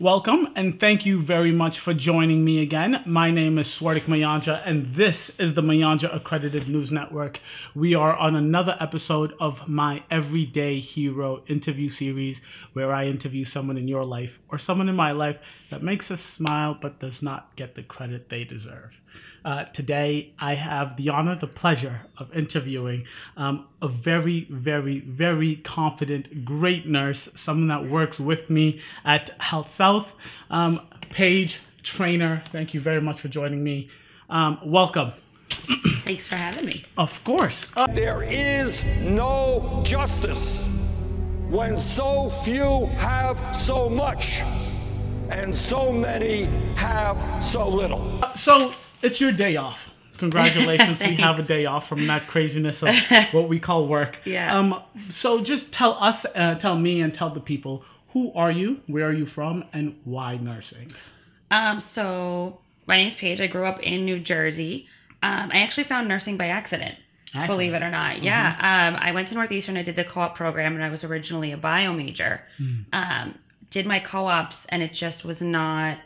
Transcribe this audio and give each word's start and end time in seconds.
Welcome 0.00 0.48
and 0.56 0.80
thank 0.80 1.06
you 1.06 1.22
very 1.22 1.52
much 1.52 1.78
for 1.78 1.94
joining 1.94 2.44
me 2.44 2.60
again. 2.60 3.00
My 3.06 3.30
name 3.30 3.58
is 3.58 3.68
Swartik 3.68 4.06
Mayanja 4.06 4.60
and 4.64 4.92
this 4.92 5.30
is 5.38 5.54
the 5.54 5.62
Mayanja 5.62 6.12
Accredited 6.12 6.68
News 6.68 6.90
Network. 6.90 7.38
We 7.76 7.94
are 7.94 8.16
on 8.16 8.34
another 8.34 8.76
episode 8.80 9.34
of 9.38 9.68
my 9.68 10.02
Everyday 10.10 10.80
Hero 10.80 11.44
interview 11.46 11.88
series 11.88 12.40
where 12.72 12.90
I 12.90 13.06
interview 13.06 13.44
someone 13.44 13.78
in 13.78 13.86
your 13.86 14.04
life 14.04 14.40
or 14.48 14.58
someone 14.58 14.88
in 14.88 14.96
my 14.96 15.12
life 15.12 15.38
that 15.70 15.84
makes 15.84 16.10
us 16.10 16.20
smile 16.20 16.76
but 16.78 16.98
does 16.98 17.22
not 17.22 17.54
get 17.54 17.76
the 17.76 17.84
credit 17.84 18.30
they 18.30 18.42
deserve. 18.42 19.00
Uh, 19.44 19.64
today, 19.64 20.32
I 20.38 20.54
have 20.54 20.96
the 20.96 21.10
honor, 21.10 21.34
the 21.34 21.46
pleasure 21.46 22.02
of 22.16 22.34
interviewing 22.34 23.04
um, 23.36 23.66
a 23.82 23.88
very, 23.88 24.46
very, 24.50 25.00
very 25.00 25.56
confident, 25.56 26.44
great 26.44 26.86
nurse, 26.86 27.28
someone 27.34 27.68
that 27.68 27.84
works 27.90 28.18
with 28.18 28.48
me 28.48 28.80
at 29.04 29.38
HealthSouth. 29.40 30.12
Um, 30.50 30.80
Paige 31.10 31.60
Trayer, 31.82 32.46
thank 32.48 32.72
you 32.72 32.80
very 32.80 33.00
much 33.02 33.20
for 33.20 33.28
joining 33.28 33.62
me. 33.62 33.90
Um, 34.30 34.58
welcome. 34.64 35.12
Thanks 36.04 36.26
for 36.26 36.36
having 36.36 36.64
me. 36.66 36.84
Of 36.96 37.22
course. 37.24 37.70
Uh, 37.76 37.86
There 37.86 38.22
is 38.22 38.82
no 39.02 39.82
justice 39.84 40.68
when 41.48 41.76
so 41.76 42.30
few 42.30 42.86
have 42.96 43.54
so 43.54 43.88
much 43.88 44.40
and 45.30 45.54
so 45.54 45.92
many 45.92 46.44
have 46.76 47.44
so 47.44 47.68
little. 47.68 48.20
so, 48.34 48.72
it's 49.04 49.20
your 49.20 49.32
day 49.32 49.56
off. 49.56 49.90
Congratulations, 50.16 51.02
we 51.02 51.14
have 51.26 51.38
a 51.38 51.42
day 51.42 51.66
off 51.66 51.88
from 51.88 52.06
that 52.06 52.28
craziness 52.28 52.82
of 52.82 52.94
what 53.32 53.48
we 53.48 53.58
call 53.58 53.86
work. 53.86 54.20
Yeah. 54.24 54.56
Um. 54.56 54.82
So 55.08 55.42
just 55.42 55.72
tell 55.72 55.94
us, 55.94 56.24
uh, 56.34 56.54
tell 56.54 56.78
me, 56.78 57.00
and 57.00 57.12
tell 57.12 57.30
the 57.30 57.40
people 57.40 57.84
who 58.12 58.32
are 58.34 58.50
you, 58.50 58.80
where 58.86 59.08
are 59.08 59.12
you 59.12 59.26
from, 59.26 59.64
and 59.72 59.98
why 60.04 60.36
nursing. 60.36 60.90
Um, 61.50 61.80
so 61.80 62.60
my 62.86 62.96
name's 62.96 63.16
Paige. 63.16 63.40
I 63.40 63.48
grew 63.48 63.66
up 63.66 63.80
in 63.82 64.04
New 64.04 64.20
Jersey. 64.20 64.88
Um, 65.22 65.50
I 65.52 65.62
actually 65.62 65.84
found 65.84 66.06
nursing 66.06 66.36
by 66.36 66.46
accident. 66.46 66.96
Accident. 67.34 67.50
Believe 67.50 67.74
it 67.74 67.82
or 67.82 67.90
not, 67.90 68.22
yeah. 68.22 68.54
Um, 68.60 68.96
I 69.00 69.10
went 69.10 69.28
to 69.28 69.34
Northeastern. 69.34 69.76
I 69.76 69.82
did 69.82 69.96
the 69.96 70.04
co-op 70.04 70.36
program, 70.36 70.74
and 70.74 70.84
I 70.84 70.90
was 70.90 71.02
originally 71.02 71.50
a 71.50 71.56
bio 71.56 71.92
major. 71.92 72.42
Um, 72.92 73.34
did 73.70 73.86
my 73.86 73.98
co-ops, 73.98 74.66
and 74.66 74.82
it 74.82 74.92
just 74.92 75.24
was 75.24 75.42
not 75.42 75.98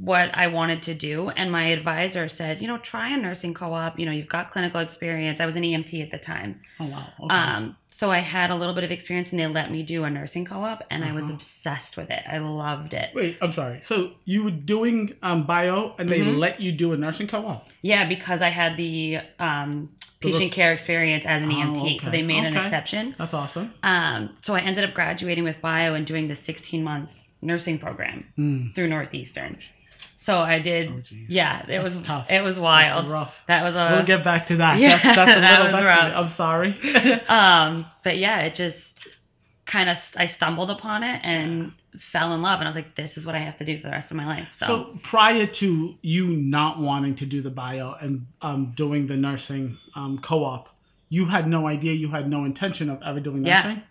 what 0.00 0.30
I 0.32 0.46
wanted 0.46 0.82
to 0.84 0.94
do. 0.94 1.28
And 1.30 1.50
my 1.50 1.64
advisor 1.70 2.28
said, 2.28 2.62
you 2.62 2.68
know, 2.68 2.78
try 2.78 3.08
a 3.08 3.16
nursing 3.16 3.52
co-op. 3.52 3.98
You 3.98 4.06
know, 4.06 4.12
you've 4.12 4.28
got 4.28 4.52
clinical 4.52 4.80
experience. 4.80 5.40
I 5.40 5.46
was 5.46 5.56
an 5.56 5.64
EMT 5.64 6.00
at 6.02 6.12
the 6.12 6.18
time. 6.18 6.60
Oh 6.78 6.86
wow. 6.86 7.06
Okay. 7.24 7.34
Um, 7.34 7.76
so 7.90 8.10
I 8.12 8.18
had 8.18 8.50
a 8.50 8.54
little 8.54 8.74
bit 8.74 8.84
of 8.84 8.92
experience, 8.92 9.30
and 9.32 9.40
they 9.40 9.46
let 9.48 9.72
me 9.72 9.82
do 9.82 10.04
a 10.04 10.10
nursing 10.10 10.44
co-op, 10.44 10.84
and 10.90 11.02
I 11.04 11.08
Uh-huh. 11.08 11.16
was 11.16 11.30
obsessed 11.30 11.96
with 11.96 12.10
it. 12.10 12.22
I 12.30 12.38
loved 12.38 12.94
it. 12.94 13.10
Wait, 13.14 13.38
I'm 13.40 13.52
sorry. 13.52 13.80
So 13.82 14.12
you 14.24 14.44
were 14.44 14.50
doing 14.52 15.14
um, 15.22 15.44
bio, 15.46 15.94
and 15.98 16.08
they 16.12 16.20
Mm-hmm. 16.20 16.36
let 16.38 16.60
you 16.60 16.70
do 16.70 16.92
a 16.92 16.96
nursing 16.96 17.26
co-op. 17.26 17.66
Yeah, 17.82 18.06
because 18.08 18.40
I 18.40 18.50
had 18.50 18.76
the 18.76 19.18
um, 19.40 19.90
patient 20.20 20.52
care 20.52 20.72
experience 20.72 21.24
as 21.26 21.42
an 21.42 21.50
EMT, 21.50 22.02
so 22.02 22.08
okay. 22.08 22.18
they 22.18 22.22
made 22.22 22.44
an 22.44 22.56
exception. 22.56 23.16
That's 23.18 23.34
awesome. 23.34 23.72
Um, 23.82 24.36
so 24.42 24.54
I 24.54 24.60
ended 24.60 24.84
up 24.84 24.94
graduating 24.94 25.42
with 25.44 25.60
bio 25.60 25.94
and 25.94 26.06
doing 26.06 26.28
the 26.28 26.34
16 26.36 26.84
month 26.84 27.10
nursing 27.40 27.78
program 27.78 28.72
through 28.74 28.88
Northeastern. 28.88 29.58
So 30.20 30.36
I 30.40 30.58
did. 30.58 30.88
Oh, 30.88 31.00
yeah, 31.28 31.62
it 31.62 31.68
That's 31.68 31.84
was 31.84 32.02
tough. 32.02 32.28
It 32.28 32.42
was 32.42 32.58
wild. 32.58 33.04
That's 33.04 33.12
rough. 33.12 33.44
That 33.46 33.62
was 33.62 33.76
a 33.76 33.90
We'll 33.92 34.04
get 34.04 34.24
back 34.24 34.46
to 34.46 34.56
that. 34.56 34.76
yeah, 34.80 34.98
that's, 34.98 35.14
that's 35.14 35.36
a 35.36 35.40
little. 35.40 35.66
was 35.66 35.84
That's. 35.84 35.86
rough. 35.86 36.16
I'm 36.16 36.28
sorry. 36.28 37.22
um, 37.28 37.86
but 38.02 38.18
yeah, 38.18 38.40
it 38.40 38.56
just 38.56 39.06
kind 39.64 39.88
of 39.88 39.96
I 40.16 40.26
stumbled 40.26 40.72
upon 40.72 41.04
it 41.04 41.20
and 41.22 41.70
fell 41.96 42.34
in 42.34 42.42
love, 42.42 42.58
and 42.58 42.66
I 42.66 42.68
was 42.68 42.74
like, 42.74 42.96
this 42.96 43.16
is 43.16 43.26
what 43.26 43.36
I 43.36 43.38
have 43.38 43.58
to 43.58 43.64
do 43.64 43.76
for 43.76 43.84
the 43.84 43.92
rest 43.92 44.10
of 44.10 44.16
my 44.16 44.26
life. 44.26 44.48
So, 44.50 44.66
So 44.66 44.98
prior 45.04 45.46
to 45.46 45.94
you 46.02 46.26
not 46.26 46.80
wanting 46.80 47.14
to 47.14 47.24
do 47.24 47.40
the 47.40 47.50
bio 47.50 47.92
and 48.00 48.26
um, 48.42 48.72
doing 48.74 49.06
the 49.06 49.16
nursing 49.16 49.78
um, 49.94 50.18
co-op, 50.18 50.68
you 51.08 51.26
had 51.26 51.46
no 51.46 51.68
idea, 51.68 51.92
you 51.92 52.08
had 52.08 52.28
no 52.28 52.44
intention 52.44 52.90
of 52.90 53.00
ever 53.04 53.20
doing 53.20 53.42
nursing. 53.42 53.46
Yeah. 53.46 53.62
nursing. 53.62 53.82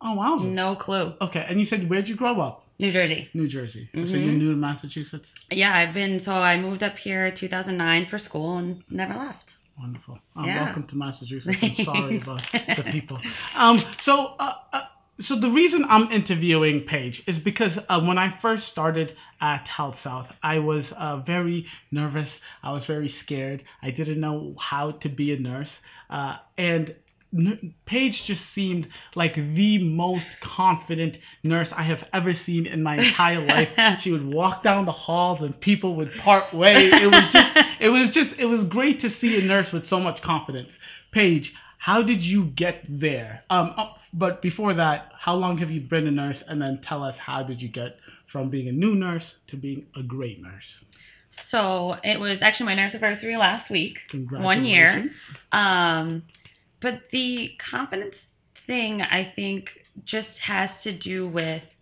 Oh 0.00 0.14
wow. 0.14 0.36
no 0.36 0.76
clue. 0.76 1.12
Okay, 1.20 1.44
and 1.46 1.60
you 1.60 1.66
said 1.66 1.90
where'd 1.90 2.08
you 2.08 2.16
grow 2.16 2.40
up? 2.40 2.63
New 2.78 2.90
Jersey. 2.90 3.28
New 3.34 3.46
Jersey. 3.48 3.88
So 3.92 3.98
Mm-hmm. 4.00 4.24
you're 4.24 4.32
new 4.34 4.50
to 4.52 4.56
Massachusetts. 4.56 5.34
Yeah, 5.50 5.76
I've 5.76 5.94
been 5.94 6.18
so 6.18 6.34
I 6.34 6.58
moved 6.58 6.82
up 6.82 6.98
here 6.98 7.30
2009 7.30 8.06
for 8.06 8.18
school 8.18 8.56
and 8.58 8.82
never 8.90 9.14
left. 9.14 9.56
Wonderful. 9.78 10.18
Um, 10.36 10.44
Yeah. 10.46 10.64
Welcome 10.64 10.84
to 10.88 10.96
Massachusetts. 10.96 11.62
I'm 11.62 11.74
sorry 11.90 12.16
about 12.18 12.42
the 12.52 12.84
people. 12.90 13.18
Um, 13.56 13.78
so, 13.98 14.34
uh, 14.38 14.52
uh, 14.72 14.82
so 15.20 15.36
the 15.36 15.48
reason 15.48 15.84
I'm 15.88 16.10
interviewing 16.10 16.80
Paige 16.82 17.22
is 17.28 17.38
because 17.38 17.78
uh, 17.88 18.00
when 18.02 18.18
I 18.18 18.30
first 18.30 18.66
started 18.68 19.14
at 19.40 19.66
HealthSouth, 19.66 20.28
I 20.42 20.58
was 20.58 20.92
uh, 20.92 21.18
very 21.18 21.66
nervous. 21.92 22.40
I 22.62 22.72
was 22.72 22.84
very 22.86 23.08
scared. 23.08 23.62
I 23.82 23.90
didn't 23.90 24.18
know 24.20 24.54
how 24.60 24.92
to 24.92 25.08
be 25.08 25.32
a 25.32 25.38
nurse, 25.38 25.80
uh, 26.10 26.36
and. 26.58 26.94
Paige 27.86 28.24
just 28.24 28.46
seemed 28.46 28.88
like 29.14 29.34
the 29.34 29.78
most 29.78 30.40
confident 30.40 31.18
nurse 31.42 31.72
I 31.72 31.82
have 31.82 32.08
ever 32.12 32.32
seen 32.32 32.66
in 32.66 32.82
my 32.82 32.96
entire 32.96 33.40
life. 33.46 34.00
She 34.00 34.12
would 34.12 34.26
walk 34.26 34.62
down 34.62 34.84
the 34.84 34.92
halls 34.92 35.42
and 35.42 35.58
people 35.58 35.96
would 35.96 36.12
part 36.18 36.52
way. 36.52 36.86
It 36.86 37.10
was 37.10 37.32
just, 37.32 37.56
it 37.80 37.88
was 37.88 38.10
just, 38.10 38.38
it 38.38 38.46
was 38.46 38.64
great 38.64 39.00
to 39.00 39.10
see 39.10 39.42
a 39.42 39.44
nurse 39.44 39.72
with 39.72 39.84
so 39.84 40.00
much 40.00 40.22
confidence. 40.22 40.78
Paige, 41.10 41.54
how 41.78 42.02
did 42.02 42.22
you 42.22 42.46
get 42.46 42.84
there? 42.88 43.44
Um, 43.50 43.74
oh, 43.76 43.94
but 44.12 44.40
before 44.40 44.74
that, 44.74 45.12
how 45.18 45.34
long 45.34 45.58
have 45.58 45.70
you 45.70 45.80
been 45.80 46.06
a 46.06 46.10
nurse? 46.10 46.42
And 46.42 46.62
then 46.62 46.78
tell 46.78 47.02
us 47.02 47.18
how 47.18 47.42
did 47.42 47.60
you 47.60 47.68
get 47.68 47.98
from 48.26 48.48
being 48.48 48.68
a 48.68 48.72
new 48.72 48.94
nurse 48.94 49.36
to 49.48 49.56
being 49.56 49.86
a 49.96 50.02
great 50.02 50.40
nurse? 50.40 50.82
So 51.30 51.98
it 52.04 52.20
was 52.20 52.42
actually 52.42 52.66
my 52.66 52.74
nurse 52.74 52.94
anniversary 52.94 53.36
last 53.36 53.68
week. 53.68 54.00
One 54.30 54.64
year. 54.64 55.10
Um, 55.50 56.22
but 56.84 57.08
the 57.08 57.54
confidence 57.56 58.28
thing, 58.54 59.00
I 59.00 59.24
think, 59.24 59.86
just 60.04 60.40
has 60.40 60.82
to 60.82 60.92
do 60.92 61.26
with 61.26 61.74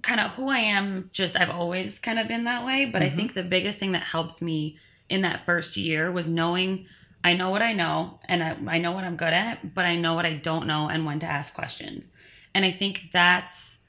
kind 0.00 0.18
of 0.18 0.30
who 0.30 0.48
I 0.48 0.60
am. 0.60 1.10
Just 1.12 1.38
I've 1.38 1.50
always 1.50 1.98
kind 1.98 2.18
of 2.18 2.26
been 2.26 2.44
that 2.44 2.64
way. 2.64 2.86
But 2.86 3.02
I 3.02 3.08
mm-hmm. 3.08 3.16
think 3.16 3.34
the 3.34 3.42
biggest 3.42 3.78
thing 3.78 3.92
that 3.92 4.04
helps 4.04 4.40
me 4.40 4.78
in 5.10 5.20
that 5.20 5.44
first 5.44 5.76
year 5.76 6.10
was 6.10 6.26
knowing 6.26 6.86
I 7.22 7.34
know 7.34 7.50
what 7.50 7.60
I 7.60 7.74
know 7.74 8.18
and 8.24 8.42
I, 8.42 8.76
I 8.76 8.78
know 8.78 8.92
what 8.92 9.04
I'm 9.04 9.16
good 9.16 9.34
at, 9.34 9.74
but 9.74 9.84
I 9.84 9.96
know 9.96 10.14
what 10.14 10.24
I 10.24 10.36
don't 10.36 10.66
know 10.66 10.88
and 10.88 11.04
when 11.04 11.20
to 11.20 11.26
ask 11.26 11.52
questions. 11.52 12.08
And 12.54 12.64
I 12.64 12.72
think 12.72 13.10
that's 13.12 13.80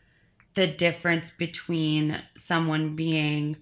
the 0.55 0.67
difference 0.67 1.31
between 1.31 2.21
someone 2.35 2.97
being 2.97 3.55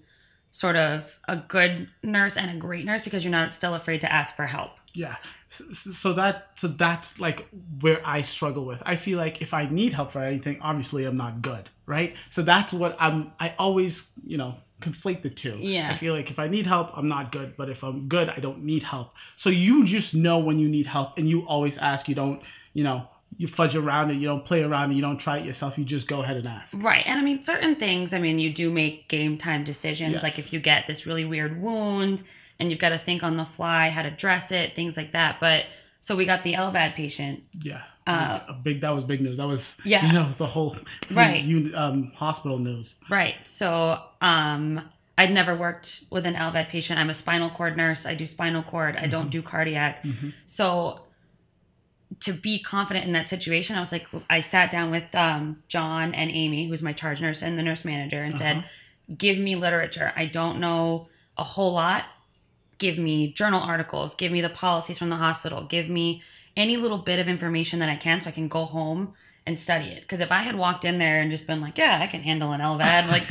sort 0.50 0.74
of 0.74 1.20
a 1.28 1.36
good 1.36 1.88
nurse 2.02 2.36
and 2.36 2.50
a 2.50 2.56
great 2.56 2.84
nurse 2.84 3.04
because 3.04 3.22
you're 3.22 3.30
not 3.30 3.52
still 3.52 3.76
afraid 3.76 4.00
to 4.00 4.12
ask 4.12 4.34
for 4.34 4.46
help. 4.46 4.72
Yeah. 4.94 5.16
So, 5.48 5.64
so 5.72 6.12
that 6.14 6.50
so 6.54 6.68
that's 6.68 7.18
like 7.18 7.48
where 7.80 8.00
I 8.06 8.20
struggle 8.20 8.64
with. 8.64 8.82
I 8.84 8.96
feel 8.96 9.18
like 9.18 9.40
if 9.40 9.54
I 9.54 9.68
need 9.68 9.92
help 9.92 10.12
for 10.12 10.22
anything, 10.22 10.58
obviously 10.60 11.04
I'm 11.04 11.16
not 11.16 11.42
good, 11.42 11.68
right? 11.86 12.14
So 12.30 12.42
that's 12.42 12.72
what 12.72 12.96
I'm. 12.98 13.32
I 13.40 13.54
always, 13.58 14.08
you 14.24 14.36
know, 14.36 14.56
conflate 14.80 15.22
the 15.22 15.30
two. 15.30 15.56
Yeah. 15.58 15.90
I 15.90 15.94
feel 15.94 16.14
like 16.14 16.30
if 16.30 16.38
I 16.38 16.48
need 16.48 16.66
help, 16.66 16.96
I'm 16.96 17.08
not 17.08 17.32
good, 17.32 17.56
but 17.56 17.70
if 17.70 17.82
I'm 17.82 18.08
good, 18.08 18.28
I 18.28 18.38
don't 18.38 18.64
need 18.64 18.82
help. 18.82 19.14
So 19.36 19.50
you 19.50 19.84
just 19.84 20.14
know 20.14 20.38
when 20.38 20.58
you 20.58 20.68
need 20.68 20.86
help, 20.86 21.18
and 21.18 21.28
you 21.28 21.46
always 21.46 21.78
ask. 21.78 22.08
You 22.08 22.14
don't, 22.14 22.42
you 22.74 22.84
know, 22.84 23.06
you 23.38 23.48
fudge 23.48 23.76
around 23.76 24.10
it. 24.10 24.14
You 24.14 24.28
don't 24.28 24.44
play 24.44 24.62
around 24.62 24.92
it. 24.92 24.96
You 24.96 25.02
don't 25.02 25.18
try 25.18 25.38
it 25.38 25.46
yourself. 25.46 25.78
You 25.78 25.84
just 25.84 26.06
go 26.06 26.22
ahead 26.22 26.36
and 26.36 26.46
ask. 26.46 26.74
Right. 26.76 27.02
And 27.06 27.18
I 27.18 27.22
mean, 27.22 27.42
certain 27.42 27.76
things, 27.76 28.12
I 28.12 28.18
mean, 28.18 28.38
you 28.38 28.52
do 28.52 28.70
make 28.70 29.08
game 29.08 29.38
time 29.38 29.64
decisions. 29.64 30.12
Yes. 30.12 30.22
Like 30.22 30.38
if 30.38 30.52
you 30.52 30.60
get 30.60 30.86
this 30.86 31.06
really 31.06 31.24
weird 31.24 31.60
wound 31.62 32.24
and 32.62 32.70
you've 32.70 32.78
got 32.78 32.90
to 32.90 32.98
think 32.98 33.24
on 33.24 33.36
the 33.36 33.44
fly 33.44 33.90
how 33.90 34.02
to 34.02 34.10
dress 34.10 34.52
it, 34.52 34.76
things 34.76 34.96
like 34.96 35.10
that. 35.12 35.40
But 35.40 35.64
so 36.00 36.14
we 36.14 36.24
got 36.24 36.44
the 36.44 36.54
LVAD 36.54 36.94
patient. 36.94 37.42
Yeah. 37.60 37.82
Uh, 38.06 38.38
a 38.48 38.52
big. 38.52 38.80
That 38.80 38.90
was 38.90 39.02
big 39.02 39.20
news. 39.20 39.38
That 39.38 39.48
was. 39.48 39.76
Yeah. 39.84 40.06
You 40.06 40.12
know 40.12 40.30
the 40.38 40.46
whole. 40.46 40.76
Right. 41.12 41.42
Un, 41.44 41.74
um, 41.74 42.12
hospital 42.14 42.58
news. 42.58 42.94
Right. 43.10 43.34
So 43.44 44.00
um, 44.20 44.80
I'd 45.18 45.32
never 45.32 45.56
worked 45.56 46.04
with 46.10 46.24
an 46.24 46.34
LVAD 46.34 46.68
patient. 46.68 47.00
I'm 47.00 47.10
a 47.10 47.14
spinal 47.14 47.50
cord 47.50 47.76
nurse. 47.76 48.06
I 48.06 48.14
do 48.14 48.28
spinal 48.28 48.62
cord. 48.62 48.96
I 48.96 49.08
don't 49.08 49.30
do 49.30 49.42
cardiac. 49.42 50.04
So 50.46 51.00
to 52.20 52.32
be 52.32 52.60
confident 52.60 53.06
in 53.06 53.12
that 53.12 53.28
situation, 53.28 53.74
I 53.76 53.80
was 53.80 53.90
like, 53.90 54.06
I 54.30 54.40
sat 54.40 54.70
down 54.70 54.92
with 54.92 55.12
um, 55.16 55.64
John 55.66 56.14
and 56.14 56.30
Amy, 56.30 56.68
who's 56.68 56.82
my 56.82 56.92
charge 56.92 57.20
nurse 57.20 57.42
and 57.42 57.58
the 57.58 57.62
nurse 57.62 57.84
manager, 57.84 58.20
and 58.20 58.38
said, 58.38 58.64
give 59.16 59.38
me 59.38 59.56
literature. 59.56 60.12
I 60.14 60.26
don't 60.26 60.60
know 60.60 61.08
a 61.36 61.44
whole 61.44 61.72
lot. 61.72 62.04
Give 62.82 62.98
me 62.98 63.32
journal 63.32 63.60
articles. 63.62 64.16
Give 64.16 64.32
me 64.32 64.40
the 64.40 64.48
policies 64.48 64.98
from 64.98 65.08
the 65.08 65.16
hospital. 65.16 65.62
Give 65.62 65.88
me 65.88 66.20
any 66.56 66.76
little 66.76 66.98
bit 66.98 67.20
of 67.20 67.28
information 67.28 67.78
that 67.78 67.88
I 67.88 67.94
can 67.94 68.20
so 68.20 68.28
I 68.28 68.32
can 68.32 68.48
go 68.48 68.64
home 68.64 69.14
and 69.46 69.56
study 69.56 69.84
it. 69.86 70.00
Because 70.02 70.18
if 70.18 70.32
I 70.32 70.42
had 70.42 70.56
walked 70.56 70.84
in 70.84 70.98
there 70.98 71.20
and 71.20 71.30
just 71.30 71.46
been 71.46 71.60
like, 71.60 71.78
yeah, 71.78 72.00
I 72.02 72.08
can 72.08 72.22
handle 72.22 72.50
an 72.50 72.60
LVAD, 72.60 73.08
like 73.16 73.22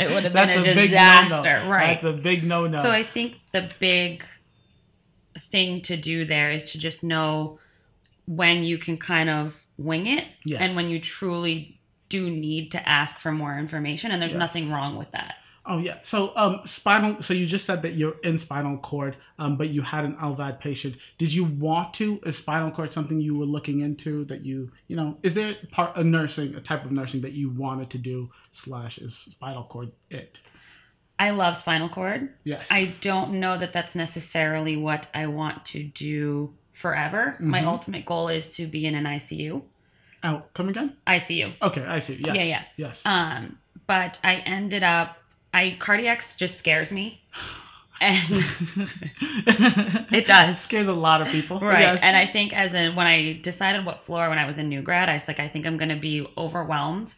it 0.00 0.10
would 0.10 0.24
have 0.24 0.32
been 0.32 0.50
a, 0.50 0.62
big 0.74 0.90
disaster. 0.90 1.58
no-no. 1.60 1.70
Right. 1.70 1.86
That's 2.00 2.02
a 2.02 2.12
big 2.12 2.42
no 2.42 2.66
no. 2.66 2.82
So 2.82 2.90
I 2.90 3.04
think 3.04 3.36
the 3.52 3.70
big 3.78 4.24
thing 5.38 5.82
to 5.82 5.96
do 5.96 6.24
there 6.24 6.50
is 6.50 6.72
to 6.72 6.78
just 6.78 7.04
know 7.04 7.60
when 8.26 8.64
you 8.64 8.76
can 8.78 8.96
kind 8.96 9.30
of 9.30 9.62
wing 9.78 10.06
it 10.08 10.26
Yes. 10.44 10.60
and 10.62 10.74
when 10.74 10.88
you 10.90 10.98
truly 10.98 11.78
do 12.08 12.28
need 12.28 12.72
to 12.72 12.88
ask 12.88 13.18
for 13.20 13.30
more 13.30 13.56
information, 13.58 14.10
and 14.10 14.20
there's 14.20 14.32
Yes. 14.32 14.38
nothing 14.40 14.70
wrong 14.72 14.96
with 14.96 15.12
that. 15.12 15.36
Oh 15.68 15.78
yeah. 15.78 15.98
So 16.02 16.32
um 16.36 16.60
spinal 16.64 17.20
so 17.22 17.34
you 17.34 17.44
just 17.46 17.64
said 17.64 17.82
that 17.82 17.94
you're 17.94 18.16
in 18.22 18.38
spinal 18.38 18.78
cord, 18.78 19.16
um, 19.38 19.56
but 19.56 19.70
you 19.70 19.82
had 19.82 20.04
an 20.04 20.14
LVAD 20.16 20.60
patient. 20.60 20.96
Did 21.18 21.32
you 21.34 21.44
want 21.44 21.92
to? 21.94 22.20
Is 22.24 22.38
spinal 22.38 22.70
cord 22.70 22.92
something 22.92 23.20
you 23.20 23.34
were 23.36 23.46
looking 23.46 23.80
into 23.80 24.24
that 24.26 24.44
you 24.44 24.70
you 24.88 24.96
know, 24.96 25.18
is 25.22 25.34
there 25.34 25.56
part 25.72 25.96
a 25.96 26.04
nursing, 26.04 26.54
a 26.54 26.60
type 26.60 26.84
of 26.84 26.92
nursing 26.92 27.20
that 27.22 27.32
you 27.32 27.50
wanted 27.50 27.90
to 27.90 27.98
do 27.98 28.30
slash 28.52 28.98
is 28.98 29.14
spinal 29.16 29.64
cord 29.64 29.90
it? 30.10 30.40
I 31.18 31.30
love 31.30 31.56
spinal 31.56 31.88
cord. 31.88 32.28
Yes. 32.44 32.68
I 32.70 32.94
don't 33.00 33.40
know 33.40 33.56
that 33.56 33.72
that's 33.72 33.94
necessarily 33.94 34.76
what 34.76 35.08
I 35.14 35.26
want 35.28 35.64
to 35.66 35.82
do 35.82 36.54
forever. 36.72 37.36
My 37.40 37.60
Mm-hmm. 37.60 37.68
ultimate 37.68 38.04
goal 38.04 38.28
is 38.28 38.54
to 38.56 38.66
be 38.66 38.84
in 38.84 38.94
an 38.94 39.04
ICU. 39.04 39.62
Oh, 40.22 40.42
come 40.54 40.68
again? 40.68 40.94
ICU. 41.06 41.54
Okay, 41.62 41.82
I 41.84 42.00
see. 42.00 42.20
Yes. 42.22 42.36
Yeah, 42.36 42.42
yeah. 42.42 42.62
Yes. 42.76 43.06
Um, 43.06 43.58
but 43.86 44.18
I 44.22 44.36
ended 44.36 44.82
up 44.82 45.16
I 45.54 45.76
cardiacs 45.80 46.36
just 46.36 46.58
scares 46.58 46.90
me. 46.92 47.22
And 47.98 48.44
it 50.12 50.26
does. 50.26 50.60
Scares 50.60 50.86
a 50.86 50.92
lot 50.92 51.22
of 51.22 51.28
people. 51.28 51.60
Right. 51.60 51.80
Yes. 51.80 52.02
And 52.02 52.14
I 52.14 52.26
think 52.26 52.52
as 52.52 52.74
in 52.74 52.94
when 52.94 53.06
I 53.06 53.34
decided 53.42 53.86
what 53.86 54.04
floor 54.04 54.28
when 54.28 54.38
I 54.38 54.44
was 54.44 54.58
in 54.58 54.68
new 54.68 54.82
grad, 54.82 55.08
I 55.08 55.14
was 55.14 55.26
like, 55.26 55.40
I 55.40 55.48
think 55.48 55.64
I'm 55.66 55.78
gonna 55.78 55.96
be 55.96 56.26
overwhelmed 56.36 57.14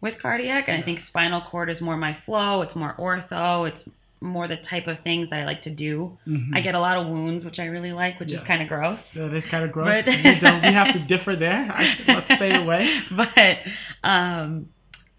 with 0.00 0.18
cardiac. 0.18 0.68
And 0.68 0.78
I 0.78 0.82
think 0.82 1.00
spinal 1.00 1.42
cord 1.42 1.68
is 1.68 1.82
more 1.82 1.98
my 1.98 2.14
flow, 2.14 2.62
it's 2.62 2.74
more 2.74 2.94
ortho, 2.98 3.68
it's 3.68 3.86
more 4.20 4.48
the 4.48 4.56
type 4.56 4.86
of 4.86 5.00
things 5.00 5.28
that 5.28 5.40
I 5.40 5.44
like 5.44 5.60
to 5.62 5.70
do. 5.70 6.16
I 6.54 6.62
get 6.62 6.74
a 6.74 6.80
lot 6.80 6.96
of 6.96 7.06
wounds, 7.06 7.44
which 7.44 7.60
I 7.60 7.66
really 7.66 7.92
like, 7.92 8.18
which 8.18 8.32
is 8.32 8.42
kind 8.42 8.62
of 8.62 8.68
gross. 8.68 9.12
that 9.12 9.34
is 9.34 9.44
kind 9.44 9.62
of 9.62 9.72
gross. 9.72 10.06
But- 10.06 10.16
we, 10.16 10.68
we 10.68 10.72
have 10.72 10.94
to 10.94 10.98
differ 11.06 11.36
there. 11.36 11.68
I, 11.70 11.98
let's 12.08 12.32
stay 12.32 12.54
away. 12.56 13.00
but 13.10 13.58
um, 14.02 14.70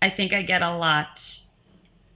I 0.02 0.10
think 0.10 0.34
I 0.34 0.42
get 0.42 0.64
a 0.64 0.76
lot 0.76 1.42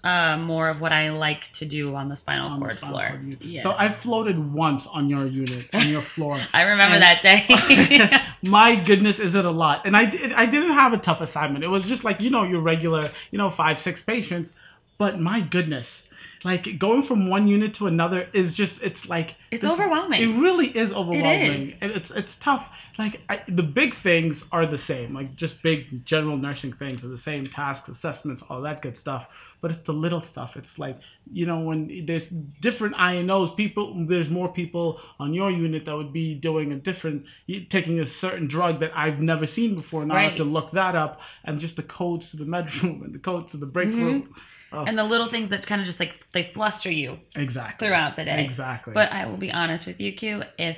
uh, 0.04 0.38
more 0.38 0.70
of 0.70 0.80
what 0.80 0.94
I 0.94 1.10
like 1.12 1.52
to 1.54 1.66
do 1.66 1.96
on 1.96 2.08
the 2.10 2.16
spinal 2.16 2.48
on 2.48 2.60
the 2.60 2.66
cord 2.66 2.78
spinal 2.78 2.98
floor. 2.98 3.10
cord. 3.10 3.44
Yeah. 3.44 3.62
So 3.62 3.76
I 3.78 3.90
floated 3.90 4.54
once 4.54 4.88
on 4.88 5.10
your 5.10 5.26
unit, 5.26 5.68
on 5.74 5.88
your 5.90 6.02
floor. 6.16 6.40
I 6.54 6.62
remember 6.62 7.00
that 7.00 7.22
day. 7.22 8.30
my 8.50 8.76
goodness 8.76 9.20
is 9.20 9.36
it 9.36 9.44
a 9.44 9.52
lot 9.52 9.86
and 9.86 9.98
i 9.98 10.06
did 10.06 10.32
i 10.34 10.46
didn't 10.46 10.72
have 10.72 10.94
a 10.94 10.98
tough 10.98 11.20
assignment 11.20 11.64
it 11.64 11.68
was 11.68 11.88
just 11.88 12.04
like 12.04 12.22
you 12.22 12.30
know 12.30 12.44
your 12.44 12.62
regular 12.62 13.12
you 13.32 13.38
know 13.38 13.50
five 13.50 13.78
six 13.78 14.02
patients 14.02 14.56
but 14.98 15.20
my 15.20 15.42
goodness 15.42 16.08
like 16.46 16.80
going 16.80 17.02
from 17.02 17.30
one 17.30 17.48
unit 17.48 17.74
to 17.76 17.88
another 17.88 18.28
is 18.34 18.54
just 18.54 18.82
it's 18.82 19.10
like 19.10 19.36
It's 19.52 19.66
overwhelming. 19.66 20.22
it 20.22 20.42
really 20.42 20.68
is 20.68 20.94
overwhelming 20.94 21.54
is. 21.54 21.78
and 21.82 21.92
it's 21.92 22.12
it's 22.12 22.38
tough 22.38 22.70
like 22.98 23.20
I, 23.30 23.42
the 23.48 23.64
big 23.64 23.94
things 23.94 24.46
are 24.52 24.66
the 24.66 24.78
same 24.78 25.14
like 25.14 25.36
just 25.36 25.62
big 25.64 26.06
general 26.06 26.38
nursing 26.38 26.72
things 26.74 27.04
are 27.04 27.10
the 27.10 27.18
same 27.18 27.46
tasks 27.46 27.90
assessments 27.90 28.42
all 28.50 28.62
that 28.62 28.82
good 28.82 28.96
stuff 28.96 29.58
but 29.62 29.70
it's 29.72 29.82
the 29.84 29.92
little 29.94 30.22
stuff 30.22 30.56
it's 30.56 30.80
like 30.80 30.98
you 31.32 31.46
know 31.46 31.60
when 31.60 32.06
there's 32.06 32.30
different 32.30 32.96
inos 32.96 33.56
people 33.56 33.94
there's 34.08 34.30
more 34.30 34.48
people 34.52 35.02
on 35.20 35.34
your 35.34 35.52
unit 35.52 35.84
that 35.86 35.96
would 35.96 36.14
be 36.14 36.36
doing 36.36 36.72
a 36.72 36.76
different 36.78 37.26
taking 37.70 38.00
a 38.00 38.06
certain 38.06 38.48
drug 38.48 38.80
that 38.80 38.92
i've 38.96 39.20
never 39.20 39.46
seen 39.46 39.76
before 39.76 40.02
and 40.04 40.14
i 40.14 40.22
have 40.22 40.32
Right. 40.32 40.38
to 40.38 40.44
look 40.46 40.72
that 40.72 40.96
up 40.96 41.22
and 41.44 41.60
just 41.60 41.76
the 41.76 41.84
codes 41.84 42.32
to 42.32 42.38
the 42.38 42.46
med 42.46 42.74
room 42.84 43.02
and 43.04 43.14
the 43.14 43.20
codes 43.20 43.52
to 43.52 43.58
the 43.58 43.66
break 43.66 43.90
Mm-hmm. 43.90 44.32
Room 44.72 44.88
and 44.88 44.98
the 44.98 45.04
little 45.04 45.28
things 45.28 45.50
that 45.50 45.66
kind 45.66 45.82
of 45.82 45.88
just 45.88 46.00
like 46.00 46.14
they 46.32 46.44
fluster 46.44 46.92
you 46.92 47.20
exactly 47.36 47.88
throughout 47.88 48.16
the 48.16 48.26
day. 48.26 48.44
exactly 48.44 48.94
But 48.94 49.12
I 49.12 49.26
will 49.26 49.38
be 49.38 49.52
honest 49.52 49.86
with 49.86 50.00
you, 50.02 50.12
Q. 50.14 50.44
If 50.58 50.78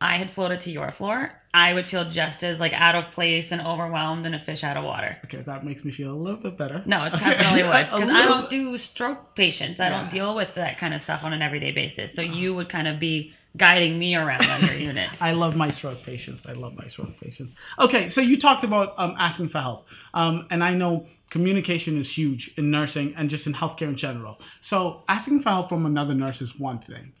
I 0.00 0.16
had 0.18 0.30
floated 0.30 0.60
to 0.62 0.70
your 0.70 0.90
floor, 0.92 1.32
I 1.54 1.72
would 1.72 1.86
feel 1.86 2.10
just 2.10 2.42
as 2.42 2.60
like 2.60 2.74
out 2.74 2.94
of 2.96 3.12
place 3.12 3.50
and 3.52 3.62
overwhelmed 3.62 4.26
and 4.26 4.34
a 4.34 4.38
fish 4.38 4.62
out 4.62 4.76
of 4.76 4.84
water. 4.84 5.16
okay 5.24 5.38
that 5.38 5.64
makes 5.64 5.84
me 5.86 5.90
feel 5.90 6.12
a 6.12 6.14
little 6.14 6.38
bit 6.40 6.58
better 6.58 6.82
No, 6.84 7.04
it 7.06 7.10
definitely 7.14 7.62
would. 7.68 7.84
Because 7.86 8.08
I 8.10 8.26
don't 8.26 8.50
do 8.50 8.76
stroke 8.76 9.34
patients. 9.34 9.80
I 9.80 9.88
Yeah. 9.88 10.00
don't 10.02 10.10
deal 10.10 10.34
with 10.34 10.54
that 10.56 10.76
kind 10.78 10.92
of 10.92 11.00
stuff 11.00 11.24
on 11.24 11.32
an 11.32 11.40
everyday 11.42 11.72
basis. 11.72 12.14
So 12.14 12.22
uh-huh. 12.24 12.34
you 12.34 12.54
would 12.54 12.68
kind 12.68 12.86
of 12.88 12.98
be 13.00 13.32
guiding 13.56 13.98
me 13.98 14.14
around 14.14 14.46
on 14.46 14.60
your 14.62 14.74
unit. 14.90 15.08
I 15.20 15.32
love 15.32 15.56
my 15.56 15.70
stroke 15.70 16.02
patients. 16.02 16.46
I 16.46 16.52
love 16.52 16.76
my 16.76 16.86
stroke 16.86 17.18
patients. 17.20 17.54
Okay, 17.78 18.08
so 18.08 18.20
you 18.20 18.38
talked 18.38 18.64
about 18.64 18.94
um, 18.98 19.14
asking 19.18 19.48
for 19.48 19.60
help, 19.60 19.88
um, 20.14 20.46
and 20.50 20.62
I 20.62 20.74
know 20.74 21.06
communication 21.30 21.98
is 21.98 22.16
huge 22.16 22.54
in 22.56 22.70
nursing 22.70 23.14
and 23.16 23.28
just 23.28 23.46
in 23.46 23.54
healthcare 23.54 23.88
in 23.88 23.96
general. 23.96 24.40
So 24.60 25.02
asking 25.08 25.40
for 25.40 25.50
help 25.50 25.68
from 25.68 25.86
another 25.86 26.14
nurse 26.14 26.40
is 26.40 26.58
one 26.58 26.78
thing. 26.78 27.12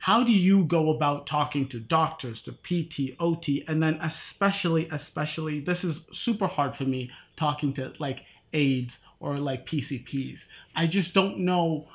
How 0.00 0.22
do 0.22 0.32
you 0.32 0.64
go 0.64 0.90
about 0.90 1.26
talking 1.26 1.66
to 1.68 1.80
doctors, 1.80 2.40
to 2.42 2.52
PT, 2.52 3.16
OT, 3.18 3.64
and 3.66 3.82
then 3.82 3.98
especially, 4.00 4.88
especially, 4.92 5.58
this 5.58 5.82
is 5.82 6.06
super 6.12 6.46
hard 6.46 6.76
for 6.76 6.84
me 6.84 7.10
talking 7.34 7.72
to 7.74 7.92
like 7.98 8.24
aides 8.52 9.00
or 9.20 9.36
like 9.36 9.66
PCPs. 9.66 10.46
I 10.76 10.86
just 10.86 11.14
don't 11.14 11.38
know. 11.38 11.88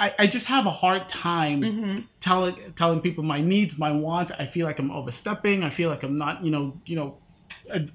I, 0.00 0.14
I 0.20 0.26
just 0.26 0.46
have 0.46 0.64
a 0.64 0.70
hard 0.70 1.08
time 1.08 2.08
telling 2.20 2.56
telling 2.74 3.00
people 3.00 3.22
my 3.22 3.40
needs, 3.40 3.78
my 3.78 3.92
wants. 3.92 4.32
I 4.32 4.46
feel 4.46 4.66
like 4.66 4.78
I'm 4.78 4.90
overstepping. 4.90 5.62
I 5.62 5.68
feel 5.70 5.90
like 5.90 6.02
I'm 6.02 6.16
not, 6.16 6.42
you 6.42 6.50
know, 6.50 6.80
you 6.86 6.96
know, 6.96 7.18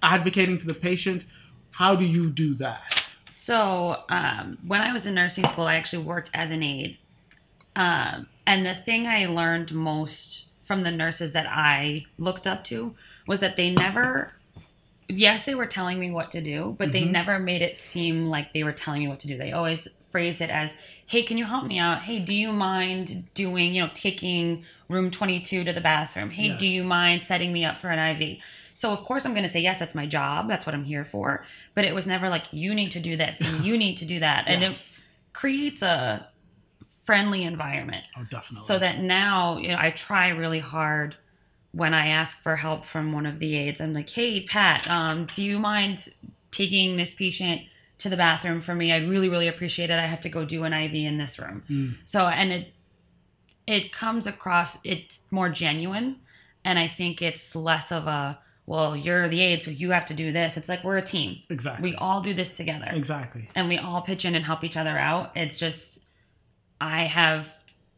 advocating 0.04 0.60
for 0.60 0.68
the 0.68 0.76
patient. 0.76 1.26
How 1.72 1.96
do 1.96 2.06
you 2.06 2.30
do 2.30 2.54
that? 2.56 3.06
So 3.28 4.04
um, 4.10 4.60
when 4.66 4.82
I 4.82 4.94
was 4.94 5.08
in 5.08 5.16
nursing 5.16 5.46
school, 5.46 5.66
I 5.66 5.76
actually 5.76 6.04
worked 6.04 6.30
as 6.34 6.52
an 6.52 6.64
aide. 6.64 6.98
Um, 7.76 8.28
and 8.48 8.66
the 8.66 8.76
thing 8.76 9.08
I 9.08 9.26
learned 9.26 9.74
most 9.74 10.46
from 10.62 10.84
the 10.84 10.92
nurses 10.92 11.34
that 11.34 11.48
I 11.50 12.06
looked 12.18 12.48
up 12.48 12.64
to 12.66 12.96
was 13.28 13.40
that 13.40 13.56
they 13.56 13.72
never, 13.72 14.34
yes, 15.10 15.44
they 15.44 15.56
were 15.56 15.66
telling 15.66 16.00
me 16.00 16.12
what 16.12 16.32
to 16.32 16.42
do, 16.42 16.76
but 16.80 16.92
they 16.92 17.04
never 17.04 17.40
made 17.40 17.62
it 17.62 17.76
seem 17.76 18.28
like 18.28 18.54
they 18.54 18.64
were 18.64 18.72
telling 18.72 19.02
me 19.02 19.08
what 19.08 19.20
to 19.20 19.28
do. 19.28 19.38
They 19.38 19.52
always 19.52 19.88
phrased 20.12 20.40
it 20.42 20.50
as, 20.50 20.74
hey, 21.08 21.22
can 21.24 21.38
you 21.38 21.46
help 21.46 21.66
me 21.66 21.78
out? 21.78 22.02
Hey, 22.04 22.20
do 22.20 22.34
you 22.34 22.52
mind 22.52 23.28
doing, 23.34 23.76
you 23.76 23.84
know, 23.84 23.90
taking 23.94 24.66
room 24.90 25.12
22 25.12 25.64
to 25.64 25.74
the 25.74 25.82
bathroom? 25.82 26.32
Hey, 26.32 26.56
do 26.58 26.66
you 26.66 26.84
mind 26.84 27.22
setting 27.22 27.54
me 27.54 27.64
up 27.64 27.80
for 27.80 27.90
an 27.90 28.22
IV? 28.22 28.40
So 28.74 28.92
of 28.92 29.04
course 29.06 29.26
I'm 29.26 29.32
going 29.34 29.44
to 29.44 29.50
say 29.50 29.62
yes, 29.62 29.80
that's 29.80 29.96
my 29.96 30.06
job. 30.06 30.48
That's 30.50 30.66
what 30.66 30.76
I'm 30.76 30.84
here 30.84 31.06
for. 31.06 31.46
But 31.76 31.86
it 31.86 31.96
was 31.96 32.06
never 32.08 32.28
like 32.30 32.46
you 32.52 32.74
need 32.76 32.92
to 32.92 33.00
do 33.00 33.16
this 33.16 33.40
and 33.40 33.66
you 33.66 33.78
need 33.78 33.98
to 33.98 34.06
do 34.06 34.20
that. 34.20 34.46
And 34.48 34.62
Yes. 34.64 34.98
it 34.98 35.34
creates 35.34 35.82
a 35.82 36.28
friendly 37.06 37.44
environment 37.44 38.08
Oh, 38.18 38.24
definitely. 38.24 38.66
so 38.66 38.80
that 38.80 39.00
now 39.00 39.58
you 39.60 39.68
know, 39.70 39.78
I 39.80 39.92
try 39.92 40.30
really 40.30 40.60
hard 40.60 41.16
when 41.72 41.94
I 41.94 42.08
ask 42.08 42.42
for 42.42 42.56
help 42.56 42.86
from 42.86 43.12
one 43.12 43.26
of 43.26 43.40
the 43.40 43.56
aides. 43.56 43.80
I'm 43.80 43.94
like, 43.94 44.10
hey, 44.10 44.42
Pat, 44.42 44.90
um, 44.90 45.26
do 45.26 45.44
you 45.44 45.60
mind 45.60 46.08
taking 46.52 46.98
this 46.98 47.14
patient 47.14 47.62
to 48.00 48.10
the 48.10 48.18
bathroom 48.18 48.62
for 48.62 48.76
me? 48.76 48.92
I'd 48.92 49.08
really, 49.10 49.30
really 49.30 49.48
appreciate 49.48 49.90
it. 49.90 50.00
I 50.00 50.06
have 50.06 50.22
to 50.22 50.30
go 50.30 50.46
do 50.46 50.64
an 50.64 50.74
IV 50.74 50.94
in 50.94 51.18
this 51.18 51.40
room. 51.40 51.64
Mm. 51.70 51.96
So, 52.06 52.28
and 52.28 52.52
it 52.52 52.74
it 53.68 53.92
comes 53.92 54.28
across 54.28 54.78
it's 54.84 55.22
more 55.32 55.50
genuine, 55.50 56.18
and 56.64 56.78
I 56.78 56.88
think 56.88 57.22
it's 57.22 57.56
less 57.56 57.92
of 57.92 58.08
a 58.08 58.40
well, 58.68 58.96
you're 58.96 59.30
the 59.30 59.42
aide, 59.42 59.62
so 59.62 59.70
you 59.70 59.92
have 59.92 60.08
to 60.08 60.16
do 60.16 60.32
this. 60.32 60.58
It's 60.58 60.68
like 60.68 60.84
we're 60.84 60.98
a 60.98 61.02
team. 61.02 61.40
exactly. 61.50 61.92
We 61.92 61.96
all 61.98 62.22
do 62.22 62.34
this 62.34 62.50
together 62.50 62.90
exactly. 62.92 63.48
and 63.54 63.68
we 63.70 63.78
all 63.78 64.02
pitch 64.02 64.26
in 64.26 64.34
and 64.34 64.44
help 64.44 64.64
each 64.64 64.76
other 64.76 64.98
out. 64.98 65.32
It's 65.36 65.58
just 65.58 66.00
I 66.82 67.04
have 67.04 67.54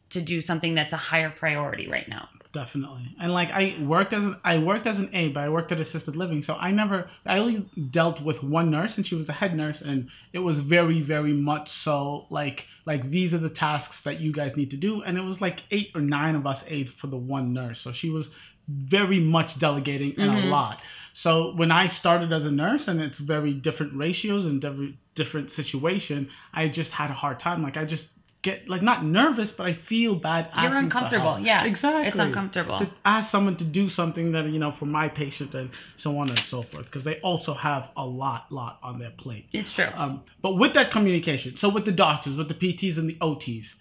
to 0.10 0.22
do 0.22 0.42
something 0.42 0.75
that's 0.75 0.94
a 0.94 0.98
higher 0.98 1.30
priority 1.30 1.88
right 1.88 2.08
now. 2.08 2.27
Definitely. 2.54 3.16
And 3.20 3.34
like 3.34 3.50
I 3.51 3.77
worked 3.82 4.13
as 4.13 4.25
an, 4.25 4.38
I 4.44 4.58
worked 4.58 4.88
as 4.88 5.00
an 5.00 5.10
aide, 5.13 5.34
but 5.34 5.44
I 5.44 5.50
worked 5.50 5.72
at 5.72 5.80
assisted 5.80 6.16
living. 6.16 6.42
So 6.42 6.56
I 6.56 6.72
never 6.72 7.10
I 7.25 7.39
only 7.39 7.70
dealt 7.92 8.22
with 8.22 8.44
one 8.44 8.70
nurse 8.70 8.98
and 8.98 9.06
she 9.06 9.16
was 9.16 9.27
the 9.27 9.34
head 9.34 9.56
nurse 9.56 9.82
and 9.82 10.10
it 10.34 10.39
was 10.39 10.60
very, 10.60 11.01
very 11.01 11.34
much 11.34 11.70
so 11.70 12.25
like 12.30 12.68
like 12.86 13.10
these 13.10 13.34
are 13.34 13.39
the 13.39 13.50
tasks 13.50 14.01
that 14.01 14.20
you 14.20 14.32
guys 14.32 14.56
need 14.56 14.72
to 14.72 14.77
do. 14.77 15.04
And 15.04 15.18
it 15.18 15.24
was 15.24 15.42
like 15.42 15.63
eight 15.72 15.92
or 15.94 16.01
nine 16.01 16.36
of 16.36 16.48
us 16.48 16.63
aides 16.68 16.92
for 16.92 17.08
the 17.08 17.18
one 17.18 17.54
nurse. 17.54 17.80
So 17.80 17.92
she 17.92 18.10
was 18.10 18.30
very 18.68 19.20
much 19.20 19.60
delegating 19.60 20.13
and 20.18 20.30
a 20.30 20.34
mm-hmm. 20.34 20.50
lot. 20.50 20.82
So 21.13 21.56
when 21.56 21.72
I 21.72 21.88
started 21.88 22.32
as 22.32 22.46
a 22.46 22.51
nurse 22.51 22.88
and 22.88 23.01
it's 23.01 23.20
very 23.20 23.54
different 23.54 23.94
ratios 23.94 24.46
and 24.46 24.62
different 24.62 24.96
different 25.16 25.50
situation, 25.50 26.30
I 26.54 26.68
just 26.68 26.92
had 26.92 27.10
a 27.10 27.16
hard 27.16 27.39
time. 27.39 27.63
Like 27.63 27.75
I 27.75 27.86
just 27.86 28.12
get 28.50 28.58
like 28.74 28.84
not 28.92 29.00
nervous, 29.20 29.50
but 29.58 29.66
I 29.72 29.74
feel 29.74 30.13
bad 30.30 30.44
You're 30.62 30.77
uncomfortable. 30.86 31.36
Yeah. 31.39 31.66
exactly. 31.72 32.08
It's 32.10 32.20
uncomfortable. 32.27 32.77
To 32.84 32.88
ask 33.04 33.25
someone 33.36 33.56
to 33.58 33.68
do 33.80 33.86
something 34.00 34.27
that 34.36 34.46
you 34.56 34.60
know 34.63 34.72
for 34.80 34.88
my 35.00 35.08
patient 35.24 35.54
and 35.60 35.70
so 35.96 36.10
on 36.22 36.30
and 36.30 36.39
so 36.54 36.62
forth 36.62 36.86
because 36.86 37.04
they 37.10 37.18
also 37.30 37.54
have 37.70 37.84
a 37.96 38.06
lot, 38.24 38.42
lot 38.51 38.74
on 38.89 39.00
their 39.01 39.12
plate. 39.24 39.46
It's 39.60 39.72
true. 39.77 39.89
Um, 40.04 40.24
but 40.42 40.54
with 40.62 40.74
that 40.74 40.92
communication, 40.92 41.56
so 41.58 41.68
with 41.70 41.86
the 41.86 41.92
doctors, 42.08 42.38
with 42.38 42.48
the 42.54 42.60
PTs 42.63 42.98
and 42.98 43.08
the 43.10 43.18
OTs, 43.30 43.75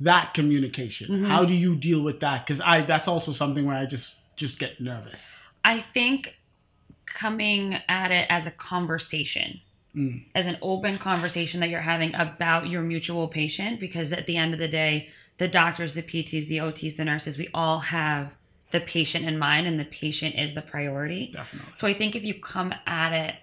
that 0.00 0.34
communication, 0.34 1.06
Mm-hmm. 1.10 1.26
how 1.32 1.44
do 1.44 1.54
you 1.54 1.72
deal 1.76 2.00
with 2.08 2.18
that? 2.20 2.44
Because 2.44 2.60
I 2.60 2.82
that's 2.92 3.08
also 3.08 3.32
something 3.32 3.64
where 3.66 3.76
I 3.76 3.86
just 3.96 4.14
just 4.36 4.58
get 4.58 4.80
nervous. 4.80 5.22
I 5.64 5.76
think 5.80 6.38
coming 7.06 7.78
at 7.88 8.10
it 8.10 8.26
as 8.30 8.46
a 8.46 8.50
conversation, 8.50 9.60
Mm. 9.94 10.24
as 10.34 10.46
an 10.46 10.56
open 10.62 10.96
conversation 10.96 11.60
that 11.60 11.68
you're 11.68 11.82
having 11.82 12.14
about 12.14 12.66
your 12.66 12.80
mutual 12.80 13.28
patient, 13.28 13.78
because 13.78 14.10
at 14.14 14.24
the 14.24 14.38
end 14.38 14.54
of 14.54 14.58
the 14.58 14.68
day, 14.68 15.10
the 15.36 15.48
doctors, 15.48 15.92
the 15.92 16.02
PTs, 16.02 16.46
the 16.46 16.58
OTs, 16.58 16.96
the 16.96 17.04
nurses, 17.04 17.36
we 17.36 17.48
all 17.52 17.80
have 17.80 18.34
the 18.70 18.80
patient 18.80 19.26
in 19.26 19.38
mind, 19.38 19.66
and 19.66 19.78
the 19.78 19.84
patient 19.84 20.34
is 20.38 20.54
the 20.54 20.62
priority. 20.62 21.30
Definitely. 21.32 21.72
So 21.74 21.86
I 21.86 21.92
think 21.92 22.16
if 22.16 22.24
you 22.24 22.32
come 22.32 22.72
at 22.86 23.12
it 23.12 23.34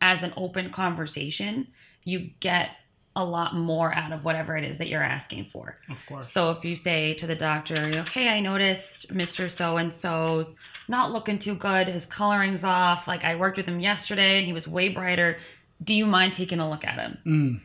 as 0.00 0.22
an 0.22 0.32
open 0.38 0.70
conversation, 0.70 1.68
you 2.02 2.30
get 2.40 2.70
a 3.16 3.24
lot 3.24 3.54
more 3.54 3.94
out 3.94 4.12
of 4.12 4.24
whatever 4.24 4.56
it 4.56 4.64
is 4.64 4.78
that 4.78 4.88
you're 4.88 5.02
asking 5.02 5.44
for. 5.44 5.78
Of 5.88 6.04
course. 6.06 6.30
So 6.30 6.50
if 6.50 6.64
you 6.64 6.74
say 6.74 7.14
to 7.14 7.26
the 7.26 7.34
doctor, 7.34 7.74
okay, 7.74 8.28
I 8.28 8.40
noticed 8.40 9.14
Mr. 9.14 9.48
So 9.48 9.76
and 9.76 9.92
so's 9.92 10.54
not 10.88 11.12
looking 11.12 11.38
too 11.38 11.54
good, 11.54 11.88
his 11.88 12.06
coloring's 12.06 12.64
off. 12.64 13.06
Like 13.06 13.24
I 13.24 13.36
worked 13.36 13.56
with 13.56 13.66
him 13.66 13.78
yesterday 13.78 14.38
and 14.38 14.46
he 14.46 14.52
was 14.52 14.66
way 14.66 14.88
brighter. 14.88 15.38
Do 15.82 15.94
you 15.94 16.06
mind 16.06 16.32
taking 16.34 16.60
a 16.60 16.68
look 16.68 16.84
at 16.84 16.98
him? 16.98 17.18
Mm. 17.26 17.60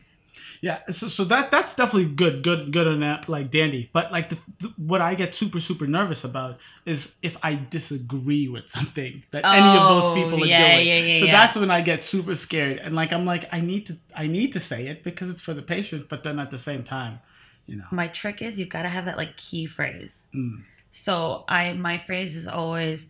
Yeah, 0.62 0.80
so, 0.90 1.08
so 1.08 1.24
that 1.24 1.50
that's 1.50 1.74
definitely 1.74 2.12
good, 2.12 2.42
good, 2.42 2.70
good 2.70 2.86
on 2.86 3.00
that, 3.00 3.30
like 3.30 3.50
dandy. 3.50 3.88
But 3.94 4.12
like 4.12 4.28
the, 4.28 4.38
the, 4.60 4.68
what 4.76 5.00
I 5.00 5.14
get 5.14 5.34
super, 5.34 5.58
super 5.58 5.86
nervous 5.86 6.22
about 6.22 6.58
is 6.84 7.14
if 7.22 7.38
I 7.42 7.54
disagree 7.70 8.46
with 8.46 8.68
something 8.68 9.22
that 9.30 9.46
any 9.46 9.78
of 9.78 9.88
those 9.88 10.04
Oh, 10.04 10.14
people 10.14 10.42
are 10.44 10.46
yeah, 10.46 10.74
doing. 10.74 10.86
yeah, 10.86 10.98
yeah, 10.98 11.20
so 11.20 11.26
that's 11.26 11.56
when 11.56 11.70
I 11.70 11.80
get 11.80 12.02
super 12.02 12.34
scared, 12.36 12.78
and 12.78 12.94
like 12.94 13.10
I'm 13.10 13.24
like 13.24 13.46
I 13.52 13.60
need 13.60 13.86
to, 13.86 13.96
I 14.14 14.26
need 14.26 14.52
to 14.52 14.60
say 14.60 14.88
it 14.88 15.02
because 15.02 15.30
it's 15.30 15.40
for 15.40 15.54
the 15.54 15.62
patient, 15.62 16.08
but 16.10 16.24
then 16.24 16.38
at 16.38 16.50
the 16.50 16.58
same 16.58 16.82
time, 16.84 17.20
you 17.66 17.76
know, 17.76 17.86
my 17.90 18.08
trick 18.08 18.42
is 18.42 18.58
you've 18.58 18.68
got 18.68 18.82
to 18.82 18.88
have 18.90 19.06
that 19.06 19.16
like 19.16 19.38
key 19.38 19.64
phrase. 19.64 20.26
Mm. 20.34 20.64
So 20.90 21.44
I 21.48 21.72
my 21.72 21.96
phrase 21.96 22.36
is 22.36 22.46
always 22.46 23.08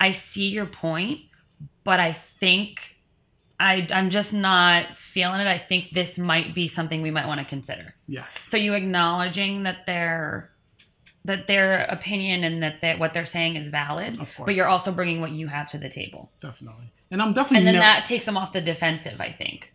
I 0.00 0.12
see 0.12 0.48
your 0.48 0.66
point, 0.66 1.20
but 1.84 2.00
I 2.00 2.12
think 2.12 2.96
I 3.60 3.86
I'm 3.92 4.10
just 4.10 4.32
not 4.32 4.96
feeling 4.96 5.40
it. 5.40 5.46
I 5.46 5.58
think 5.58 5.92
this 5.92 6.16
might 6.18 6.54
be 6.54 6.68
something 6.68 7.02
we 7.02 7.10
might 7.10 7.26
want 7.26 7.40
to 7.40 7.46
consider. 7.46 7.94
yes, 8.06 8.38
So 8.38 8.56
you 8.56 8.74
acknowledging 8.74 9.64
that 9.64 9.86
their 9.86 10.50
that 11.24 11.46
their 11.46 11.80
opinion 11.84 12.44
and 12.44 12.62
that 12.62 12.80
they, 12.80 12.94
what 12.94 13.12
they're 13.12 13.26
saying 13.26 13.56
is 13.56 13.66
valid, 13.68 14.14
Of 14.20 14.34
course. 14.34 14.46
but 14.46 14.54
you're 14.54 14.68
also 14.68 14.92
bringing 14.92 15.20
what 15.20 15.32
you 15.32 15.46
have 15.48 15.70
to 15.72 15.78
the 15.78 15.88
table. 15.90 16.30
definitely. 16.40 16.90
And 17.10 17.20
I'm 17.20 17.32
definitely 17.32 17.58
And 17.58 17.66
then 17.66 17.74
never- 17.74 17.82
that 17.82 18.06
takes 18.06 18.24
them 18.24 18.36
off 18.36 18.52
the 18.52 18.60
defensive, 18.60 19.20
I 19.20 19.30
think. 19.32 19.72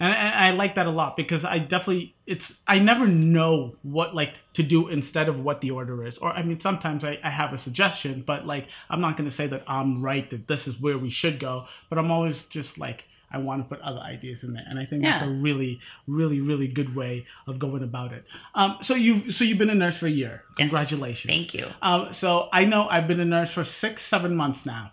And 0.00 0.12
I, 0.12 0.48
I 0.48 0.50
like 0.52 0.74
that 0.76 0.86
a 0.86 0.90
lot 0.90 1.16
because 1.16 1.44
I 1.44 1.58
definitely 1.58 2.14
it's 2.26 2.60
I 2.66 2.78
never 2.78 3.06
know 3.06 3.76
what 3.82 4.14
like 4.14 4.34
to 4.54 4.62
do 4.62 4.88
instead 4.88 5.28
of 5.28 5.40
what 5.40 5.60
the 5.60 5.70
order 5.70 6.04
is. 6.04 6.18
Or 6.18 6.30
I 6.30 6.42
mean, 6.42 6.60
sometimes 6.60 7.04
I, 7.04 7.18
I 7.22 7.30
have 7.30 7.52
a 7.52 7.58
suggestion, 7.58 8.22
but 8.26 8.46
like 8.46 8.68
I'm 8.90 9.00
not 9.00 9.16
going 9.16 9.28
to 9.28 9.34
say 9.34 9.46
that 9.48 9.62
I'm 9.68 10.02
right 10.02 10.28
that 10.30 10.46
this 10.46 10.68
is 10.68 10.80
where 10.80 10.98
we 10.98 11.10
should 11.10 11.38
go. 11.38 11.66
But 11.88 11.98
I'm 11.98 12.10
always 12.10 12.44
just 12.44 12.78
like 12.78 13.04
I 13.32 13.38
want 13.38 13.62
to 13.62 13.74
put 13.74 13.82
other 13.82 14.00
ideas 14.00 14.44
in 14.44 14.52
there, 14.52 14.64
and 14.68 14.78
I 14.78 14.84
think 14.84 15.02
that's 15.02 15.22
a 15.22 15.28
really, 15.28 15.80
really, 16.06 16.40
really 16.40 16.68
good 16.68 16.94
way 16.94 17.26
of 17.46 17.58
going 17.58 17.82
about 17.82 18.12
it. 18.12 18.24
Um, 18.54 18.76
so 18.82 18.94
you've 18.94 19.32
so 19.32 19.44
you've 19.44 19.58
been 19.58 19.70
a 19.70 19.74
nurse 19.74 19.96
for 19.96 20.06
a 20.06 20.10
year. 20.10 20.44
Yes. 20.58 20.68
Congratulations. 20.68 21.34
Thank 21.34 21.54
you. 21.54 21.68
Um, 21.80 22.12
so 22.12 22.48
I 22.52 22.66
know 22.66 22.88
I've 22.88 23.08
been 23.08 23.20
a 23.20 23.24
nurse 23.24 23.50
for 23.50 23.64
six, 23.64 24.02
seven 24.02 24.36
months 24.36 24.66
now 24.66 24.92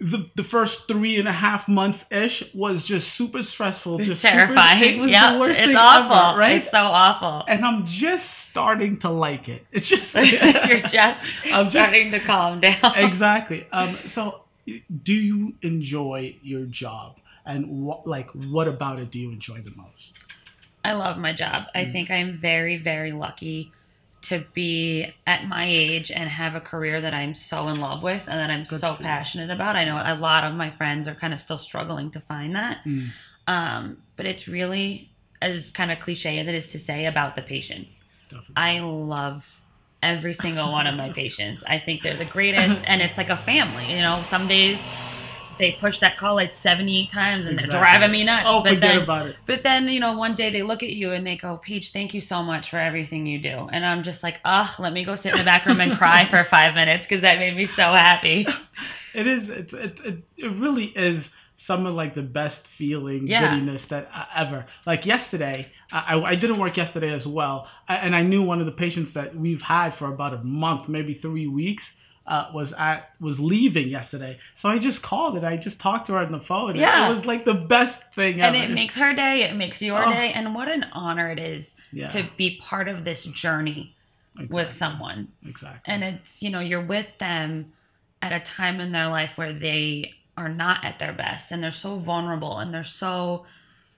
the, 0.00 0.30
the 0.34 0.42
first 0.44 0.88
three 0.88 1.18
and 1.18 1.28
a 1.28 1.32
half 1.32 1.68
months 1.68 2.10
ish 2.10 2.42
was 2.54 2.86
just 2.86 3.12
super 3.12 3.42
stressful, 3.42 3.98
just 3.98 4.22
Terrifying. 4.22 4.80
Super, 4.82 4.94
it 4.94 5.00
was 5.02 5.10
yeah, 5.10 5.32
the 5.34 5.38
worst 5.40 5.60
it's 5.60 5.68
thing 5.68 5.76
awful. 5.76 6.16
ever, 6.16 6.38
right? 6.38 6.62
It's 6.62 6.70
so 6.70 6.78
awful. 6.84 7.44
and 7.46 7.64
I'm 7.64 7.84
just 7.86 8.30
starting 8.48 8.98
to 9.00 9.10
like 9.10 9.48
it. 9.48 9.66
It's 9.72 9.88
just 9.88 10.14
You're 10.68 10.78
just 10.80 11.40
I'm 11.46 11.64
just- 11.64 11.70
starting 11.72 12.10
to 12.12 12.20
calm 12.20 12.60
down. 12.60 12.76
exactly. 12.96 13.66
Um, 13.72 13.96
so, 14.06 14.44
do 15.02 15.12
you 15.14 15.54
enjoy 15.62 16.36
your 16.42 16.64
job, 16.64 17.16
and 17.44 17.84
what 17.84 18.06
like 18.06 18.30
what 18.30 18.68
about 18.68 19.00
it 19.00 19.10
do 19.10 19.18
you 19.18 19.30
enjoy 19.30 19.60
the 19.60 19.72
most? 19.76 20.14
I 20.82 20.92
love 20.92 21.18
my 21.18 21.32
job. 21.34 21.64
I 21.74 21.84
Mm. 21.84 21.92
think 21.92 22.10
I'm 22.10 22.32
very, 22.32 22.78
very 22.78 23.12
lucky 23.12 23.70
to 24.22 24.44
be 24.52 25.12
at 25.26 25.46
my 25.46 25.66
age 25.66 26.10
and 26.10 26.28
have 26.28 26.54
a 26.54 26.60
career 26.60 27.00
that 27.00 27.14
I'm 27.14 27.34
so 27.34 27.68
in 27.68 27.80
love 27.80 28.02
with 28.02 28.24
and 28.28 28.38
that 28.38 28.50
I'm 28.50 28.64
so 28.64 28.94
for 28.94 29.02
you. 29.02 29.06
passionate 29.06 29.50
about. 29.50 29.76
I 29.76 29.84
know 29.84 29.96
a 29.96 30.14
lot 30.14 30.44
of 30.44 30.54
my 30.54 30.70
friends 30.70 31.08
are 31.08 31.14
kind 31.14 31.32
of 31.32 31.40
still 31.40 31.58
struggling 31.58 32.10
to 32.12 32.20
find 32.20 32.54
that. 32.54 32.84
Mm. 32.84 33.08
Um, 33.46 33.96
but 34.16 34.26
it's 34.26 34.46
really, 34.46 35.10
as 35.40 35.70
kind 35.70 35.90
of 35.90 36.00
cliche 36.00 36.38
as 36.38 36.48
it 36.48 36.54
is 36.54 36.68
to 36.68 36.78
say, 36.78 37.06
about 37.06 37.34
the 37.34 37.42
patients. 37.42 38.04
Definitely. 38.28 38.54
I 38.56 38.80
love 38.80 39.60
every 40.02 40.34
single 40.34 40.70
one 40.70 40.86
of 40.86 40.96
my 40.96 41.10
patients. 41.14 41.64
I 41.66 41.78
think 41.78 42.02
they're 42.02 42.16
the 42.16 42.24
greatest, 42.24 42.84
and 42.86 43.00
it's 43.00 43.16
like 43.16 43.30
a 43.30 43.36
family. 43.38 43.90
You 43.90 44.02
know, 44.02 44.22
some 44.22 44.48
days 44.48 44.84
they 45.60 45.72
push 45.72 46.00
that 46.00 46.16
call 46.16 46.34
like 46.34 46.52
78 46.52 47.08
times 47.08 47.46
and 47.46 47.54
Exactly. 47.54 47.70
they're 47.72 47.80
driving 47.80 48.10
me 48.10 48.24
nuts. 48.24 48.46
Oh, 48.48 48.62
but 48.62 48.70
forget 48.74 48.80
then, 48.80 49.02
about 49.02 49.26
it. 49.28 49.36
But 49.46 49.62
then, 49.62 49.88
you 49.88 50.00
know, 50.00 50.16
one 50.16 50.34
day 50.34 50.50
they 50.50 50.62
look 50.64 50.82
at 50.82 50.90
you 50.90 51.12
and 51.12 51.24
they 51.24 51.36
go, 51.36 51.56
Peach, 51.58 51.90
thank 51.90 52.12
you 52.14 52.20
so 52.20 52.42
much 52.42 52.70
for 52.70 52.78
everything 52.78 53.26
you 53.26 53.38
do. 53.38 53.68
And 53.70 53.86
I'm 53.86 54.02
just 54.02 54.22
like, 54.24 54.40
ugh, 54.44 54.80
let 54.80 54.92
me 54.92 55.04
go 55.04 55.14
sit 55.14 55.32
in 55.32 55.38
the 55.38 55.44
back 55.44 55.64
room 55.66 55.80
and 55.80 55.92
cry 55.92 56.24
for 56.24 56.42
five 56.42 56.74
minutes 56.74 57.06
because 57.06 57.20
that 57.22 57.38
made 57.38 57.54
me 57.56 57.64
so 57.64 57.84
happy. 57.92 58.46
It 59.12 59.26
is. 59.26 59.50
It's. 59.50 59.72
It, 59.72 60.00
it. 60.04 60.18
It 60.36 60.52
really 60.52 60.84
is 60.84 61.32
some 61.56 61.84
of 61.84 61.94
like 61.94 62.14
the 62.14 62.22
best 62.22 62.66
feeling 62.68 63.26
Yeah. 63.26 63.50
goodiness 63.50 63.88
that 63.88 64.08
uh, 64.14 64.24
ever. 64.36 64.66
Like 64.86 65.04
yesterday, 65.04 65.72
I, 65.92 66.14
I 66.16 66.22
I 66.30 66.34
didn't 66.36 66.58
work 66.60 66.76
yesterday 66.76 67.12
as 67.12 67.26
well, 67.26 67.68
I, 67.88 67.96
and 67.96 68.14
I 68.14 68.22
knew 68.22 68.42
one 68.42 68.60
of 68.60 68.66
the 68.66 68.72
patients 68.72 69.14
that 69.14 69.34
we've 69.34 69.62
had 69.62 69.94
for 69.94 70.06
about 70.06 70.32
a 70.34 70.38
month, 70.44 70.88
maybe 70.88 71.12
three 71.12 71.48
weeks. 71.48 71.96
Uh, 72.26 72.48
was 72.54 72.72
at 72.74 73.10
was 73.18 73.40
leaving 73.40 73.88
yesterday, 73.88 74.38
so 74.54 74.68
I 74.68 74.78
just 74.78 75.02
called 75.02 75.36
it. 75.36 75.42
I 75.42 75.56
just 75.56 75.80
talked 75.80 76.06
to 76.06 76.12
her 76.12 76.18
on 76.18 76.30
the 76.30 76.38
phone. 76.40 76.76
Yeah. 76.76 77.06
it 77.06 77.10
was 77.10 77.26
like 77.26 77.44
the 77.44 77.54
best 77.54 78.14
thing 78.14 78.40
and 78.40 78.54
ever. 78.54 78.66
it 78.66 78.70
makes 78.72 78.94
her 78.96 79.12
day, 79.14 79.42
it 79.42 79.56
makes 79.56 79.80
your 79.82 80.04
Oh. 80.04 80.10
day. 80.10 80.30
And 80.32 80.54
what 80.54 80.68
an 80.68 80.84
honor 80.92 81.30
it 81.30 81.38
is 81.40 81.74
Yeah. 81.92 82.08
to 82.08 82.28
be 82.36 82.56
part 82.60 82.88
of 82.88 83.04
this 83.04 83.24
journey 83.24 83.96
Exactly. 84.38 84.62
with 84.64 84.72
someone. 84.72 85.28
exactly. 85.44 85.92
and 85.92 86.04
it's 86.04 86.40
you 86.42 86.50
know 86.50 86.60
you're 86.60 86.84
with 86.84 87.06
them 87.18 87.72
at 88.22 88.32
a 88.32 88.38
time 88.40 88.80
in 88.80 88.92
their 88.92 89.08
life 89.08 89.36
where 89.36 89.52
they 89.52 90.12
are 90.36 90.48
not 90.50 90.84
at 90.84 90.98
their 91.00 91.12
best 91.14 91.50
and 91.50 91.64
they're 91.64 91.70
so 91.72 91.96
vulnerable 91.96 92.58
and 92.58 92.72
they're 92.72 92.84
so 92.84 93.44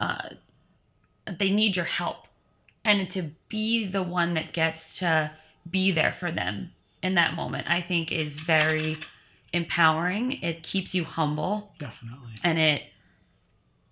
uh, 0.01 0.29
they 1.27 1.51
need 1.51 1.77
your 1.77 1.85
help 1.85 2.29
and 2.85 3.11
to 3.11 3.33
be 3.49 3.85
the 3.85 4.03
one 4.03 4.35
that 4.35 4.53
gets 4.53 4.99
to 5.01 5.31
be 5.71 5.91
there 5.91 6.13
for 6.13 6.33
them 6.33 6.73
in 7.03 7.15
that 7.17 7.35
moment 7.35 7.67
i 7.69 7.81
think 7.81 8.11
is 8.13 8.35
very 8.37 8.97
empowering 9.53 10.33
it 10.43 10.63
keeps 10.63 10.95
you 10.95 11.05
humble 11.05 11.73
Definitely. 11.79 12.33
and 12.43 12.59
it 12.59 12.83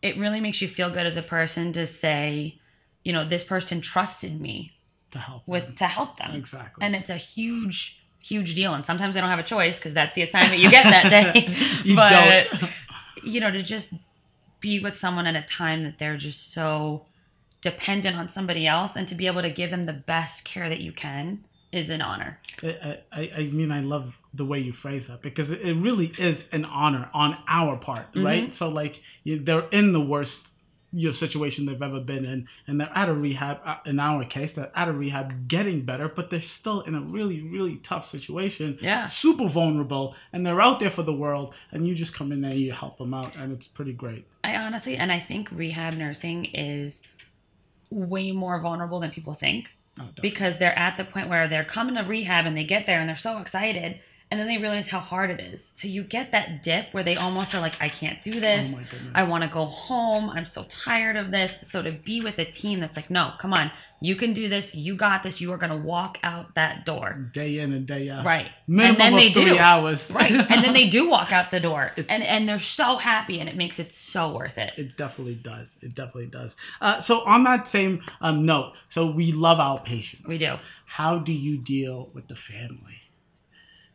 it 0.02 0.16
really 0.16 0.40
makes 0.40 0.62
you 0.62 0.68
feel 0.68 0.88
good 0.90 1.06
as 1.06 1.16
a 1.16 1.22
person 1.22 1.72
to 1.74 1.86
say 1.86 2.58
you 3.04 3.12
know 3.12 3.26
this 3.28 3.44
person 3.44 3.80
trusted 3.80 4.40
me 4.40 4.72
To 5.10 5.18
help. 5.18 5.42
with 5.46 5.64
them. 5.66 5.74
to 5.76 5.84
help 5.86 6.16
them 6.16 6.32
Exactly. 6.34 6.84
and 6.84 6.94
it's 6.96 7.10
a 7.10 7.16
huge 7.16 7.98
huge 8.22 8.54
deal 8.54 8.74
and 8.74 8.84
sometimes 8.86 9.16
i 9.16 9.20
don't 9.20 9.30
have 9.30 9.38
a 9.38 9.42
choice 9.42 9.78
because 9.78 9.94
that's 9.94 10.12
the 10.14 10.22
assignment 10.22 10.60
you 10.60 10.70
get 10.70 10.84
that 10.84 11.10
day 11.10 11.48
You 11.84 11.96
but 11.96 12.10
don't. 12.52 12.70
you 13.22 13.40
know 13.40 13.50
to 13.50 13.62
just 13.62 13.92
be 14.60 14.78
with 14.78 14.96
someone 14.96 15.26
at 15.26 15.36
a 15.36 15.42
time 15.42 15.84
that 15.84 15.98
they're 15.98 16.18
just 16.18 16.52
so 16.52 17.06
dependent 17.62 18.16
on 18.16 18.28
somebody 18.28 18.66
else 18.66 18.94
and 18.96 19.06
to 19.08 19.14
be 19.14 19.26
able 19.26 19.40
to 19.42 19.50
give 19.50 19.70
them 19.70 19.84
the 19.84 19.92
best 19.92 20.44
care 20.44 20.68
that 20.68 20.80
you 20.80 20.92
can 20.92 21.44
is 21.72 21.88
an 21.90 22.02
honor 22.02 22.38
I, 22.62 22.98
I, 23.12 23.32
I 23.38 23.42
mean, 23.52 23.70
I 23.70 23.80
love 23.80 24.18
the 24.34 24.44
way 24.44 24.58
you 24.58 24.72
phrase 24.72 25.06
that 25.06 25.22
because 25.22 25.50
it 25.50 25.74
really 25.74 26.12
is 26.18 26.44
an 26.52 26.64
honor 26.64 27.08
on 27.14 27.38
our 27.48 27.76
part, 27.76 28.12
Mm-hmm. 28.12 28.24
right? 28.26 28.52
So, 28.52 28.68
like, 28.68 29.02
you, 29.24 29.38
they're 29.38 29.66
in 29.70 29.92
the 29.92 30.00
worst 30.00 30.52
you 30.92 31.06
know, 31.06 31.12
situation 31.12 31.66
they've 31.66 31.80
ever 31.80 32.00
been 32.00 32.24
in, 32.24 32.48
and 32.66 32.80
they're 32.80 32.90
at 32.94 33.08
a 33.08 33.14
rehab. 33.14 33.60
uh, 33.64 33.76
In 33.86 33.98
our 34.00 34.24
case, 34.24 34.52
they're 34.54 34.72
at 34.74 34.88
a 34.88 34.92
rehab, 34.92 35.48
getting 35.48 35.82
better, 35.82 36.08
but 36.08 36.28
they're 36.30 36.40
still 36.40 36.80
in 36.82 36.94
a 36.96 37.00
really, 37.00 37.40
really 37.42 37.76
tough 37.76 38.06
situation. 38.08 38.76
Yeah. 38.82 39.04
super 39.06 39.48
vulnerable, 39.48 40.14
and 40.32 40.44
they're 40.44 40.60
out 40.60 40.80
there 40.80 40.90
for 40.90 41.02
the 41.04 41.12
world, 41.14 41.54
and 41.72 41.86
you 41.88 41.94
just 41.94 42.12
come 42.12 42.30
in 42.32 42.40
there, 42.40 42.54
you 42.54 42.72
help 42.72 42.98
them 42.98 43.14
out, 43.14 43.36
and 43.36 43.52
it's 43.52 43.68
pretty 43.68 43.92
great. 43.92 44.26
i 44.44 44.56
honestly 44.56 44.96
and 44.96 45.10
i 45.12 45.18
think 45.20 45.48
rehab 45.52 45.94
nursing 45.94 46.44
is 46.46 47.00
way 47.90 48.32
more 48.32 48.60
vulnerable 48.60 49.00
than 49.00 49.10
people 49.10 49.34
think 49.34 49.70
Oh, 49.98 50.08
because 50.20 50.58
they're 50.58 50.78
at 50.78 50.96
the 50.96 51.04
point 51.04 51.28
where 51.28 51.48
they're 51.48 51.64
coming 51.64 51.96
to 51.96 52.02
rehab 52.02 52.46
and 52.46 52.56
they 52.56 52.64
get 52.64 52.86
there 52.86 53.00
and 53.00 53.08
they're 53.08 53.16
so 53.16 53.38
excited 53.38 54.00
and 54.30 54.38
then 54.38 54.46
they 54.46 54.58
realize 54.58 54.86
how 54.86 55.00
hard 55.00 55.30
it 55.30 55.40
is. 55.40 55.72
So 55.74 55.88
you 55.88 56.04
get 56.04 56.30
that 56.30 56.62
dip 56.62 56.92
where 56.94 57.02
they 57.02 57.16
almost 57.16 57.52
are 57.52 57.60
like, 57.60 57.80
I 57.82 57.88
can't 57.88 58.22
do 58.22 58.38
this. 58.38 58.78
Oh. 58.78 58.96
I 59.12 59.24
want 59.24 59.42
to 59.42 59.48
go 59.50 59.64
home. 59.66 60.30
I'm 60.30 60.44
so 60.44 60.64
tired 60.68 61.16
of 61.16 61.32
this. 61.32 61.68
So 61.68 61.82
to 61.82 61.90
be 61.90 62.20
with 62.20 62.38
a 62.38 62.44
team 62.44 62.78
that's 62.78 62.96
like, 62.96 63.10
no, 63.10 63.32
come 63.40 63.52
on, 63.52 63.72
you 64.00 64.14
can 64.14 64.32
do 64.32 64.48
this. 64.48 64.72
You 64.72 64.94
got 64.94 65.24
this. 65.24 65.40
You 65.40 65.52
are 65.52 65.58
going 65.58 65.70
to 65.72 65.76
walk 65.76 66.18
out 66.22 66.54
that 66.54 66.86
door. 66.86 67.28
Day 67.32 67.58
in 67.58 67.72
and 67.72 67.86
day 67.86 68.08
out, 68.08 68.24
Right. 68.24 68.46
Minimum 68.68 68.90
and 68.90 69.00
then 69.00 69.12
of 69.14 69.18
they 69.18 69.32
three 69.32 69.54
do. 69.54 69.58
hours, 69.58 70.10
Right. 70.12 70.30
And 70.30 70.64
then 70.64 70.74
they 70.74 70.86
do 70.88 71.10
walk 71.10 71.32
out 71.32 71.50
the 71.50 71.60
door 71.60 71.90
and, 71.96 72.22
and 72.22 72.48
they're 72.48 72.60
so 72.60 72.98
happy 72.98 73.40
and 73.40 73.48
it 73.48 73.56
makes 73.56 73.80
it 73.80 73.90
so 73.90 74.32
worth 74.32 74.58
it. 74.58 74.72
It 74.76 74.96
definitely 74.96 75.34
does. 75.34 75.76
It 75.82 75.96
definitely 75.96 76.26
does. 76.28 76.54
Uh, 76.80 77.00
so 77.00 77.22
on 77.26 77.42
that 77.44 77.66
same 77.66 78.00
um, 78.20 78.46
note, 78.46 78.74
so 78.88 79.10
we 79.10 79.32
love 79.32 79.58
our 79.58 79.80
patients. 79.80 80.28
We 80.28 80.38
do. 80.38 80.56
How 80.86 81.18
do 81.18 81.32
you 81.32 81.58
deal 81.58 82.10
with 82.14 82.28
the 82.28 82.36
family? 82.36 83.00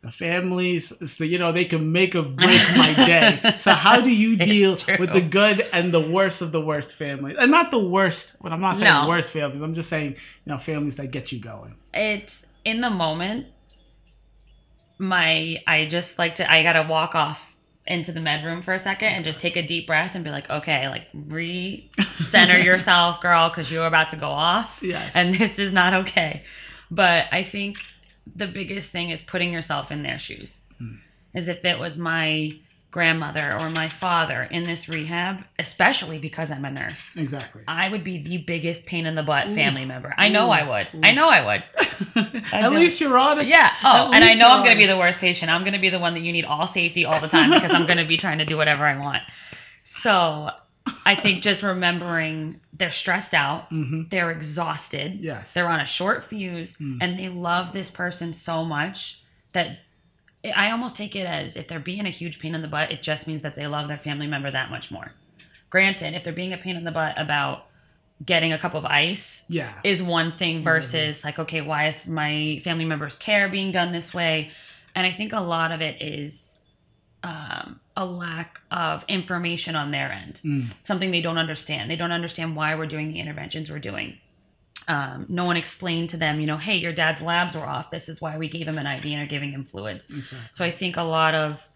The 0.06 0.12
families, 0.12 0.92
so 1.10 1.24
you 1.24 1.38
know, 1.38 1.50
they 1.52 1.64
can 1.64 1.90
make 1.92 2.14
or 2.14 2.22
break 2.22 2.60
my 2.76 2.94
day. 2.94 3.54
So 3.58 3.72
how 3.72 4.00
do 4.00 4.10
you 4.10 4.36
deal 4.52 4.72
with 4.98 5.12
the 5.12 5.20
good 5.20 5.66
and 5.72 5.92
the 5.92 6.00
worst 6.00 6.42
of 6.42 6.52
the 6.52 6.60
worst 6.60 6.94
families? 6.94 7.36
And 7.38 7.50
not 7.50 7.70
the 7.70 7.78
worst. 7.96 8.36
but 8.40 8.52
I'm 8.52 8.60
not 8.60 8.76
saying 8.76 8.92
No. 9.02 9.08
worst 9.08 9.30
families, 9.30 9.62
I'm 9.62 9.74
just 9.74 9.88
saying 9.88 10.12
you 10.44 10.50
know 10.52 10.58
families 10.58 10.96
that 10.96 11.08
get 11.10 11.32
you 11.32 11.40
going. 11.40 11.74
it's 11.92 12.46
in 12.64 12.80
the 12.80 12.90
moment 12.90 13.46
my 14.98 15.56
i 15.66 15.84
just 15.86 16.18
like 16.18 16.34
to 16.36 16.50
i 16.50 16.62
gotta 16.62 16.82
walk 16.88 17.14
off 17.14 17.54
into 17.86 18.10
the 18.12 18.20
med 18.20 18.44
room 18.44 18.62
for 18.62 18.74
a 18.74 18.78
second 18.78 19.08
and 19.08 19.22
just 19.24 19.38
take 19.40 19.56
a 19.56 19.62
deep 19.62 19.86
breath 19.86 20.16
and 20.16 20.24
be 20.24 20.30
like, 20.30 20.50
okay, 20.50 20.88
like 20.88 21.04
re-center 21.14 22.58
yourself, 22.68 23.20
girl, 23.20 23.48
because 23.48 23.70
you're 23.70 23.86
about 23.86 24.10
to 24.10 24.16
go 24.16 24.28
off. 24.28 24.80
Yes. 24.82 25.12
And 25.14 25.32
this 25.32 25.60
is 25.60 25.72
not 25.72 25.94
okay. 25.94 26.42
But 26.90 27.26
I 27.30 27.44
think 27.44 27.78
the 28.34 28.46
biggest 28.46 28.90
thing 28.90 29.10
is 29.10 29.22
putting 29.22 29.52
yourself 29.52 29.92
in 29.92 30.02
their 30.02 30.18
shoes. 30.18 30.60
Hmm. 30.78 30.96
As 31.34 31.48
if 31.48 31.64
it 31.64 31.78
was 31.78 31.98
my 31.98 32.58
grandmother 32.90 33.58
or 33.60 33.68
my 33.68 33.90
father 33.90 34.44
in 34.44 34.62
this 34.62 34.88
rehab, 34.88 35.44
especially 35.58 36.18
because 36.18 36.50
I'm 36.50 36.64
a 36.64 36.70
nurse. 36.70 37.14
Exactly. 37.14 37.62
I 37.68 37.90
would 37.90 38.02
be 38.02 38.22
the 38.22 38.38
biggest 38.38 38.86
pain 38.86 39.04
in 39.04 39.14
the 39.14 39.22
butt 39.22 39.50
family 39.52 39.84
member. 39.84 40.14
I 40.16 40.30
know 40.30 40.50
I 40.50 40.66
would. 40.66 41.04
I 41.04 41.12
know 41.12 41.28
I 41.28 41.44
would. 41.44 42.44
At 42.54 42.72
least 42.72 43.00
you're 43.02 43.18
honest. 43.18 43.50
Yeah. 43.50 43.70
Oh, 43.84 44.06
At 44.08 44.14
and 44.14 44.24
I 44.24 44.32
know 44.32 44.48
I'm 44.48 44.64
going 44.64 44.74
to 44.74 44.78
be 44.78 44.86
the 44.86 44.96
worst 44.96 45.18
patient. 45.18 45.50
I'm 45.50 45.60
going 45.62 45.74
to 45.74 45.78
be 45.78 45.90
the 45.90 45.98
one 45.98 46.14
that 46.14 46.20
you 46.20 46.32
need 46.32 46.46
all 46.46 46.66
safety 46.66 47.04
all 47.04 47.20
the 47.20 47.28
time 47.28 47.50
because 47.50 47.72
I'm 47.72 47.84
going 47.84 47.98
to 47.98 48.06
be 48.06 48.16
trying 48.16 48.38
to 48.38 48.46
do 48.46 48.56
whatever 48.56 48.86
I 48.86 48.98
want. 48.98 49.22
So 49.84 50.50
I 51.04 51.14
think 51.16 51.42
just 51.42 51.62
remembering 51.62 52.60
they're 52.72 52.90
stressed 52.90 53.34
out, 53.34 53.66
they're 54.10 54.30
exhausted, 54.30 55.12
Mm-hmm. 55.14 55.24
Yes. 55.24 55.50
Mm. 55.50 55.54
they're 55.54 55.68
on 55.68 55.80
a 55.80 55.84
short 55.84 56.24
fuse, 56.24 56.76
and 56.78 57.18
they 57.18 57.28
love 57.28 57.72
this 57.72 57.90
person 57.90 58.32
so 58.32 58.64
much 58.64 59.20
that 59.52 59.78
I 60.54 60.70
almost 60.70 60.96
take 60.96 61.16
it 61.16 61.26
as 61.26 61.56
if 61.56 61.66
they're 61.68 61.80
being 61.80 62.06
a 62.06 62.10
huge 62.10 62.38
pain 62.38 62.54
in 62.54 62.62
the 62.62 62.68
butt, 62.68 62.92
it 62.92 63.02
just 63.02 63.26
means 63.26 63.42
that 63.42 63.56
they 63.56 63.66
love 63.66 63.88
their 63.88 63.98
family 63.98 64.26
member 64.26 64.50
that 64.50 64.70
much 64.70 64.90
more. 64.90 65.12
Granted, 65.70 66.14
if 66.14 66.22
they're 66.22 66.32
being 66.32 66.52
a 66.52 66.58
pain 66.58 66.76
in 66.76 66.84
the 66.84 66.92
butt 66.92 67.14
about 67.18 67.66
getting 68.24 68.52
a 68.52 68.58
cup 68.58 68.74
of 68.74 68.84
ice, 68.84 69.42
Yeah. 69.48 69.72
is 69.82 70.02
one 70.02 70.32
thing 70.36 70.62
versus 70.62 71.24
like, 71.24 71.38
okay, 71.38 71.60
why 71.62 71.88
is 71.88 72.06
my 72.06 72.60
family 72.64 72.84
member's 72.84 73.16
care 73.16 73.48
being 73.48 73.72
done 73.72 73.92
this 73.92 74.14
way? 74.14 74.50
And 74.94 75.06
I 75.06 75.10
think 75.12 75.32
a 75.32 75.40
lot 75.40 75.72
of 75.72 75.80
it 75.82 76.00
is 76.00 76.55
um, 77.22 77.80
a 77.96 78.04
lack 78.04 78.60
of 78.70 79.04
information 79.08 79.74
on 79.74 79.90
their 79.90 80.12
end, 80.12 80.40
something 80.82 81.10
they 81.10 81.20
don't 81.22 81.38
understand. 81.38 81.90
They 81.90 81.96
don't 81.96 82.12
understand 82.12 82.54
why 82.56 82.74
we're 82.74 82.86
doing 82.86 83.08
the 83.12 83.18
interventions 83.20 83.70
we're 83.70 83.78
doing. 83.78 84.18
Um, 84.88 85.26
no 85.28 85.44
one 85.44 85.56
explained 85.56 86.10
to 86.10 86.16
them, 86.16 86.38
you 86.38 86.46
know, 86.46 86.58
hey, 86.58 86.76
your 86.76 86.92
dad's 86.92 87.20
labs 87.20 87.56
were 87.56 87.66
off. 87.66 87.90
This 87.90 88.08
is 88.08 88.20
why 88.20 88.38
we 88.38 88.48
gave 88.48 88.68
him 88.68 88.78
an 88.78 88.86
IV 88.86 89.04
and 89.06 89.22
are 89.22 89.26
giving 89.26 89.50
him 89.50 89.64
fluids. 89.64 90.06
So 90.52 90.64
I 90.64 90.70
think 90.70 90.96
a 90.96 91.02
lot 91.02 91.34
of 91.34 91.66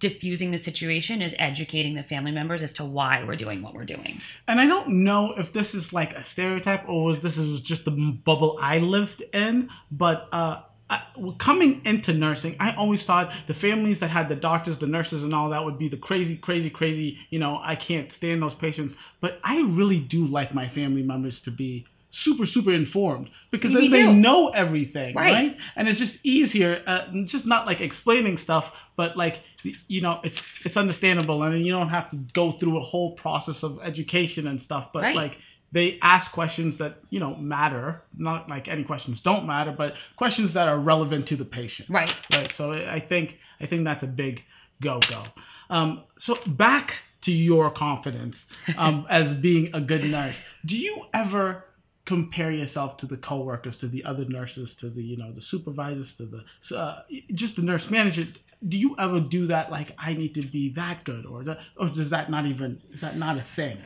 diffusing 0.00 0.50
the 0.50 0.58
situation 0.58 1.22
is 1.22 1.36
educating 1.38 1.94
the 1.94 2.02
family 2.02 2.32
members 2.32 2.62
as 2.64 2.72
to 2.72 2.84
why 2.84 3.22
we're 3.22 3.36
doing 3.36 3.62
what 3.62 3.74
we're 3.74 3.84
doing. 3.84 4.20
And 4.48 4.60
I 4.60 4.66
don't 4.66 5.04
know 5.04 5.34
if 5.36 5.52
this 5.52 5.72
is 5.74 5.92
like 5.92 6.14
a 6.14 6.24
stereotype 6.24 6.88
or 6.88 7.04
was 7.04 7.20
this 7.20 7.38
is 7.38 7.60
just 7.60 7.84
the 7.84 7.92
bubble 7.92 8.58
I 8.60 8.78
lived 8.78 9.22
in, 9.32 9.68
but 9.92 10.28
uh, 10.32 10.62
I, 10.90 11.02
coming 11.38 11.82
into 11.84 12.14
nursing, 12.14 12.56
I 12.58 12.72
always 12.72 13.04
thought 13.04 13.32
the 13.46 13.54
families 13.54 14.00
that 14.00 14.08
had 14.08 14.28
the 14.28 14.36
doctors, 14.36 14.78
the 14.78 14.86
nurses, 14.86 15.22
and 15.24 15.34
all 15.34 15.50
that 15.50 15.64
would 15.64 15.78
be 15.78 15.88
the 15.88 15.96
crazy, 15.98 16.36
crazy, 16.36 16.70
crazy. 16.70 17.18
You 17.30 17.38
know, 17.38 17.60
I 17.62 17.76
can't 17.76 18.10
stand 18.10 18.42
those 18.42 18.54
patients. 18.54 18.96
But 19.20 19.38
I 19.44 19.60
really 19.62 19.98
do 20.00 20.26
like 20.26 20.54
my 20.54 20.68
family 20.68 21.02
members 21.02 21.40
to 21.42 21.50
be 21.50 21.86
super, 22.10 22.46
super 22.46 22.72
informed 22.72 23.28
because 23.50 23.70
then 23.74 23.82
Me 23.82 23.88
they 23.88 24.02
too. 24.04 24.14
know 24.14 24.48
everything, 24.48 25.14
Right. 25.14 25.32
right? 25.32 25.58
And 25.76 25.88
it's 25.88 25.98
just 25.98 26.24
easier, 26.24 26.82
uh, 26.86 27.06
just 27.24 27.46
not 27.46 27.66
like 27.66 27.82
explaining 27.82 28.38
stuff, 28.38 28.86
but 28.96 29.14
like 29.16 29.40
you 29.88 30.00
know, 30.00 30.20
it's 30.22 30.46
it's 30.64 30.76
understandable, 30.76 31.42
and 31.42 31.66
you 31.66 31.72
don't 31.72 31.90
have 31.90 32.10
to 32.12 32.16
go 32.32 32.52
through 32.52 32.78
a 32.78 32.80
whole 32.80 33.12
process 33.12 33.62
of 33.62 33.78
education 33.82 34.46
and 34.46 34.58
stuff. 34.58 34.92
But 34.92 35.02
Right. 35.02 35.16
like 35.16 35.38
they 35.72 35.98
ask 36.00 36.32
questions 36.32 36.78
that 36.78 36.96
you 37.10 37.20
know 37.20 37.34
matter, 37.36 38.02
not 38.16 38.48
like 38.48 38.68
any 38.68 38.84
questions 38.84 39.20
don't 39.20 39.46
matter, 39.46 39.72
but 39.72 39.96
questions 40.16 40.54
that 40.54 40.68
are 40.68 40.78
relevant 40.78 41.26
to 41.28 41.36
the 41.36 41.44
patient. 41.44 41.88
Right. 41.90 42.14
Right. 42.34 42.52
So 42.52 42.72
I 42.72 43.00
think 43.00 43.38
I 43.60 43.66
think 43.66 43.84
that's 43.84 44.02
a 44.02 44.06
big 44.06 44.44
go 44.80 45.00
go. 45.10 45.22
Um, 45.70 46.04
so 46.18 46.36
back 46.46 47.00
to 47.22 47.32
your 47.32 47.70
confidence 47.70 48.46
um, 48.78 49.06
as 49.10 49.34
being 49.34 49.74
a 49.74 49.80
good 49.80 50.04
nurse. 50.04 50.42
Do 50.64 50.78
you 50.78 51.06
ever 51.12 51.64
compare 52.04 52.50
yourself 52.50 52.96
to 52.96 53.06
the 53.06 53.18
coworkers, 53.18 53.76
to 53.76 53.86
the 53.86 54.02
other 54.04 54.24
nurses, 54.24 54.74
to 54.76 54.88
the 54.88 55.02
you 55.02 55.16
know 55.16 55.32
the 55.32 55.42
supervisors, 55.42 56.14
to 56.14 56.24
the 56.24 56.76
uh, 56.76 57.02
just 57.34 57.56
the 57.56 57.62
nurse 57.62 57.90
manager? 57.90 58.26
Do 58.66 58.76
you 58.76 58.96
ever 58.98 59.20
do 59.20 59.46
that? 59.48 59.70
Like 59.70 59.94
I 59.98 60.14
need 60.14 60.34
to 60.36 60.42
be 60.42 60.70
that 60.70 61.04
good, 61.04 61.26
or 61.26 61.44
or 61.76 61.88
does 61.88 62.10
that 62.10 62.30
not 62.30 62.46
even 62.46 62.80
is 62.90 63.02
that 63.02 63.18
not 63.18 63.36
a 63.36 63.42
thing? 63.42 63.76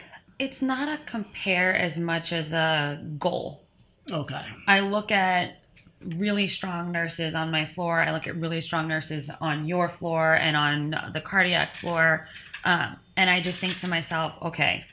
It's 0.42 0.60
not 0.60 0.88
a 0.88 0.98
compare 1.06 1.72
as 1.72 1.96
much 1.98 2.32
as 2.32 2.52
a 2.52 3.00
goal. 3.16 3.62
Okay. 4.10 4.44
I 4.66 4.80
look 4.80 5.12
at 5.12 5.58
really 6.16 6.48
strong 6.48 6.90
nurses 6.90 7.36
on 7.36 7.52
my 7.52 7.64
floor. 7.64 8.00
I 8.00 8.10
look 8.10 8.26
at 8.26 8.34
really 8.34 8.60
strong 8.60 8.88
nurses 8.88 9.30
on 9.40 9.66
your 9.68 9.88
floor 9.88 10.34
and 10.34 10.56
on 10.56 11.12
the 11.12 11.20
cardiac 11.20 11.76
floor. 11.76 12.26
Um, 12.64 12.96
and 13.16 13.30
I 13.30 13.40
just 13.40 13.60
think 13.60 13.78
to 13.78 13.88
myself, 13.88 14.32
okay, 14.42 14.84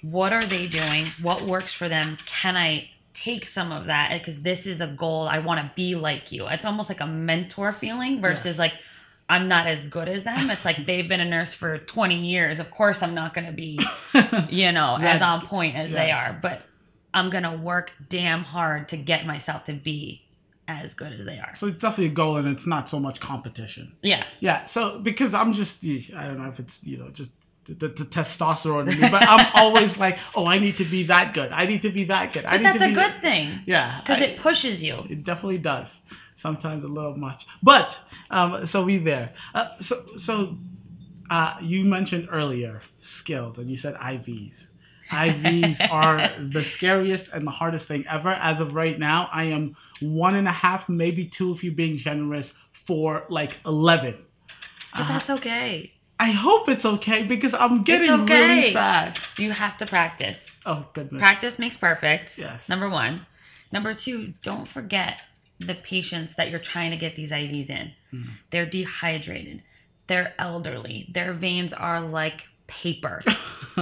what 0.00 0.32
are 0.32 0.42
they 0.42 0.66
doing? 0.68 1.04
What 1.20 1.42
works 1.42 1.74
for 1.74 1.90
them? 1.90 2.16
Can 2.24 2.56
I 2.56 2.88
take 3.12 3.44
some 3.44 3.72
of 3.72 3.84
that? 3.88 4.18
Because 4.18 4.40
this 4.40 4.66
is 4.66 4.80
a 4.80 4.86
goal. 4.86 5.28
I 5.28 5.40
want 5.40 5.60
to 5.60 5.70
be 5.76 5.96
like 5.96 6.32
you. 6.32 6.48
It's 6.48 6.64
almost 6.64 6.88
like 6.88 7.00
a 7.00 7.06
mentor 7.06 7.72
feeling 7.72 8.22
versus 8.22 8.56
Yes. 8.56 8.58
like, 8.58 8.72
I'm 9.32 9.48
not 9.48 9.66
as 9.66 9.84
good 9.84 10.08
as 10.08 10.24
them. 10.24 10.50
It's 10.50 10.64
like 10.64 10.84
they've 10.86 11.08
been 11.08 11.20
a 11.20 11.24
nurse 11.24 11.54
for 11.54 11.78
20 11.78 12.16
years. 12.26 12.58
Of 12.58 12.70
course, 12.70 13.02
I'm 13.02 13.14
not 13.14 13.32
going 13.34 13.46
to 13.46 13.52
be, 13.52 13.78
you 14.50 14.72
know, 14.72 14.98
as 15.00 15.22
on 15.22 15.46
point 15.46 15.74
as 15.76 15.90
they 15.90 16.10
are. 16.10 16.38
But 16.40 16.62
I'm 17.14 17.30
going 17.30 17.44
to 17.44 17.52
work 17.56 17.92
damn 18.08 18.44
hard 18.44 18.88
to 18.90 18.96
get 18.96 19.26
myself 19.26 19.64
to 19.64 19.72
be 19.72 20.22
as 20.68 20.94
good 20.94 21.12
as 21.18 21.24
they 21.26 21.38
are. 21.38 21.54
So 21.54 21.66
it's 21.66 21.80
definitely 21.80 22.06
a 22.06 22.14
goal, 22.14 22.36
and 22.36 22.46
it's 22.48 22.66
not 22.66 22.88
so 22.88 23.00
much 23.00 23.20
competition. 23.20 23.94
Yeah. 24.02 24.24
Yeah, 24.40 24.64
so 24.66 24.98
because 24.98 25.34
I'm 25.34 25.52
just 25.52 25.82
I 25.84 26.26
don't 26.26 26.38
know 26.42 26.48
if 26.48 26.60
it's 26.60 26.84
you 26.86 26.98
know 26.98 27.08
just 27.10 27.32
the, 27.64 27.74
the, 27.74 27.88
the 27.88 28.04
testosterone 28.04 28.92
in 28.92 29.00
me, 29.00 29.08
but 29.10 29.22
I'm 29.26 29.46
always 29.54 29.96
like, 29.98 30.18
oh, 30.34 30.46
I 30.46 30.58
need 30.58 30.76
to 30.78 30.84
be 30.84 31.04
that 31.04 31.32
good. 31.34 31.50
I 31.52 31.66
need 31.66 31.82
to 31.82 31.90
be 31.90 32.04
that 32.04 32.32
good. 32.32 32.44
I 32.44 32.56
need 32.58 32.66
that's 32.66 32.78
to 32.78 32.84
a 32.84 32.88
be 32.88 32.94
good 32.94 33.20
thing. 33.20 33.60
Yeah, 33.66 34.00
Because 34.00 34.20
it 34.20 34.38
pushes 34.38 34.82
you. 34.82 35.04
it 35.08 35.24
definitely 35.24 35.58
does. 35.58 36.00
Sometimes 36.34 36.84
a 36.84 36.88
little 36.88 37.16
much, 37.16 37.46
but 37.62 37.98
um, 38.30 38.66
so 38.66 38.84
we 38.84 38.98
there. 38.98 39.32
Uh, 39.54 39.76
so 39.78 40.16
so 40.16 40.56
uh, 41.30 41.56
you 41.60 41.84
mentioned 41.84 42.28
earlier 42.30 42.80
skilled, 42.98 43.58
and 43.58 43.70
you 43.70 43.76
said 43.76 43.94
IVs. 43.96 44.70
IVs 45.08 45.86
are 45.90 46.30
the 46.38 46.62
scariest 46.62 47.32
and 47.32 47.46
the 47.46 47.50
hardest 47.50 47.88
thing 47.88 48.04
ever. 48.08 48.30
As 48.30 48.60
of 48.60 48.74
right 48.74 48.98
now, 48.98 49.28
I 49.32 49.44
am 49.44 49.76
one 50.00 50.34
and 50.34 50.48
a 50.48 50.52
half, 50.52 50.88
maybe 50.88 51.26
two, 51.26 51.52
if 51.52 51.62
you're 51.62 51.74
being 51.74 51.96
generous, 51.96 52.54
for 52.72 53.24
like 53.28 53.58
eleven. 53.66 54.16
But 54.96 55.08
that's 55.08 55.30
okay. 55.30 55.92
I 56.20 56.30
hope 56.30 56.68
it's 56.68 56.84
okay 56.84 57.24
because 57.24 57.52
I'm 57.54 57.82
getting 57.82 58.10
okay. 58.10 58.58
really 58.58 58.70
sad. 58.70 59.18
You 59.38 59.50
have 59.50 59.76
to 59.78 59.86
practice. 59.86 60.50
Oh 60.64 60.86
goodness. 60.92 61.20
Practice 61.20 61.58
makes 61.58 61.76
perfect. 61.76 62.38
Yes. 62.38 62.68
Number 62.68 62.88
one. 62.88 63.26
Number 63.72 63.94
two, 63.94 64.34
don't 64.42 64.68
forget 64.68 65.22
the 65.58 65.74
patients 65.74 66.34
that 66.36 66.50
you're 66.50 66.60
trying 66.60 66.90
to 66.90 66.96
get 66.96 67.16
these 67.16 67.30
IVs 67.30 67.70
in. 67.70 67.92
Hmm. 68.10 68.22
They're 68.50 68.66
dehydrated. 68.66 69.62
They're 70.06 70.34
elderly. 70.38 71.08
Their 71.12 71.32
veins 71.32 71.72
are 71.72 72.00
like 72.00 72.48
paper. 72.66 73.22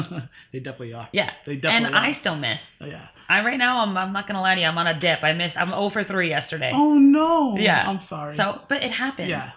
they 0.52 0.58
definitely 0.60 0.92
are. 0.92 1.08
Yeah. 1.12 1.32
They 1.44 1.56
definitely 1.56 1.86
and 1.86 1.94
are. 1.94 2.02
I 2.02 2.12
still 2.12 2.36
miss. 2.36 2.78
Oh, 2.82 2.86
yeah. 2.86 3.08
I 3.28 3.44
right 3.44 3.58
now 3.58 3.80
I'm, 3.80 3.96
I'm 3.96 4.12
not 4.12 4.26
gonna 4.26 4.40
lie 4.40 4.56
to 4.56 4.60
you, 4.60 4.66
I'm 4.66 4.76
on 4.78 4.86
a 4.86 4.98
dip. 4.98 5.22
I 5.22 5.32
missed 5.32 5.56
I'm 5.56 5.68
0 5.68 5.88
for 5.90 6.02
3 6.02 6.28
yesterday. 6.28 6.72
Oh 6.74 6.94
no. 6.94 7.56
yeah. 7.56 7.88
I'm 7.88 8.00
sorry. 8.00 8.34
So 8.34 8.60
but 8.68 8.82
it 8.82 8.90
happens. 8.90 9.28
Yeah. 9.28 9.50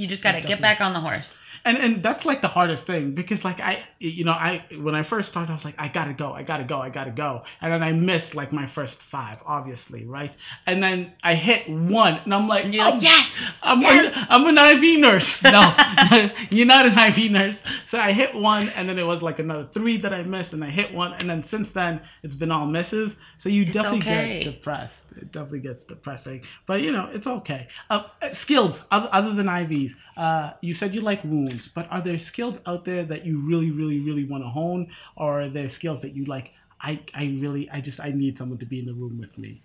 You 0.00 0.06
just 0.06 0.22
gotta 0.22 0.40
get 0.40 0.62
back 0.62 0.80
on 0.80 0.94
the 0.94 1.00
horse. 1.00 1.40
and 1.64 1.76
and 1.76 2.02
that's 2.02 2.24
like 2.24 2.40
the 2.40 2.48
hardest 2.48 2.86
thing 2.86 3.12
because 3.12 3.44
like 3.44 3.60
I 3.60 3.84
you 3.98 4.24
know 4.24 4.32
I 4.32 4.64
when 4.80 4.94
I 4.94 5.02
first 5.02 5.28
started 5.28 5.50
I 5.50 5.54
was 5.54 5.64
like 5.64 5.74
I 5.78 5.88
gotta 5.88 6.14
go 6.14 6.32
I 6.32 6.42
gotta 6.42 6.64
go 6.64 6.80
I 6.80 6.88
gotta 6.88 7.10
go. 7.10 7.42
And 7.60 7.72
then 7.72 7.82
I 7.82 7.92
missed 7.92 8.34
like 8.34 8.50
my 8.50 8.66
first 8.66 9.02
five 9.02 9.42
obviously 9.44 10.06
right? 10.06 10.34
And 10.66 10.82
then 10.82 11.12
I 11.22 11.34
hit 11.34 11.68
one 11.68 12.14
and 12.24 12.32
I'm 12.32 12.48
like 12.48 12.72
you're 12.72 12.84
oh, 12.84 12.90
like, 12.90 13.02
"Yes! 13.02 13.58
I'm 13.62 13.82
Yes!" 13.82 14.16
An, 14.16 14.26
I'm 14.30 14.56
an 14.56 14.82
IV 14.82 15.00
nurse. 15.00 15.42
No 15.50 15.74
you're 16.50 16.66
not 16.66 16.86
an 16.86 16.96
IV 16.96 17.32
nurse. 17.32 17.62
So 17.84 17.98
I 17.98 18.12
hit 18.12 18.34
one 18.34 18.68
and 18.70 18.88
then 18.88 18.98
it 18.98 19.02
was 19.02 19.20
like 19.20 19.38
another 19.38 19.68
three 19.70 19.96
that 19.98 20.14
I 20.14 20.22
missed 20.22 20.52
and 20.52 20.64
I 20.64 20.70
hit 20.70 20.94
one. 20.94 21.12
And 21.14 21.28
then 21.28 21.42
since 21.42 21.72
then 21.72 22.00
it's 22.22 22.34
been 22.34 22.50
all 22.50 22.66
misses. 22.66 23.16
So 23.36 23.48
you 23.48 23.64
definitely 23.64 23.98
okay. 24.00 24.44
get 24.44 24.52
depressed. 24.52 25.12
It 25.12 25.32
definitely 25.32 25.60
gets 25.60 25.84
depressing. 25.84 26.44
But 26.66 26.80
you 26.80 26.92
know 26.92 27.10
it's 27.12 27.26
okay. 27.26 27.68
Uh, 27.90 28.04
skills 28.30 28.84
other, 28.90 29.08
other 29.12 29.34
than 29.34 29.46
IVs 29.46 29.89
uh, 30.16 30.52
you 30.60 30.74
said 30.74 30.94
you 30.94 31.00
like 31.00 31.22
wounds 31.24 31.68
but 31.68 31.90
are 31.90 32.00
there 32.00 32.18
skills 32.18 32.60
out 32.66 32.84
there 32.84 33.04
that 33.04 33.24
you 33.26 33.38
really 33.40 33.70
really 33.70 34.00
really 34.00 34.24
want 34.24 34.42
to 34.44 34.48
hone 34.48 34.90
or 35.16 35.42
are 35.42 35.48
there 35.48 35.68
skills 35.68 36.02
that 36.02 36.14
you 36.14 36.24
like 36.24 36.52
I, 36.80 37.00
I 37.14 37.24
really 37.40 37.68
I 37.70 37.80
just 37.80 38.00
I 38.00 38.10
need 38.10 38.38
someone 38.38 38.58
to 38.58 38.66
be 38.66 38.78
in 38.80 38.86
the 38.86 38.94
room 38.94 39.18
with 39.18 39.38
me 39.38 39.62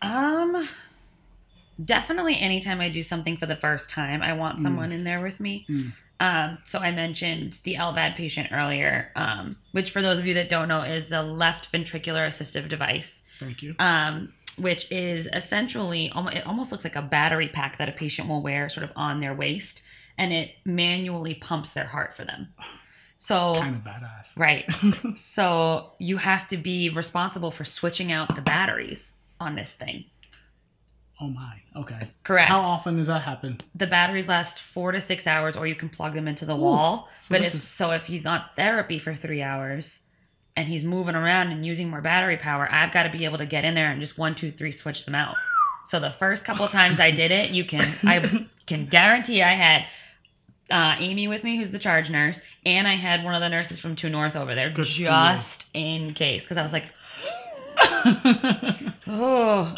Um 0.00 0.68
definitely 1.82 2.38
anytime 2.38 2.80
I 2.80 2.88
do 2.88 3.02
something 3.02 3.36
for 3.36 3.46
the 3.46 3.56
first 3.56 3.90
time, 3.90 4.22
I 4.22 4.32
want 4.32 4.58
Mm. 4.58 4.62
someone 4.62 4.92
in 4.92 5.04
there 5.04 5.20
with 5.22 5.40
me. 5.40 5.66
Um, 6.20 6.58
so 6.64 6.78
I 6.78 6.92
mentioned 6.92 7.60
the 7.64 7.74
LVAD 7.74 8.14
patient 8.14 8.48
earlier, 8.52 9.10
um, 9.16 9.56
which 9.72 9.90
for 9.90 10.02
those 10.02 10.18
of 10.20 10.26
you 10.26 10.34
that 10.34 10.48
don't 10.48 10.68
know 10.68 10.82
is 10.82 11.08
the 11.08 11.22
left 11.22 11.72
ventricular 11.72 12.26
assistive 12.26 12.68
device. 12.68 13.24
thank 13.40 13.62
you 13.62 13.74
um, 13.78 14.32
which 14.58 14.90
is 14.90 15.28
essentially 15.32 16.12
it 16.14 16.46
almost 16.46 16.72
looks 16.72 16.84
like 16.84 16.96
a 16.96 17.02
battery 17.02 17.48
pack 17.48 17.78
that 17.78 17.88
a 17.88 17.92
patient 17.92 18.28
will 18.28 18.42
wear 18.42 18.68
sort 18.68 18.84
of 18.84 18.90
on 18.96 19.18
their 19.18 19.34
waist 19.34 19.82
and 20.18 20.32
it 20.32 20.52
manually 20.64 21.34
pumps 21.34 21.72
their 21.72 21.86
heart 21.86 22.14
for 22.14 22.24
them. 22.24 22.48
So 23.18 23.54
kind 23.54 23.76
of 23.76 23.82
badass. 23.82 24.36
Right. 24.36 24.64
so 25.18 25.92
you 25.98 26.16
have 26.16 26.46
to 26.48 26.56
be 26.56 26.88
responsible 26.90 27.50
for 27.50 27.64
switching 27.64 28.10
out 28.10 28.34
the 28.34 28.42
batteries 28.42 29.14
on 29.40 29.54
this 29.54 29.74
thing. 29.74 30.04
Oh 31.20 31.28
my. 31.28 31.62
Okay. 31.76 32.10
Correct. 32.24 32.48
How 32.48 32.60
often 32.62 32.96
does 32.96 33.06
that 33.06 33.22
happen? 33.22 33.58
The 33.76 33.86
batteries 33.86 34.28
last 34.28 34.60
four 34.60 34.90
to 34.90 35.00
six 35.00 35.28
hours, 35.28 35.54
or 35.54 35.68
you 35.68 35.76
can 35.76 35.88
plug 35.88 36.14
them 36.14 36.26
into 36.26 36.44
the 36.44 36.56
wall. 36.56 37.08
so 37.20 37.34
but 37.34 37.42
if 37.42 37.54
is- 37.54 37.62
so, 37.62 37.92
if 37.92 38.06
he's 38.06 38.26
on 38.26 38.42
therapy 38.56 38.98
for 38.98 39.14
three 39.14 39.40
hours 39.40 40.00
and 40.56 40.68
he's 40.68 40.84
moving 40.84 41.14
around 41.14 41.48
and 41.52 41.64
using 41.64 41.88
more 41.88 42.00
battery 42.00 42.36
power, 42.36 42.68
I've 42.70 42.92
got 42.92 43.04
to 43.04 43.10
be 43.10 43.24
able 43.24 43.38
to 43.38 43.46
get 43.46 43.64
in 43.64 43.74
there 43.74 43.90
and 43.90 44.00
just 44.00 44.18
one, 44.18 44.34
two, 44.34 44.50
three, 44.50 44.72
switch 44.72 45.04
them 45.04 45.14
out. 45.14 45.36
So 45.84 45.98
the 45.98 46.10
first 46.10 46.44
couple 46.44 46.64
of 46.64 46.70
times 46.70 47.00
I 47.00 47.10
did 47.10 47.30
it, 47.30 47.50
you 47.50 47.64
can 47.64 47.92
I 48.04 48.46
can 48.66 48.86
guarantee 48.86 49.42
I 49.42 49.54
had 49.54 49.86
uh, 50.70 50.96
Amy 50.98 51.28
with 51.28 51.44
me, 51.44 51.56
who's 51.56 51.70
the 51.70 51.78
charge 51.78 52.08
nurse, 52.08 52.40
and 52.64 52.86
I 52.86 52.94
had 52.94 53.24
one 53.24 53.34
of 53.34 53.40
the 53.40 53.48
nurses 53.48 53.78
from 53.80 53.96
Two 53.96 54.08
North 54.08 54.36
over 54.36 54.54
there, 54.54 54.70
Good 54.70 54.86
just 54.86 55.66
in 55.74 56.14
case, 56.14 56.44
because 56.44 56.56
I 56.56 56.62
was 56.62 56.72
like, 56.72 56.84
oh, 59.06 59.74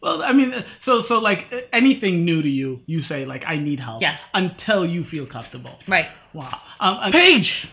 Well, 0.00 0.22
I 0.22 0.32
mean, 0.32 0.64
so 0.78 1.00
so 1.00 1.18
like 1.18 1.68
anything 1.72 2.24
new 2.24 2.42
to 2.42 2.48
you, 2.48 2.82
you 2.86 3.02
say 3.02 3.24
like 3.24 3.44
I 3.46 3.56
need 3.58 3.80
help. 3.80 4.00
Yeah. 4.00 4.16
Until 4.34 4.86
you 4.86 5.04
feel 5.04 5.26
comfortable. 5.26 5.78
right. 5.86 6.08
Wow. 6.32 6.60
Um, 6.78 7.10
Paige. 7.12 7.68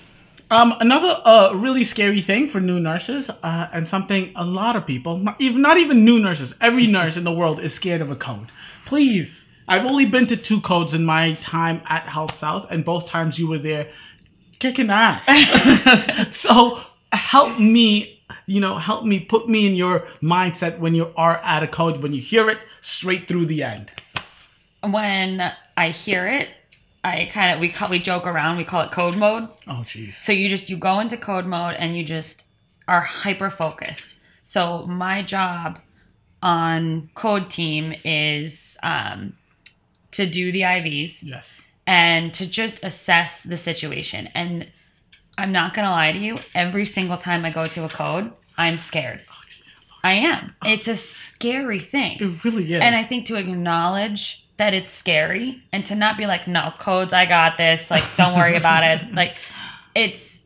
Um, 0.49 0.75
another 0.79 1.21
uh, 1.25 1.51
really 1.55 1.83
scary 1.83 2.21
thing 2.21 2.47
for 2.47 2.61
new 2.61 2.79
nurses, 2.79 3.29
uh, 3.29 3.67
and 3.73 3.87
something 3.87 4.31
a 4.35 4.45
lot 4.45 4.77
of 4.77 4.85
people, 4.85 5.17
not 5.17 5.39
even 5.41 5.61
not 5.61 5.77
even 5.77 6.05
new 6.05 6.19
nurses, 6.19 6.55
every 6.61 6.87
nurse 6.97 7.17
in 7.17 7.23
the 7.25 7.31
world 7.31 7.59
is 7.59 7.73
scared 7.73 8.01
of 8.01 8.09
a 8.09 8.15
code. 8.15 8.47
Please, 8.85 9.47
I've 9.67 9.85
only 9.85 10.05
been 10.05 10.27
to 10.27 10.37
two 10.37 10.61
codes 10.61 10.93
in 10.93 11.03
my 11.03 11.33
time 11.33 11.81
at 11.85 12.05
HealthSouth, 12.05 12.71
and 12.71 12.85
both 12.85 13.07
times 13.07 13.37
you 13.37 13.47
were 13.47 13.57
there 13.57 13.89
kicking 14.59 14.89
ass. 14.89 15.27
so 16.35 16.79
help 17.11 17.59
me, 17.59 18.21
you 18.45 18.61
know, 18.61 18.77
help 18.77 19.03
me 19.03 19.19
put 19.19 19.49
me 19.49 19.67
in 19.67 19.75
your 19.75 20.07
mindset 20.21 20.79
when 20.79 20.95
you 20.95 21.11
are 21.17 21.37
at 21.43 21.63
a 21.63 21.67
code, 21.67 22.01
when 22.01 22.13
you 22.13 22.21
hear 22.21 22.49
it 22.49 22.59
straight 22.79 23.27
through 23.27 23.47
the 23.47 23.63
end. 23.63 23.91
When 24.81 25.51
I 25.75 25.89
hear 25.89 26.25
it, 26.25 26.47
I 27.03 27.25
kind 27.31 27.53
of 27.53 27.59
we 27.59 27.69
call 27.69 27.89
we 27.89 27.99
joke 27.99 28.25
around. 28.27 28.57
We 28.57 28.63
call 28.65 28.81
it 28.81 28.91
code 28.91 29.15
mode. 29.17 29.47
Oh, 29.67 29.83
jeez. 29.85 30.13
So 30.13 30.31
you 30.31 30.49
just 30.49 30.69
you 30.69 30.77
go 30.77 30.99
into 30.99 31.17
code 31.17 31.45
mode 31.45 31.75
and 31.77 31.95
you 31.95 32.03
just 32.03 32.45
are 32.87 33.01
hyper 33.01 33.49
focused. 33.49 34.15
So 34.43 34.85
my 34.87 35.21
job 35.21 35.79
on 36.41 37.09
code 37.15 37.49
team 37.49 37.93
is 38.05 38.77
um, 38.83 39.33
to 40.11 40.25
do 40.25 40.51
the 40.51 40.61
IVs 40.61 41.19
Yes. 41.23 41.61
and 41.85 42.33
to 42.33 42.45
just 42.45 42.83
assess 42.83 43.43
the 43.43 43.57
situation. 43.57 44.27
And 44.33 44.71
I'm 45.37 45.51
not 45.51 45.73
gonna 45.73 45.91
lie 45.91 46.11
to 46.11 46.19
you, 46.19 46.37
every 46.55 46.85
single 46.85 47.17
time 47.17 47.45
I 47.45 47.49
go 47.49 47.65
to 47.65 47.83
a 47.85 47.89
code, 47.89 48.31
I'm 48.57 48.77
scared. 48.77 49.21
Oh, 49.29 49.33
jeez. 49.49 49.75
I 50.03 50.13
am. 50.13 50.55
It's 50.65 50.87
a 50.87 50.95
scary 50.95 51.79
thing. 51.79 52.17
It 52.19 52.43
really 52.43 52.73
is. 52.73 52.81
And 52.81 52.95
I 52.95 53.03
think 53.03 53.25
to 53.27 53.35
acknowledge 53.35 54.46
that 54.57 54.73
it's 54.73 54.91
scary 54.91 55.63
and 55.71 55.85
to 55.85 55.95
not 55.95 56.17
be 56.17 56.25
like, 56.25 56.47
no, 56.47 56.73
codes, 56.79 57.13
I 57.13 57.25
got 57.25 57.57
this. 57.57 57.89
Like, 57.89 58.03
don't 58.15 58.35
worry 58.35 58.55
about 58.55 58.83
it. 58.83 59.07
Like, 59.13 59.35
it's 59.95 60.41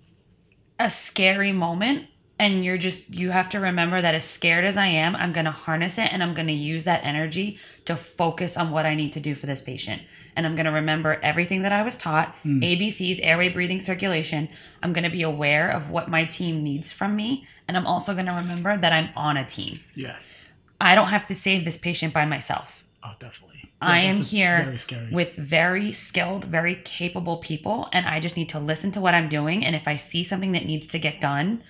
a 0.80 0.90
scary 0.90 1.52
moment. 1.52 2.08
And 2.40 2.66
you're 2.66 2.78
just, 2.78 3.10
you 3.10 3.30
have 3.30 3.50
to 3.50 3.60
remember 3.60 4.02
that 4.02 4.16
as 4.16 4.24
scared 4.24 4.66
as 4.66 4.76
I 4.76 4.88
am, 4.88 5.16
I'm 5.16 5.32
going 5.32 5.46
to 5.46 5.52
harness 5.52 5.98
it 5.98 6.12
and 6.12 6.24
I'm 6.24 6.34
going 6.34 6.48
to 6.48 6.54
use 6.54 6.86
that 6.86 7.04
energy 7.04 7.60
to 7.86 7.96
focus 7.96 8.58
on 8.58 8.72
what 8.72 8.86
I 8.86 8.96
need 8.96 9.14
to 9.14 9.20
do 9.20 9.36
for 9.36 9.46
this 9.46 9.62
patient. 9.62 10.02
And 10.36 10.46
I'm 10.46 10.56
going 10.56 10.66
to 10.66 10.72
remember 10.72 11.20
everything 11.22 11.62
that 11.64 11.72
I 11.72 11.84
was 11.84 11.98
taught 11.98 12.34
hmm. 12.42 12.62
ABCs, 12.62 13.20
airway, 13.22 13.50
breathing, 13.50 13.80
circulation. 13.80 14.50
I'm 14.82 14.94
going 14.94 15.04
to 15.04 15.10
be 15.10 15.22
aware 15.22 15.70
of 15.70 15.90
what 15.90 16.10
my 16.10 16.26
team 16.26 16.64
needs 16.64 16.92
from 16.92 17.16
me. 17.16 17.46
And 17.68 17.78
I'm 17.78 17.86
also 17.86 18.14
going 18.14 18.26
to 18.26 18.34
remember 18.34 18.76
that 18.76 18.92
I'm 18.92 19.10
on 19.16 19.38
a 19.38 19.46
team. 19.46 19.80
Yes. 19.94 20.46
I 20.80 20.96
don't 20.96 21.10
have 21.10 21.28
to 21.28 21.36
save 21.36 21.64
this 21.64 21.78
patient 21.78 22.14
by 22.14 22.26
myself. 22.26 22.84
Oh, 23.04 23.14
definitely. 23.20 23.61
I 23.82 24.00
am 24.00 24.18
here 24.18 24.78
very 24.88 25.12
with 25.12 25.36
very 25.36 25.92
skilled, 25.92 26.46
very 26.46 26.76
capable 26.76 27.38
people, 27.38 27.90
and 27.92 28.06
I 28.06 28.20
just 28.20 28.38
need 28.38 28.50
to 28.50 28.60
listen 28.60 28.92
to 28.92 29.02
what 29.02 29.16
I'm 29.16 29.28
doing. 29.28 29.66
And 29.66 29.76
if 29.76 29.88
I 29.88 29.96
see 29.96 30.24
something 30.24 30.52
that 30.52 30.66
needs 30.66 30.86
to 30.88 31.00
get 31.00 31.20
done, 31.20 31.64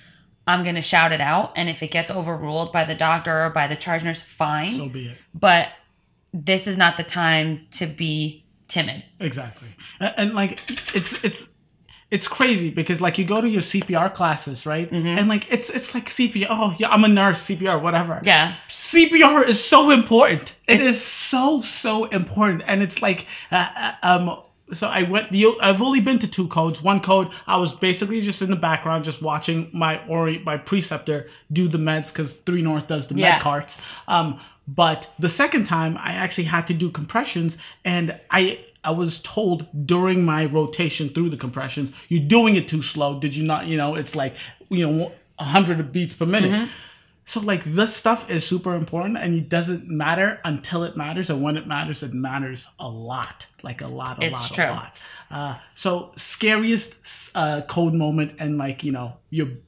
I'm 0.46 0.64
going 0.64 0.76
to 0.76 0.82
shout 0.82 1.14
it 1.14 1.22
out. 1.22 1.54
And 1.56 1.70
if 1.70 1.82
it 1.82 1.92
gets 1.92 2.12
overruled 2.12 2.74
by 2.74 2.84
the 2.84 2.96
doctor 2.96 3.46
or 3.46 3.50
by 3.50 3.68
the 3.68 3.76
charge 3.76 4.04
nurse, 4.04 4.22
fine. 4.22 4.70
so 4.70 4.90
be 4.90 5.08
it. 5.08 5.18
but 5.34 5.70
this 6.34 6.68
is 6.68 6.78
not 6.78 6.98
the 6.98 7.04
time 7.04 7.68
to 7.72 7.86
be 7.86 8.44
timid. 8.68 9.04
Exactly. 9.20 9.70
And, 10.00 10.14
and, 10.18 10.36
like 10.36 10.70
it's 10.96 11.24
it's 11.24 11.51
it's 12.12 12.28
crazy 12.28 12.70
because 12.70 13.00
like 13.00 13.18
you 13.18 13.24
go 13.26 13.40
to 13.40 13.48
your 13.48 13.62
CPR 13.62 14.14
classes, 14.14 14.66
right? 14.66 14.92
Mm-hmm. 14.92 15.18
And 15.18 15.30
like 15.30 15.52
it's 15.52 15.70
it's 15.70 15.96
like 15.96 16.08
CPR. 16.10 16.48
Oh 16.50 16.76
yeah, 16.78 16.90
I'm 16.90 17.04
a 17.06 17.08
nurse. 17.08 17.42
CPR, 17.48 17.82
whatever. 17.82 18.22
Yeah. 18.24 18.54
CPR 18.70 19.48
is 19.48 19.64
so 19.64 19.90
important. 19.92 20.56
It 20.68 20.82
is 20.82 21.02
so 21.02 21.62
so 21.62 22.06
important, 22.06 22.64
and 22.68 22.84
it's 22.84 23.02
like 23.02 23.28
uh, 23.52 23.68
uh, 23.76 23.94
um. 24.04 24.40
So 24.74 24.88
I 24.88 25.04
went. 25.04 25.32
The 25.32 25.48
I've 25.62 25.82
only 25.82 26.00
been 26.02 26.20
to 26.20 26.28
two 26.28 26.48
codes. 26.48 26.82
One 26.82 27.00
code 27.02 27.30
I 27.48 27.58
was 27.58 27.74
basically 27.74 28.22
just 28.22 28.42
in 28.42 28.50
the 28.50 28.56
background, 28.56 29.04
just 29.04 29.22
watching 29.22 29.70
my 29.74 30.06
ori 30.08 30.40
my 30.46 30.58
preceptor 30.58 31.30
do 31.52 31.68
the 31.68 31.78
meds 31.78 32.12
because 32.12 32.38
Three 32.38 32.62
North 32.62 32.88
does 32.88 33.08
the 33.08 33.16
Yeah. 33.16 33.32
med 33.34 33.42
carts. 33.42 33.82
Um, 34.08 34.40
but 34.68 35.10
the 35.20 35.28
second 35.30 35.66
time 35.66 35.98
I 35.98 36.14
actually 36.14 36.46
had 36.46 36.68
to 36.68 36.74
do 36.74 36.90
compressions, 36.90 37.58
and 37.84 38.16
I 38.32 38.60
I 38.84 38.92
was 38.92 39.20
told 39.20 39.86
during 39.86 40.26
my 40.26 40.46
rotation 40.46 41.10
through 41.10 41.30
the 41.30 41.38
compressions, 41.38 41.94
you're 42.10 42.28
doing 42.28 42.56
it 42.56 42.68
too 42.68 42.82
slow. 42.82 43.20
Did 43.20 43.36
you 43.36 43.44
not? 43.44 43.68
You 43.68 43.78
know, 43.78 43.96
it's 43.96 44.16
like 44.16 44.36
you 44.70 44.88
know, 44.88 45.12
hundred 45.40 45.92
beats 45.92 46.14
per 46.14 46.26
minute. 46.26 46.52
Mm-hmm. 46.52 46.72
So 47.24 47.40
like 47.40 47.64
this 47.64 47.96
stuff 47.96 48.30
is 48.32 48.46
super 48.46 48.76
important 48.76 49.18
and 49.18 49.36
it 49.36 49.48
doesn't 49.48 49.88
matter 49.88 50.40
until 50.44 50.84
it 50.84 50.98
matters 50.98 51.30
and 51.30 51.42
when 51.42 51.56
it 51.56 51.68
matters 51.68 52.02
it 52.04 52.14
matters 52.14 52.66
a 52.80 52.88
lot 52.90 53.46
like 53.64 53.82
a 53.82 53.88
lot 53.88 54.22
a 54.22 54.28
It's 54.28 54.42
lot 54.42 54.54
true. 54.54 54.66
a 54.66 54.72
lot. 54.72 54.96
Uh, 55.30 55.58
so 55.76 56.12
scariest 56.16 57.32
uh, 57.36 57.62
code 57.62 57.94
moment 57.94 58.36
and 58.40 58.58
like 58.58 58.84
you 58.84 58.92
know 58.92 59.18
you 59.30 59.62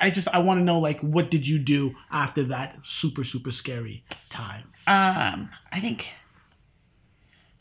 I 0.00 0.10
just 0.10 0.28
I 0.28 0.38
want 0.38 0.60
to 0.60 0.64
know 0.64 0.78
like 0.78 1.00
what 1.00 1.30
did 1.30 1.46
you 1.46 1.58
do 1.58 1.94
after 2.10 2.44
that 2.44 2.78
super 2.82 3.24
super 3.24 3.50
scary 3.50 4.04
time? 4.30 4.64
Um, 4.86 5.50
I 5.70 5.80
think 5.80 6.08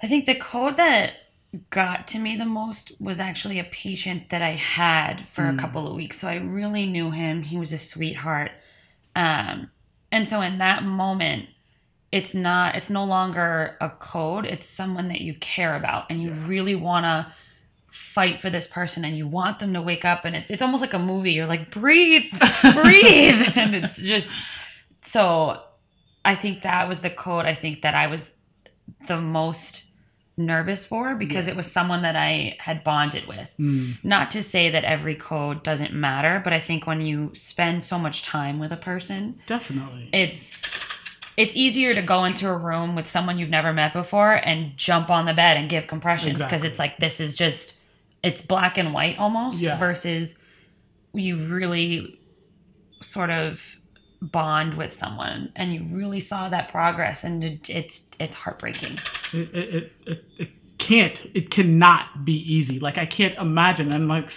I 0.01 0.07
think 0.07 0.25
the 0.25 0.35
code 0.35 0.77
that 0.77 1.13
got 1.69 2.07
to 2.07 2.19
me 2.19 2.35
the 2.37 2.45
most 2.45 2.93
was 2.99 3.19
actually 3.19 3.59
a 3.59 3.63
patient 3.63 4.29
that 4.29 4.41
I 4.41 4.51
had 4.51 5.27
for 5.33 5.47
a 5.47 5.57
couple 5.57 5.85
of 5.85 5.95
weeks. 5.95 6.19
So 6.19 6.29
I 6.29 6.35
really 6.35 6.85
knew 6.85 7.11
him. 7.11 7.43
He 7.43 7.57
was 7.57 7.73
a 7.73 7.77
sweetheart. 7.77 8.51
Um, 9.15 9.69
and 10.11 10.27
so 10.27 10.41
in 10.41 10.59
that 10.59 10.83
moment, 10.83 11.47
it's 12.11 12.33
not 12.33 12.75
it's 12.75 12.89
no 12.89 13.05
longer 13.05 13.77
a 13.79 13.89
code, 13.89 14.45
it's 14.45 14.65
someone 14.65 15.07
that 15.09 15.21
you 15.21 15.33
care 15.35 15.75
about 15.75 16.05
and 16.09 16.21
you 16.21 16.31
really 16.31 16.75
want 16.75 17.05
to 17.05 17.33
fight 17.87 18.39
for 18.39 18.49
this 18.49 18.67
person 18.67 19.03
and 19.03 19.17
you 19.17 19.27
want 19.27 19.59
them 19.59 19.73
to 19.73 19.81
wake 19.81 20.05
up 20.05 20.23
and 20.25 20.35
it's 20.35 20.51
it's 20.51 20.61
almost 20.61 20.81
like 20.81 20.93
a 20.93 20.99
movie. 20.99 21.31
You're 21.31 21.47
like 21.47 21.71
breathe, 21.71 22.29
breathe 22.73 23.49
and 23.55 23.75
it's 23.75 24.01
just 24.01 24.37
so 25.01 25.61
I 26.23 26.35
think 26.35 26.63
that 26.63 26.87
was 26.87 27.01
the 27.01 27.09
code 27.09 27.45
I 27.45 27.53
think 27.53 27.81
that 27.81 27.95
I 27.95 28.07
was 28.07 28.33
the 29.07 29.19
most 29.19 29.83
nervous 30.37 30.85
for 30.85 31.13
because 31.15 31.47
it 31.47 31.55
was 31.55 31.71
someone 31.71 32.01
that 32.03 32.15
I 32.15 32.55
had 32.59 32.83
bonded 32.83 33.27
with. 33.27 33.49
Hmm. 33.57 33.91
Not 34.03 34.31
to 34.31 34.41
say 34.43 34.69
that 34.69 34.83
every 34.83 35.15
code 35.15 35.61
doesn't 35.63 35.93
matter, 35.93 36.41
but 36.43 36.53
I 36.53 36.59
think 36.59 36.87
when 36.87 37.01
you 37.01 37.31
spend 37.33 37.83
so 37.83 37.99
much 37.99 38.23
time 38.23 38.57
with 38.59 38.71
a 38.71 38.77
person, 38.77 39.39
Definitely. 39.45 40.09
it's 40.13 40.63
it's 41.37 41.55
easier 41.55 41.93
to 41.93 42.01
go 42.01 42.25
into 42.25 42.47
a 42.49 42.57
room 42.57 42.95
with 42.95 43.07
someone 43.07 43.37
you've 43.37 43.49
never 43.49 43.71
met 43.73 43.93
before 43.93 44.33
and 44.33 44.75
jump 44.77 45.09
on 45.09 45.25
the 45.25 45.33
bed 45.33 45.57
and 45.57 45.69
give 45.69 45.87
compressions 45.87 46.33
because 46.39 46.63
Exactly. 46.63 46.69
it's 46.69 46.79
like 46.79 46.97
this 46.97 47.19
is 47.19 47.35
just 47.35 47.73
it's 48.23 48.41
black 48.41 48.77
and 48.77 48.93
white 48.93 49.17
almost 49.17 49.59
Yeah. 49.61 49.77
versus 49.77 50.37
you 51.13 51.47
really 51.47 52.19
sort 53.01 53.29
of 53.31 53.77
bond 54.21 54.77
with 54.77 54.93
someone 54.93 55.51
and 55.55 55.73
you 55.73 55.83
really 55.91 56.19
saw 56.19 56.47
that 56.47 56.69
progress 56.69 57.23
and 57.23 57.43
it, 57.43 57.69
it's 57.69 58.07
it's 58.19 58.35
heartbreaking. 58.35 58.99
It, 59.33 59.55
it, 59.55 59.91
it, 60.05 60.25
it, 60.37 60.49
can't 60.77 61.25
it 61.33 61.49
cannot 61.49 62.25
be 62.25 62.33
easy. 62.33 62.79
Like 62.79 62.97
i 62.97 63.05
can't 63.05 63.35
imagine. 63.37 63.91
And 63.93 64.07
like 64.07 64.29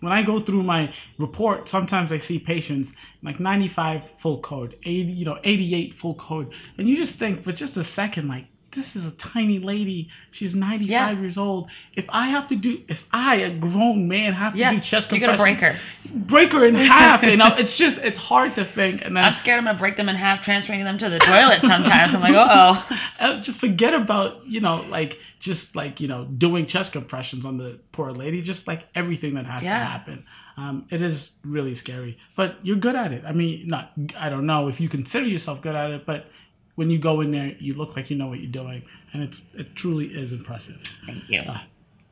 when 0.00 0.12
i 0.12 0.22
go 0.22 0.38
through 0.38 0.62
my 0.62 0.92
report 1.18 1.68
sometimes 1.68 2.10
i 2.12 2.18
see 2.18 2.38
patients 2.38 2.92
like 3.22 3.38
95 3.38 4.10
full 4.18 4.40
code 4.40 4.76
80 4.82 5.12
you 5.12 5.24
know 5.24 5.38
88 5.42 5.98
full 5.98 6.14
code. 6.14 6.52
And 6.78 6.88
you 6.88 6.96
just 6.96 7.16
think 7.16 7.42
for 7.42 7.52
just 7.52 7.76
a 7.76 7.84
second 7.84 8.28
like 8.28 8.46
this 8.72 8.96
is 8.96 9.10
a 9.10 9.14
tiny 9.16 9.58
lady. 9.58 10.08
She's 10.30 10.54
95 10.54 10.88
Yeah. 10.90 11.10
years 11.20 11.38
old. 11.38 11.70
If 11.94 12.06
I 12.10 12.26
have 12.28 12.46
to 12.48 12.56
do, 12.56 12.82
if 12.88 13.06
I, 13.12 13.36
a 13.36 13.50
grown 13.50 14.08
man, 14.08 14.32
have 14.32 14.54
to 14.54 14.58
Yeah, 14.58 14.72
do 14.72 14.80
chest 14.80 15.08
compressions, 15.08 15.20
you're 15.20 15.26
gonna 15.26 15.38
break 15.38 15.60
her. 15.60 15.78
break 16.14 16.52
her 16.52 16.66
in 16.66 16.74
half. 16.74 17.22
You 17.22 17.36
know, 17.36 17.54
it's 17.58 17.76
just, 17.76 17.98
it's 18.02 18.18
hard 18.18 18.54
to 18.56 18.64
think. 18.64 19.02
And 19.04 19.16
then 19.16 19.24
I'm 19.24 19.34
scared 19.34 19.58
I'm 19.58 19.64
gonna 19.64 19.78
break 19.78 19.96
them 19.96 20.08
in 20.08 20.16
half, 20.16 20.42
transferring 20.42 20.84
them 20.84 20.98
to 20.98 21.08
the 21.08 21.18
toilet 21.18 21.60
sometimes. 21.60 22.14
I'm 22.14 22.20
like, 22.20 22.34
uh 22.34 22.82
oh. 23.20 23.40
just 23.42 23.58
forget 23.58 23.94
about 23.94 24.46
you 24.46 24.60
know 24.60 24.84
like 24.88 25.18
just 25.38 25.76
like 25.76 26.00
you 26.00 26.08
know 26.08 26.24
doing 26.24 26.66
chest 26.66 26.92
compressions 26.92 27.44
on 27.44 27.56
the 27.58 27.78
poor 27.92 28.12
lady 28.12 28.42
just 28.42 28.66
like 28.66 28.84
everything 28.94 29.34
that 29.34 29.46
has 29.46 29.64
Yeah. 29.64 29.78
to 29.78 29.84
happen 29.84 30.24
um, 30.56 30.86
it 30.90 31.00
is 31.02 31.32
really 31.44 31.74
scary 31.74 32.18
but 32.36 32.56
you're 32.62 32.76
good 32.76 32.94
at 32.94 33.12
it 33.12 33.24
i 33.26 33.32
mean 33.32 33.66
not 33.68 33.92
i 34.16 34.28
don't 34.28 34.46
know 34.46 34.68
if 34.68 34.80
you 34.80 34.88
consider 34.88 35.26
yourself 35.26 35.60
good 35.62 35.74
at 35.74 35.90
it 35.90 36.04
but 36.06 36.26
when 36.74 36.90
you 36.90 36.98
go 36.98 37.20
in 37.20 37.30
there 37.30 37.54
you 37.58 37.74
look 37.74 37.96
like 37.96 38.10
you 38.10 38.16
know 38.16 38.26
what 38.28 38.40
you're 38.40 38.50
doing 38.50 38.82
and 39.12 39.22
it's 39.22 39.46
it 39.54 39.74
truly 39.74 40.06
is 40.06 40.32
impressive 40.32 40.80
Thank 41.06 41.28
you. 41.28 41.42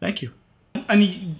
thank 0.01 0.23
you 0.23 0.33
and 0.89 1.37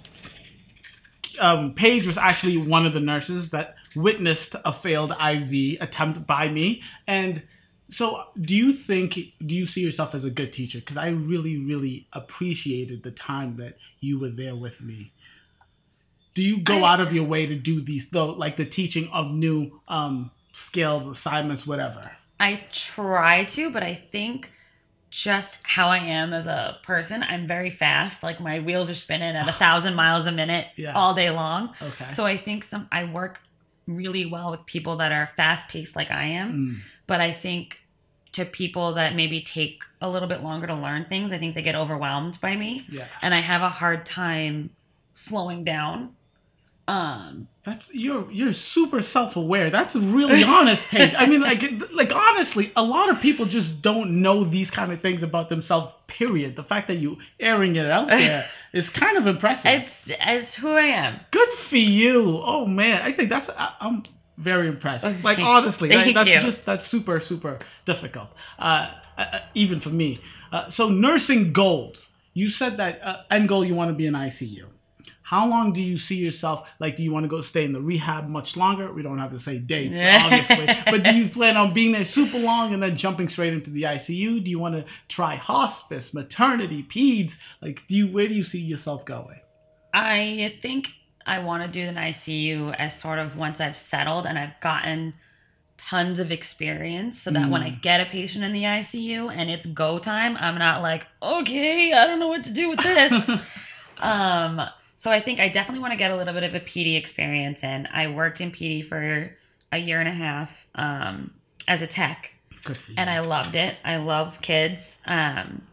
um, 1.39 1.73
Paige 1.73 2.07
was 2.07 2.17
actually 2.17 2.57
one 2.57 2.85
of 2.85 2.93
the 2.93 2.99
nurses 2.99 3.51
that 3.51 3.75
witnessed 3.95 4.55
a 4.65 4.73
failed 4.73 5.11
IV 5.11 5.77
attempt 5.81 6.25
by 6.27 6.49
me. 6.49 6.81
And 7.07 7.43
so, 7.89 8.25
do 8.39 8.55
you 8.55 8.73
think, 8.73 9.17
do 9.45 9.55
you 9.55 9.65
see 9.65 9.81
yourself 9.81 10.15
as 10.15 10.23
a 10.23 10.29
good 10.29 10.53
teacher? 10.53 10.79
Because 10.79 10.97
I 10.97 11.09
really, 11.09 11.57
really 11.57 12.07
appreciated 12.13 13.03
the 13.03 13.11
time 13.11 13.57
that 13.57 13.77
you 13.99 14.19
were 14.19 14.29
there 14.29 14.55
with 14.55 14.81
me. 14.81 15.11
Do 16.33 16.43
you 16.43 16.59
go 16.59 16.83
I- 16.83 16.93
out 16.93 16.99
of 17.01 17.11
your 17.11 17.25
way 17.25 17.45
to 17.45 17.55
do 17.55 17.81
these, 17.81 18.09
though, 18.09 18.27
like 18.31 18.57
the 18.57 18.65
teaching 18.65 19.09
of 19.09 19.31
new 19.31 19.81
um, 19.87 20.31
skills, 20.53 21.07
assignments, 21.07 21.67
whatever? 21.67 22.11
I 22.41 22.63
try 22.71 23.43
to, 23.45 23.69
but 23.69 23.83
I 23.83 23.93
think 23.93 24.51
just 25.11 25.59
how 25.63 25.89
I 25.89 25.97
am 25.97 26.33
as 26.33 26.47
a 26.47 26.77
person, 26.83 27.21
I'm 27.21 27.45
very 27.47 27.69
fast. 27.69 28.23
Like 28.23 28.39
my 28.39 28.59
wheels 28.59 28.89
are 28.89 28.95
spinning 28.95 29.35
at 29.35 29.47
a 29.47 29.51
thousand 29.65 29.93
miles 29.95 30.25
a 30.25 30.31
minute 30.31 30.67
Yeah. 30.75 30.93
all 30.93 31.13
day 31.13 31.29
long. 31.29 31.73
Okay. 31.81 32.09
So 32.09 32.25
I 32.25 32.37
think 32.37 32.63
some 32.63 32.87
I 32.91 33.03
work 33.03 33.39
really 33.87 34.25
well 34.25 34.51
with 34.51 34.65
people 34.65 34.97
that 34.97 35.11
are 35.11 35.29
fast 35.37 35.67
paced 35.69 35.95
like 35.95 36.11
I 36.11 36.23
am. 36.23 36.53
Mm. 36.53 36.79
But 37.07 37.19
I 37.21 37.31
think 37.31 37.79
to 38.31 38.45
people 38.45 38.93
that 38.93 39.13
maybe 39.15 39.41
take 39.41 39.83
a 39.99 40.09
little 40.09 40.29
bit 40.29 40.41
longer 40.41 40.65
to 40.67 40.73
learn 40.75 41.05
things, 41.05 41.33
I 41.33 41.37
think 41.37 41.53
they 41.55 41.61
get 41.61 41.75
overwhelmed 41.75 42.39
by 42.39 42.55
me. 42.55 42.85
Yeah. 42.89 43.07
And 43.21 43.33
I 43.33 43.39
have 43.41 43.61
a 43.61 43.69
hard 43.69 44.05
time 44.05 44.69
slowing 45.13 45.65
down. 45.65 46.15
Um 46.87 47.47
That's 47.63 47.93
you're 47.93 48.29
you're 48.31 48.53
super 48.53 49.01
self 49.01 49.35
aware. 49.35 49.69
That's 49.69 49.95
a 49.95 49.99
really 49.99 50.43
honest 50.57 50.87
Paige. 50.87 51.13
I 51.17 51.25
mean, 51.27 51.41
like 51.41 51.63
like 51.93 52.13
honestly, 52.13 52.71
a 52.75 52.83
lot 52.83 53.09
of 53.09 53.21
people 53.21 53.45
just 53.45 53.81
don't 53.81 54.21
know 54.21 54.43
these 54.43 54.71
kind 54.71 54.91
of 54.91 54.99
things 55.01 55.23
about 55.23 55.49
themselves. 55.49 55.93
Period. 56.07 56.55
The 56.55 56.63
fact 56.63 56.87
that 56.87 56.95
you 56.95 57.17
airing 57.39 57.75
it 57.75 57.89
out 57.89 58.07
there 58.09 58.49
is 58.73 58.89
kind 58.89 59.17
of 59.17 59.27
impressive. 59.27 59.71
it's 59.71 60.11
it's 60.19 60.55
who 60.55 60.71
I 60.71 60.81
am. 60.81 61.19
Good 61.31 61.49
for 61.49 61.77
you. 61.77 62.41
Oh 62.43 62.65
man, 62.65 63.01
I 63.01 63.11
think 63.11 63.29
that's 63.29 63.49
I, 63.49 63.73
I'm 63.79 64.03
very 64.37 64.67
impressed. 64.67 65.05
Oh, 65.05 65.09
like 65.23 65.37
thanks. 65.37 65.41
honestly, 65.41 65.89
that's 65.89 66.33
you. 66.33 66.41
just 66.41 66.65
that's 66.65 66.85
super 66.85 67.19
super 67.19 67.59
difficult. 67.85 68.29
Uh, 68.57 68.91
uh, 69.17 69.39
even 69.53 69.79
for 69.79 69.89
me. 69.89 70.19
Uh, 70.51 70.69
so 70.69 70.89
nursing 70.89 71.53
goals. 71.53 72.09
You 72.33 72.47
said 72.47 72.77
that 72.77 73.01
uh, 73.03 73.17
end 73.29 73.49
goal 73.49 73.63
you 73.65 73.75
want 73.75 73.89
to 73.89 73.93
be 73.93 74.07
in 74.07 74.13
ICU. 74.13 74.65
How 75.31 75.47
long 75.47 75.71
do 75.71 75.81
you 75.81 75.97
see 75.97 76.17
yourself? 76.17 76.69
Like, 76.77 76.97
do 76.97 77.03
you 77.03 77.13
want 77.13 77.23
to 77.23 77.29
go 77.29 77.39
stay 77.39 77.63
in 77.63 77.71
the 77.71 77.79
rehab 77.79 78.27
much 78.27 78.57
longer? 78.57 78.91
We 78.91 79.01
don't 79.01 79.17
have 79.17 79.31
to 79.31 79.39
say 79.39 79.59
dates, 79.59 79.97
obviously. 80.25 80.65
but 80.91 81.03
do 81.05 81.15
you 81.15 81.29
plan 81.29 81.55
on 81.55 81.71
being 81.71 81.93
there 81.93 82.03
super 82.03 82.37
long 82.37 82.73
and 82.73 82.83
then 82.83 82.97
jumping 82.97 83.29
straight 83.29 83.53
into 83.53 83.69
the 83.69 83.83
ICU? 83.83 84.43
Do 84.43 84.51
you 84.51 84.59
want 84.59 84.75
to 84.75 84.83
try 85.07 85.35
hospice, 85.35 86.13
maternity, 86.13 86.83
peds? 86.83 87.37
Like, 87.61 87.87
do 87.87 87.95
you 87.95 88.07
where 88.07 88.27
do 88.27 88.33
you 88.33 88.43
see 88.43 88.59
yourself 88.59 89.05
going? 89.05 89.39
I 89.93 90.57
think 90.61 90.89
I 91.25 91.39
want 91.39 91.63
to 91.63 91.69
do 91.69 91.87
an 91.87 91.95
ICU 91.95 92.75
as 92.75 92.99
sort 92.99 93.17
of 93.17 93.37
once 93.37 93.61
I've 93.61 93.77
settled 93.77 94.25
and 94.25 94.37
I've 94.37 94.59
gotten 94.59 95.13
tons 95.77 96.19
of 96.19 96.33
experience 96.33 97.21
so 97.21 97.31
that 97.31 97.49
when 97.49 97.63
I 97.63 97.69
get 97.69 98.01
a 98.01 98.05
patient 98.05 98.43
in 98.43 98.51
the 98.51 98.63
ICU 98.63 99.33
and 99.33 99.49
it's 99.49 99.65
go 99.65 99.97
time, 99.97 100.35
I'm 100.35 100.57
not 100.57 100.81
like, 100.81 101.07
okay, 101.23 101.93
I 101.93 102.05
don't 102.05 102.19
know 102.19 102.27
what 102.27 102.43
to 102.43 102.51
do 102.51 102.69
with 102.71 102.79
this. 102.79 103.31
um, 103.99 104.61
so 105.01 105.09
I 105.09 105.19
think 105.19 105.39
I 105.39 105.47
definitely 105.47 105.79
want 105.79 105.93
to 105.93 105.97
get 105.97 106.11
a 106.11 106.15
little 106.15 106.31
bit 106.31 106.43
of 106.43 106.53
a 106.53 106.59
PD 106.59 106.95
experience 106.95 107.63
in. 107.63 107.87
I 107.91 108.05
worked 108.05 108.39
in 108.39 108.51
PD 108.51 108.85
for 108.85 109.35
a 109.71 109.77
year 109.79 109.99
and 109.99 110.07
a 110.07 110.11
half 110.11 110.67
um, 110.75 111.31
as 111.67 111.81
a 111.81 111.87
tech 111.87 112.31
Good 112.63 112.77
for 112.77 112.91
you. 112.91 112.97
and 112.99 113.09
I 113.09 113.21
loved 113.21 113.55
it. 113.55 113.77
I 113.83 113.95
love 113.95 114.39
kids. 114.43 114.99
Um, 115.07 115.63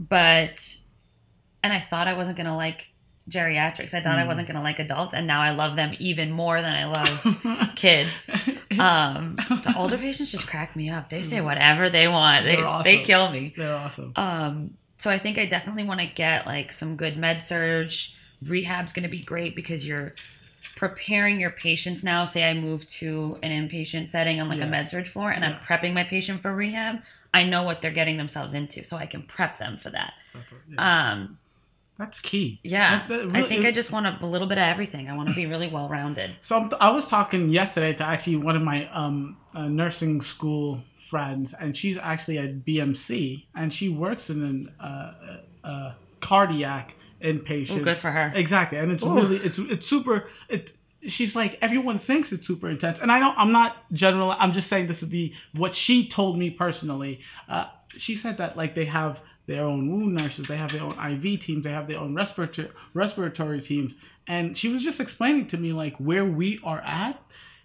but, 0.00 0.78
and 1.62 1.74
I 1.74 1.78
thought 1.78 2.08
I 2.08 2.14
wasn't 2.14 2.38
gonna 2.38 2.56
like 2.56 2.88
geriatrics. 3.28 3.92
I 3.92 4.00
thought 4.00 4.18
I 4.18 4.26
wasn't 4.26 4.46
gonna 4.46 4.62
like 4.62 4.78
adults, 4.78 5.12
and 5.12 5.26
now 5.26 5.42
I 5.42 5.50
love 5.50 5.76
them 5.76 5.94
even 5.98 6.30
more 6.30 6.62
than 6.62 6.74
I 6.74 6.86
loved 6.86 7.76
kids. 7.76 8.30
Um, 8.78 9.36
the 9.36 9.74
older 9.76 9.98
patients 9.98 10.32
just 10.32 10.46
crack 10.46 10.74
me 10.74 10.88
up. 10.88 11.10
They 11.10 11.20
say 11.20 11.42
whatever 11.42 11.90
they 11.90 12.08
want. 12.08 12.46
They 12.46 12.56
awesome. 12.56 12.90
they 12.90 13.02
kill 13.02 13.30
me. 13.30 13.52
They're 13.54 13.76
awesome. 13.76 14.14
Um, 14.16 14.78
so 14.96 15.10
I 15.10 15.18
think 15.18 15.36
I 15.36 15.44
definitely 15.44 15.84
want 15.84 16.00
to 16.00 16.06
get 16.06 16.46
like 16.46 16.72
some 16.72 16.96
good 16.96 17.18
med 17.18 17.42
surg. 17.42 17.92
Rehab's 18.46 18.92
going 18.92 19.02
to 19.04 19.08
be 19.08 19.20
great 19.22 19.54
because 19.56 19.86
you're 19.86 20.14
preparing 20.76 21.40
your 21.40 21.50
patients 21.50 22.02
now. 22.04 22.24
Say 22.24 22.48
I 22.48 22.54
move 22.54 22.86
to 22.86 23.38
an 23.42 23.50
inpatient 23.50 24.10
setting 24.10 24.40
on 24.40 24.48
like 24.48 24.60
a 24.60 24.66
med 24.66 24.86
surg 24.86 25.06
floor 25.06 25.30
and 25.30 25.44
I'm 25.44 25.60
prepping 25.60 25.92
my 25.92 26.04
patient 26.04 26.42
for 26.42 26.54
rehab. 26.54 27.00
I 27.34 27.44
know 27.44 27.62
what 27.62 27.80
they're 27.80 27.90
getting 27.90 28.18
themselves 28.18 28.52
into, 28.52 28.84
so 28.84 28.96
I 28.96 29.06
can 29.06 29.22
prep 29.22 29.56
them 29.58 29.78
for 29.78 29.88
that. 29.90 30.12
That's, 30.34 30.52
yeah. 30.70 31.12
Um, 31.12 31.38
That's 31.98 32.20
key. 32.20 32.60
yeah, 32.62 33.06
That- 33.06 33.08
that 33.08 33.20
I 33.20 33.24
really- 33.38 33.48
think 33.48 33.64
I 33.64 33.70
just 33.70 33.90
want 33.90 34.06
a, 34.06 34.18
a 34.22 34.26
little 34.26 34.46
bit 34.46 34.58
of 34.58 34.64
everything. 34.64 35.08
I 35.08 35.16
want 35.16 35.30
to 35.30 35.34
be 35.34 35.46
really 35.46 35.68
well 35.68 35.88
rounded. 35.88 36.32
So 36.42 36.58
I'm- 36.58 36.70
I 36.80 36.90
was 36.90 37.06
talking 37.06 37.48
yesterday 37.48 37.94
to 37.94 38.04
actually 38.04 38.36
one 38.36 38.54
of 38.54 38.62
my 38.62 38.86
um, 38.90 39.38
uh, 39.54 39.66
nursing 39.68 40.20
school 40.20 40.82
friends, 40.98 41.54
and 41.54 41.74
she's 41.76 41.96
actually 41.96 42.36
at 42.38 42.66
BMC, 42.66 43.44
and 43.54 43.72
she 43.72 43.88
works 43.88 44.28
in 44.28 44.42
an 44.42 44.74
uh, 44.78 45.12
uh, 45.64 45.94
cardiac 46.20 46.96
inpatient. 47.22 47.80
Oh, 47.80 47.84
good 47.84 47.98
for 47.98 48.10
her. 48.10 48.32
Exactly, 48.34 48.78
and 48.78 48.92
it's 48.92 49.02
really 49.02 49.36
it's 49.36 49.58
it's 49.58 49.86
super. 49.86 50.28
It 50.48 50.72
she's 51.06 51.34
like 51.34 51.58
everyone 51.60 51.98
thinks 51.98 52.32
it's 52.32 52.46
super 52.46 52.68
intense, 52.68 53.00
and 53.00 53.10
I 53.10 53.18
don't. 53.18 53.36
I'm 53.38 53.52
not 53.52 53.76
general. 53.92 54.34
I'm 54.38 54.52
just 54.52 54.68
saying 54.68 54.86
this 54.86 55.02
is 55.02 55.08
the 55.08 55.32
what 55.54 55.74
she 55.74 56.08
told 56.08 56.38
me 56.38 56.50
personally. 56.50 57.20
Uh, 57.48 57.66
she 57.96 58.14
said 58.14 58.38
that 58.38 58.56
like 58.56 58.74
they 58.74 58.86
have 58.86 59.20
their 59.46 59.64
own 59.64 59.90
wound 59.90 60.14
nurses, 60.14 60.46
they 60.46 60.56
have 60.56 60.72
their 60.72 60.82
own 60.82 60.92
IV 60.92 61.40
teams, 61.40 61.64
they 61.64 61.70
have 61.72 61.88
their 61.88 61.98
own 61.98 62.14
respiratory 62.14 62.70
respiratory 62.94 63.60
teams, 63.60 63.94
and 64.26 64.56
she 64.56 64.68
was 64.68 64.82
just 64.82 65.00
explaining 65.00 65.46
to 65.48 65.58
me 65.58 65.72
like 65.72 65.96
where 65.96 66.24
we 66.24 66.58
are 66.64 66.80
at. 66.80 67.20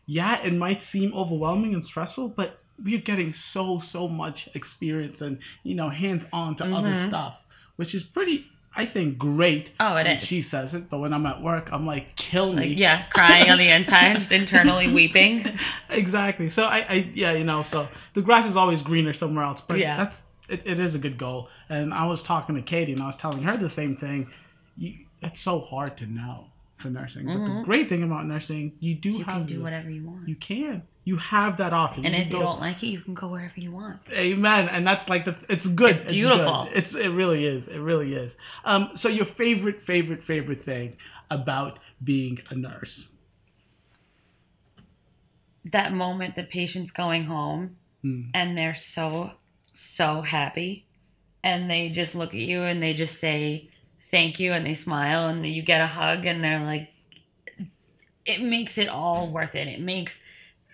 Yeah, 0.05 0.41
it 0.41 0.53
might 0.53 0.81
seem 0.81 1.13
overwhelming 1.13 1.73
and 1.73 1.83
stressful, 1.83 2.29
but 2.29 2.61
we're 2.81 2.99
getting 2.99 3.31
so 3.31 3.79
so 3.79 4.07
much 4.07 4.49
experience 4.53 5.21
and 5.21 5.39
you 5.63 5.75
know 5.75 5.89
hands 5.89 6.25
on 6.33 6.55
to 6.57 6.65
other 6.65 6.93
stuff, 6.95 7.37
which 7.75 7.93
is 7.93 8.03
pretty. 8.03 8.47
I 8.77 8.85
think 8.85 9.17
great. 9.17 9.71
Mm-hmm. 9.79 9.93
Oh, 9.93 9.95
it 9.97 10.07
is. 10.07 10.23
She 10.23 10.41
says 10.41 10.73
it, 10.73 10.89
but 10.89 10.99
when 10.99 11.11
I'm 11.13 11.25
at 11.25 11.41
work, 11.41 11.69
I'm 11.73 11.85
like, 11.85 12.15
kill 12.15 12.53
me. 12.53 12.69
Like, 12.69 12.77
yeah, 12.77 13.03
crying 13.09 13.49
on 13.49 13.57
the 13.57 13.69
inside, 13.69 14.13
just 14.15 14.31
internally 14.31 14.93
weeping. 14.93 15.43
exactly. 15.89 16.49
So 16.49 16.63
I, 16.63 16.77
I, 16.87 17.11
yeah, 17.13 17.33
you 17.33 17.43
know, 17.43 17.63
so 17.63 17.87
the 18.13 18.21
grass 18.21 18.45
is 18.47 18.55
always 18.55 18.81
greener 18.81 19.13
somewhere 19.13 19.43
else. 19.43 19.61
But 19.61 19.79
Yeah. 19.79 19.97
that's 19.97 20.25
it, 20.47 20.61
it 20.65 20.79
is 20.79 20.95
a 20.95 20.99
good 20.99 21.17
goal. 21.17 21.49
And 21.69 21.93
I 21.93 22.05
was 22.05 22.23
talking 22.23 22.55
to 22.55 22.61
Katie, 22.61 22.93
and 22.93 23.01
I 23.01 23.07
was 23.07 23.17
telling 23.17 23.43
her 23.43 23.57
the 23.57 23.69
same 23.69 23.95
thing. 23.97 24.29
You, 24.77 24.93
it's 25.21 25.39
so 25.39 25.59
hard 25.59 25.97
to 25.97 26.05
know 26.05 26.45
for 26.77 26.89
nursing, 26.89 27.25
but 27.25 27.43
the 27.43 27.63
great 27.65 27.89
thing 27.89 28.03
about 28.03 28.27
nursing, 28.27 28.73
you 28.79 28.93
do 28.93 29.09
Mm-hmm. 29.09 29.17
You 29.19 29.25
have 29.25 29.35
can 29.35 29.45
do 29.47 29.63
whatever 29.63 29.89
you 29.89 30.05
want. 30.05 30.27
You 30.29 30.35
can. 30.35 30.83
You 31.07 31.15
have 31.17 31.55
that 31.57 31.73
option. 31.73 32.05
And 32.05 32.13
can 32.13 32.21
if 32.23 32.27
you 32.27 32.33
go- 32.33 32.43
don't 32.47 32.59
like 32.59 32.83
it, 32.83 32.87
you 32.87 32.99
can 32.99 33.13
go 33.13 33.27
wherever 33.29 33.59
you 33.65 33.71
want. 33.71 33.99
Amen. 34.11 34.67
And 34.67 34.85
that's 34.85 35.07
like 35.13 35.23
the 35.23 35.35
it's 35.47 35.67
good. 35.81 35.91
It's 35.91 36.01
beautiful. 36.03 36.65
good. 36.65 36.77
It's 36.79 36.95
it 36.95 37.09
really 37.21 37.45
is. 37.45 37.67
It 37.69 37.79
really 37.79 38.13
is. 38.13 38.37
Um 38.65 38.89
so 38.93 39.07
your 39.07 39.25
favorite 39.25 39.81
favorite 39.81 40.23
favorite 40.23 40.63
thing 40.63 40.97
about 41.31 41.79
being 42.03 42.39
a 42.49 42.55
nurse. 42.55 43.07
that 45.77 45.93
moment 45.93 46.35
the 46.35 46.43
patient's 46.43 46.91
going 46.91 47.25
home 47.25 47.77
and 48.33 48.57
they're 48.57 48.75
so 48.75 49.31
so 49.73 50.21
happy 50.21 50.85
and 51.43 51.69
they 51.69 51.89
just 51.89 52.15
look 52.15 52.29
at 52.29 52.39
you 52.39 52.61
and 52.63 52.81
they 52.81 52.93
just 52.93 53.19
say 53.19 53.69
thank 54.11 54.39
you 54.39 54.53
and 54.53 54.65
they 54.65 54.73
smile 54.73 55.27
and 55.27 55.45
you 55.45 55.61
get 55.61 55.81
a 55.81 55.87
hug 55.87 56.25
and 56.25 56.41
they're 56.41 56.63
like 56.63 56.87
it 58.25 58.41
makes 58.41 58.77
it 58.77 58.87
all 58.87 59.29
worth 59.29 59.55
it 59.55 59.67
it 59.67 59.81
makes 59.81 60.23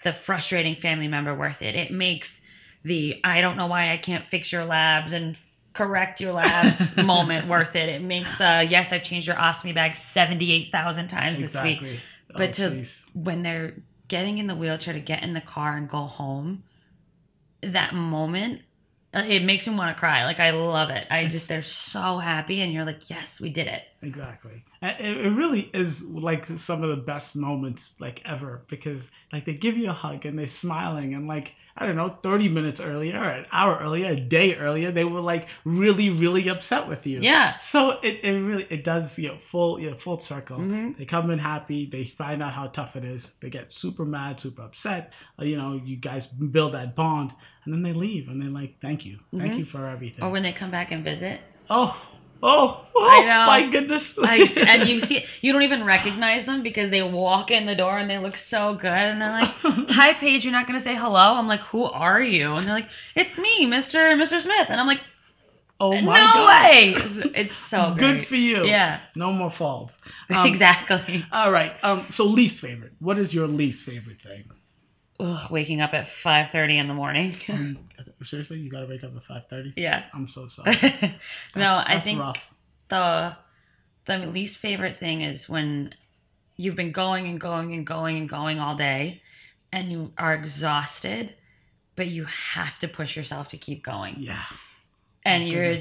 the 0.03 0.13
frustrating 0.13 0.75
family 0.75 1.07
member 1.07 1.33
worth 1.35 1.61
it 1.61 1.75
it 1.75 1.91
makes 1.91 2.41
the 2.83 3.19
i 3.23 3.41
don't 3.41 3.57
know 3.57 3.67
why 3.67 3.91
i 3.91 3.97
can't 3.97 4.25
fix 4.27 4.51
your 4.51 4.65
labs 4.65 5.13
and 5.13 5.37
correct 5.73 6.21
your 6.21 6.33
labs 6.33 6.95
moment 7.13 7.47
worth 7.47 7.75
it 7.75 7.89
it 7.89 8.01
makes 8.01 8.37
the 8.37 8.65
yes 8.69 8.91
i've 8.93 9.03
changed 9.03 9.27
your 9.27 9.35
ostomy 9.37 9.73
bag 9.73 9.95
78000 9.95 11.07
times 11.07 11.39
this 11.39 11.55
week 11.61 11.81
but 12.35 12.49
Oh, 12.49 12.51
to 12.53 12.61
jeez. 12.71 13.05
when 13.13 13.41
they're 13.41 13.73
getting 14.07 14.37
in 14.37 14.47
the 14.47 14.55
wheelchair 14.55 14.93
to 14.93 14.99
get 14.99 15.23
in 15.23 15.33
the 15.33 15.41
car 15.41 15.75
and 15.77 15.89
go 15.89 16.01
home 16.03 16.63
that 17.61 17.93
moment 17.93 18.61
Uh, 19.15 19.23
It 19.27 19.43
makes 19.43 19.67
me 19.67 19.75
want 19.75 19.95
to 19.95 19.99
cry. 19.99 20.25
Like 20.25 20.39
I 20.39 20.49
love 20.51 20.89
it. 20.89 21.05
I 21.11 21.25
just 21.27 21.47
they're 21.47 21.61
so 21.61 22.17
happy, 22.17 22.61
and 22.61 22.73
you're 22.73 22.83
like, 22.83 23.09
yes, 23.11 23.39
we 23.39 23.49
did 23.51 23.67
it. 23.67 23.83
Exactly. 24.01 24.63
It, 24.83 25.31
really 25.31 25.69
is 25.73 26.03
like 26.03 26.45
some 26.45 26.83
of 26.83 26.89
the 26.89 27.01
best 27.01 27.35
moments 27.35 27.95
like 27.99 28.21
ever 28.25 28.63
because 28.67 29.11
like 29.31 29.45
they 29.45 29.53
give 29.53 29.77
you 29.77 29.89
a 29.89 29.93
hug 29.93 30.25
and 30.25 30.37
they're 30.37 30.47
smiling 30.47 31.13
and 31.13 31.25
like 31.27 31.55
I 31.75 31.87
don't 31.87 31.95
know, 31.95 32.09
30 32.21 32.49
minutes 32.49 32.79
earlier, 32.79 33.17
or 33.17 33.29
an 33.29 33.45
hour 33.51 33.79
earlier, 33.81 34.11
a 34.11 34.15
day 34.15 34.55
earlier, 34.55 34.91
they 34.91 35.05
were 35.05 35.21
like 35.21 35.47
really, 35.65 36.11
really 36.11 36.47
upset 36.47 36.87
with 36.87 37.07
you. 37.07 37.19
Yeah. 37.19 37.57
So 37.57 37.99
it, 38.03 38.19
it 38.23 38.33
really 38.33 38.67
it 38.69 38.83
does 38.83 39.17
you 39.17 39.29
know 39.29 39.37
full 39.39 39.79
you 39.79 39.89
know, 39.89 39.97
full 39.97 40.19
circle. 40.19 40.59
Mm-hmm. 40.59 40.99
They 40.99 41.05
come 41.05 41.31
in 41.31 41.39
happy. 41.39 41.87
They 41.87 42.03
find 42.03 42.43
out 42.43 42.53
how 42.53 42.67
tough 42.67 42.95
it 42.95 43.03
is. 43.03 43.33
They 43.39 43.49
get 43.49 43.71
super 43.71 44.05
mad, 44.05 44.39
super 44.39 44.61
upset. 44.61 45.13
Uh, 45.39 45.45
you 45.45 45.57
know, 45.57 45.81
you 45.83 45.95
guys 45.95 46.27
build 46.27 46.73
that 46.73 46.95
bond, 46.95 47.33
and 47.65 47.73
then 47.73 47.81
they 47.81 47.93
leave, 47.93 48.27
and 48.27 48.39
they're 48.39 48.49
like, 48.49 48.79
"Thank 48.79 49.03
you, 49.05 49.19
thank 49.35 49.57
you 49.57 49.65
for 49.65 49.87
everything." 49.87 50.23
Or 50.23 50.29
when 50.29 50.43
they 50.43 50.53
come 50.53 50.69
back 50.69 50.91
and 50.91 51.03
visit, 51.03 51.41
oh, 51.71 51.99
oh, 52.43 52.85
oh, 52.95 53.07
I 53.09 53.21
know. 53.25 53.45
my 53.47 53.67
goodness! 53.71 54.17
like, 54.17 54.55
and 54.67 54.87
you 54.87 54.99
see, 54.99 55.25
you 55.41 55.51
don't 55.53 55.63
even 55.63 55.83
recognize 55.83 56.45
them 56.45 56.61
because 56.61 56.89
they 56.89 57.01
walk 57.01 57.49
in 57.49 57.65
the 57.65 57.73
door 57.75 57.97
and 57.97 58.09
they 58.09 58.17
look 58.19 58.35
so 58.35 58.75
good, 58.75 58.85
and 58.91 59.21
they're 59.21 59.31
like, 59.31 59.49
"Hi, 59.91 60.13
Paige, 60.13 60.43
you're 60.43 60.51
not 60.53 60.67
gonna 60.67 60.79
say 60.79 60.95
hello." 60.95 61.35
I'm 61.35 61.47
like, 61.47 61.61
"Who 61.61 61.83
are 61.85 62.21
you?" 62.21 62.53
And 62.53 62.67
they're 62.67 62.75
like, 62.75 62.89
"It's 63.15 63.37
me, 63.37 63.65
Mr. 63.65 64.13
Mr. 64.21 64.39
Smith," 64.41 64.67
and 64.69 64.79
I'm 64.79 64.87
like, 64.87 65.01
oh 65.79 65.91
"No 65.93 66.01
my 66.01 66.17
God. 66.19 66.47
way!" 66.47 66.93
It's, 66.97 67.17
it's 67.33 67.55
so 67.55 67.93
Good 67.97 68.17
great. 68.17 68.27
for 68.27 68.35
you. 68.35 68.65
Yeah, 68.65 68.99
No 69.15 69.31
more 69.31 69.49
faults. 69.49 69.99
Um, 70.29 70.45
exactly. 70.45 71.25
All 71.31 71.51
right. 71.51 71.73
Um. 71.83 72.05
So 72.09 72.25
least 72.25 72.59
favorite. 72.61 72.93
What 72.99 73.17
is 73.17 73.33
your 73.33 73.47
least 73.47 73.83
favorite 73.85 74.21
thing? 74.21 74.43
Ugh, 75.19 75.51
waking 75.51 75.79
up 75.81 75.93
at 75.93 76.05
5:30 76.05 76.77
in 76.77 76.87
the 76.87 76.93
morning. 76.93 77.33
Seriously, 78.23 78.59
you 78.59 78.69
gotta 78.71 78.87
wake 78.87 79.03
up 79.03 79.15
at 79.15 79.23
five 79.23 79.47
thirty. 79.49 79.73
yeah. 79.75 80.03
I'm 80.13 80.27
so 80.27 80.47
sorry. 80.47 80.75
no, 81.55 81.81
I 81.85 81.99
think 81.99 82.19
rough. 82.19 82.49
the 82.87 83.35
the 84.05 84.17
least 84.19 84.57
favorite 84.57 84.97
thing 84.97 85.21
is 85.21 85.47
when 85.49 85.93
you've 86.55 86.75
been 86.75 86.91
going 86.91 87.27
and 87.27 87.39
going 87.39 87.73
and 87.73 87.85
going 87.85 88.17
and 88.17 88.29
going 88.29 88.59
all 88.59 88.75
day 88.75 89.21
and 89.71 89.91
you 89.91 90.11
are 90.17 90.33
exhausted 90.33 91.33
but 91.95 92.07
you 92.07 92.25
have 92.25 92.77
to 92.79 92.87
push 92.87 93.15
yourself 93.15 93.47
to 93.49 93.57
keep 93.57 93.83
going 93.83 94.15
Yeah. 94.19 94.41
and 95.25 95.43
Oh, 95.43 95.45
you're 95.47 95.77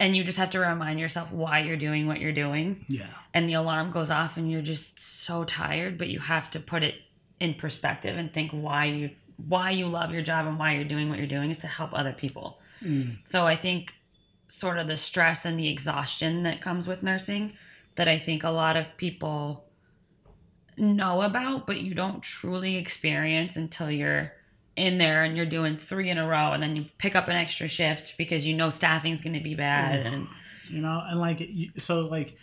and 0.00 0.16
you 0.16 0.24
just 0.24 0.38
have 0.38 0.50
to 0.50 0.58
remind 0.58 0.98
yourself 1.00 1.30
why 1.32 1.60
you're 1.60 1.76
doing 1.76 2.06
what 2.06 2.20
you're 2.20 2.32
doing 2.32 2.84
Yeah. 2.88 3.06
and 3.34 3.48
the 3.48 3.54
alarm 3.54 3.92
goes 3.92 4.10
off 4.10 4.36
and 4.36 4.50
you're 4.50 4.62
just 4.62 4.98
so 5.00 5.44
tired 5.44 5.96
but 5.98 6.08
you 6.08 6.18
have 6.20 6.50
to 6.52 6.60
put 6.60 6.82
it 6.82 6.94
in 7.42 7.54
perspective 7.54 8.14
and 8.16 8.32
think 8.32 8.50
why 8.52 8.84
you 8.86 9.10
why 9.48 9.70
you 9.70 9.86
love 9.86 10.10
your 10.12 10.22
job 10.22 10.46
and 10.46 10.58
why 10.58 10.74
you're 10.74 10.84
doing 10.94 11.08
what 11.08 11.18
you're 11.18 11.26
doing 11.36 11.50
is 11.50 11.58
to 11.58 11.66
help 11.66 11.90
other 11.92 12.12
people 12.12 12.58
Mm. 12.84 13.18
so 13.24 13.46
I 13.46 13.56
think 13.56 13.94
sort 14.48 14.76
of 14.78 14.86
the 14.88 14.96
stress 14.96 15.44
and 15.44 15.56
the 15.58 15.68
exhaustion 15.68 16.42
that 16.42 16.60
comes 16.60 16.86
with 16.88 17.00
nursing 17.02 17.52
that 17.94 18.08
I 18.08 18.18
think 18.18 18.42
a 18.42 18.50
lot 18.50 18.76
of 18.76 18.96
people 18.96 19.64
know 20.76 21.22
about, 21.22 21.66
but 21.66 21.80
you 21.80 21.94
don't 21.94 22.22
truly 22.22 22.76
experience 22.76 23.56
until 23.56 23.90
you're 23.90 24.32
in 24.74 24.98
there 24.98 25.22
and 25.22 25.36
you're 25.36 25.46
doing 25.46 25.76
three 25.76 26.10
in 26.10 26.18
a 26.18 26.26
row 26.26 26.52
and 26.52 26.62
then 26.62 26.74
you 26.76 26.86
pick 26.98 27.14
up 27.14 27.28
an 27.28 27.36
extra 27.36 27.68
shift 27.68 28.14
because 28.18 28.44
you 28.46 28.56
know 28.56 28.70
staffing's 28.70 29.20
going 29.20 29.34
to 29.34 29.40
be 29.40 29.54
bad 29.54 30.06
and 30.06 30.26
you 30.70 30.80
know 30.80 31.02
and 31.06 31.20
like 31.20 31.48
so 31.78 32.00
like 32.00 32.36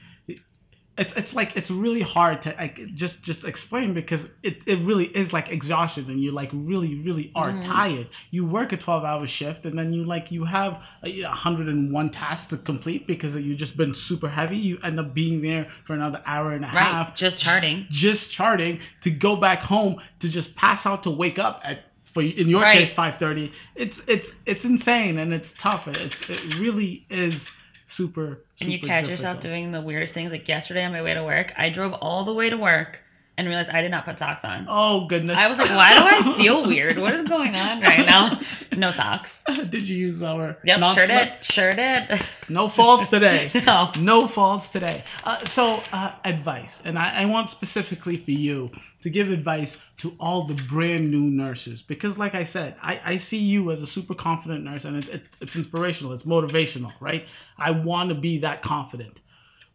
it's 0.99 1.15
it's 1.15 1.33
like 1.33 1.55
it's 1.55 1.71
really 1.71 2.01
hard 2.01 2.41
to 2.41 2.53
like 2.59 2.93
just 2.93 3.23
just 3.23 3.45
explain 3.45 3.93
because 3.93 4.29
it, 4.43 4.61
it 4.65 4.79
really 4.79 5.05
is 5.05 5.31
like 5.31 5.49
exhaustion 5.49 6.09
and 6.09 6.21
you 6.21 6.31
like 6.31 6.49
really 6.53 6.95
really 7.01 7.31
are 7.35 7.51
mm. 7.51 7.61
tired. 7.61 8.09
You 8.31 8.45
work 8.45 8.73
a 8.73 8.77
12 8.77 9.05
hour 9.05 9.25
shift 9.25 9.65
and 9.65 9.79
then 9.79 9.93
you 9.93 10.03
like 10.03 10.29
you 10.29 10.43
have 10.43 10.83
a 11.03 11.23
101 11.23 12.09
tasks 12.09 12.47
to 12.47 12.57
complete 12.57 13.07
because 13.07 13.37
you've 13.37 13.57
just 13.57 13.77
been 13.77 13.93
super 13.93 14.27
heavy. 14.27 14.57
You 14.57 14.77
end 14.83 14.99
up 14.99 15.13
being 15.13 15.41
there 15.41 15.69
four 15.85 15.95
another 15.95 16.21
hour 16.25 16.51
and 16.51 16.65
a 16.65 16.67
right 16.67 16.75
half 16.83 17.15
just 17.15 17.39
charting. 17.39 17.87
Just 17.89 18.29
charting 18.29 18.81
to 19.01 19.09
go 19.09 19.37
back 19.37 19.61
home 19.61 20.01
to 20.19 20.27
just 20.29 20.55
pass 20.57 20.85
out 20.85 21.03
to 21.03 21.09
wake 21.09 21.39
up 21.39 21.61
at 21.63 21.85
for 22.11 22.21
in 22.23 22.49
your 22.49 22.61
Right. 22.61 22.79
case 22.79 22.91
5:30 22.93 23.51
it's 23.75 24.07
it's 24.09 24.35
it's 24.45 24.65
insane 24.65 25.19
and 25.19 25.31
it's 25.31 25.53
tough 25.53 25.87
it's 25.87 26.27
it 26.29 26.57
really 26.57 27.05
is 27.09 27.49
super 27.89 28.43
and 28.61 28.71
you 28.71 28.77
super 28.77 28.87
catch 28.87 29.07
yourself 29.07 29.39
doing 29.39 29.71
the 29.71 29.81
weirdest 29.81 30.13
things 30.13 30.31
like 30.31 30.47
yesterday 30.47 30.85
on 30.85 30.91
my 30.91 31.01
way 31.01 31.13
to 31.15 31.23
work 31.23 31.53
I 31.57 31.69
drove 31.69 31.93
all 31.93 32.23
the 32.23 32.33
way 32.33 32.49
to 32.49 32.57
work 32.57 32.99
and 33.39 33.47
realized 33.47 33.69
I 33.69 33.81
did 33.81 33.89
not 33.89 34.03
put 34.05 34.19
socks 34.19 34.43
on. 34.43 34.65
Oh 34.67 35.05
goodness. 35.05 35.37
I 35.37 35.47
was 35.47 35.57
like 35.57 35.69
why 35.69 35.93
do 35.97 36.29
I 36.29 36.37
feel 36.37 36.63
weird? 36.67 36.97
What 36.99 37.13
is 37.13 37.23
going 37.27 37.55
on 37.55 37.81
right 37.81 38.05
now? 38.05 38.39
No 38.75 38.91
socks. 38.91 39.43
Did 39.69 39.87
you 39.87 39.97
use 39.97 40.21
our 40.21 40.57
Yep, 40.63 40.77
sure 40.77 40.79
non-slip? 40.79 41.07
did. 41.07 41.45
Sure 41.45 41.73
did. 41.73 42.21
no 42.49 42.67
faults 42.69 43.09
today. 43.09 43.49
No. 43.65 43.91
no 43.99 44.27
faults 44.27 44.71
today. 44.71 45.03
Uh, 45.23 45.43
so 45.45 45.81
uh, 45.93 46.11
advice 46.25 46.81
and 46.85 46.97
I, 46.99 47.21
I 47.21 47.25
want 47.25 47.49
specifically 47.49 48.17
for 48.17 48.31
you 48.31 48.69
to 49.01 49.09
give 49.09 49.31
advice 49.31 49.77
to 49.97 50.13
all 50.19 50.43
the 50.43 50.53
brand 50.69 51.09
new 51.09 51.21
nurses 51.43 51.81
because 51.81 52.17
like 52.17 52.35
i 52.35 52.43
said 52.43 52.75
i, 52.81 52.99
I 53.05 53.17
see 53.17 53.37
you 53.37 53.71
as 53.71 53.81
a 53.81 53.87
super 53.87 54.13
confident 54.13 54.63
nurse 54.65 54.83
and 54.85 54.97
it, 54.97 55.07
it, 55.09 55.21
it's 55.41 55.55
inspirational 55.55 56.11
it's 56.13 56.23
motivational 56.23 56.91
right? 56.99 57.25
I 57.57 57.71
want 57.71 58.09
to 58.09 58.15
be 58.15 58.39
that 58.39 58.61
confident. 58.61 59.19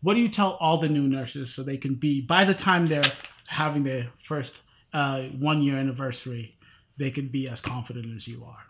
What 0.03 0.15
do 0.15 0.21
you 0.21 0.29
tell 0.29 0.53
all 0.61 0.77
the 0.79 0.89
new 0.91 1.09
nurses 1.09 1.55
so 1.55 1.63
they 1.63 1.79
can 1.79 1.95
be 1.95 2.21
by 2.21 2.45
the 2.45 2.53
time 2.55 2.85
they're 2.87 3.03
having 3.49 3.85
their 3.85 4.09
first 4.23 4.61
uh, 4.93 5.23
one 5.39 5.63
year 5.63 5.77
anniversary 5.79 6.57
they 6.97 7.11
can 7.11 7.29
be 7.29 7.49
as 7.49 7.61
confident 7.61 8.15
as 8.15 8.29
you 8.29 8.45
are 8.45 8.67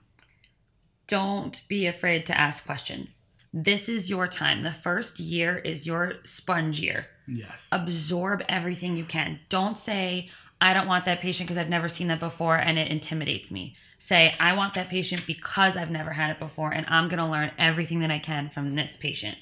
Don't 1.07 1.63
be 1.69 1.87
afraid 1.87 2.25
to 2.27 2.39
ask 2.39 2.65
questions. 2.65 3.21
This 3.53 3.89
is 3.89 4.11
your 4.11 4.27
time. 4.27 4.63
The 4.63 4.73
first 4.73 5.21
year 5.21 5.59
is 5.59 5.87
your 5.87 6.15
sponge 6.25 6.81
year. 6.81 7.07
yes 7.29 7.69
Absorb 7.71 8.43
everything 8.49 8.97
you 8.97 9.05
can. 9.05 9.41
Don't 9.49 9.79
say, 9.79 10.31
I 10.61 10.73
don't 10.75 10.89
want 10.89 11.05
that 11.05 11.21
patient 11.21 11.47
because 11.47 11.59
I've 11.59 11.69
never 11.69 11.89
seen 11.89 12.09
that 12.09 12.21
before 12.21 12.57
and 12.57 12.79
it 12.79 12.91
intimidates 12.91 13.51
me. 13.51 13.77
Say, 13.99 14.35
I 14.41 14.55
want 14.55 14.75
that 14.75 14.89
patient 14.89 15.27
because 15.27 15.77
I've 15.77 15.91
never 15.91 16.11
had 16.13 16.31
it 16.31 16.39
before 16.39 16.73
and 16.73 16.85
I'm 16.89 17.09
going 17.09 17.19
to 17.19 17.31
learn 17.31 17.53
everything 17.59 18.01
that 18.01 18.11
I 18.11 18.19
can 18.19 18.51
from 18.51 18.75
this 18.75 18.97
patient. 18.97 19.39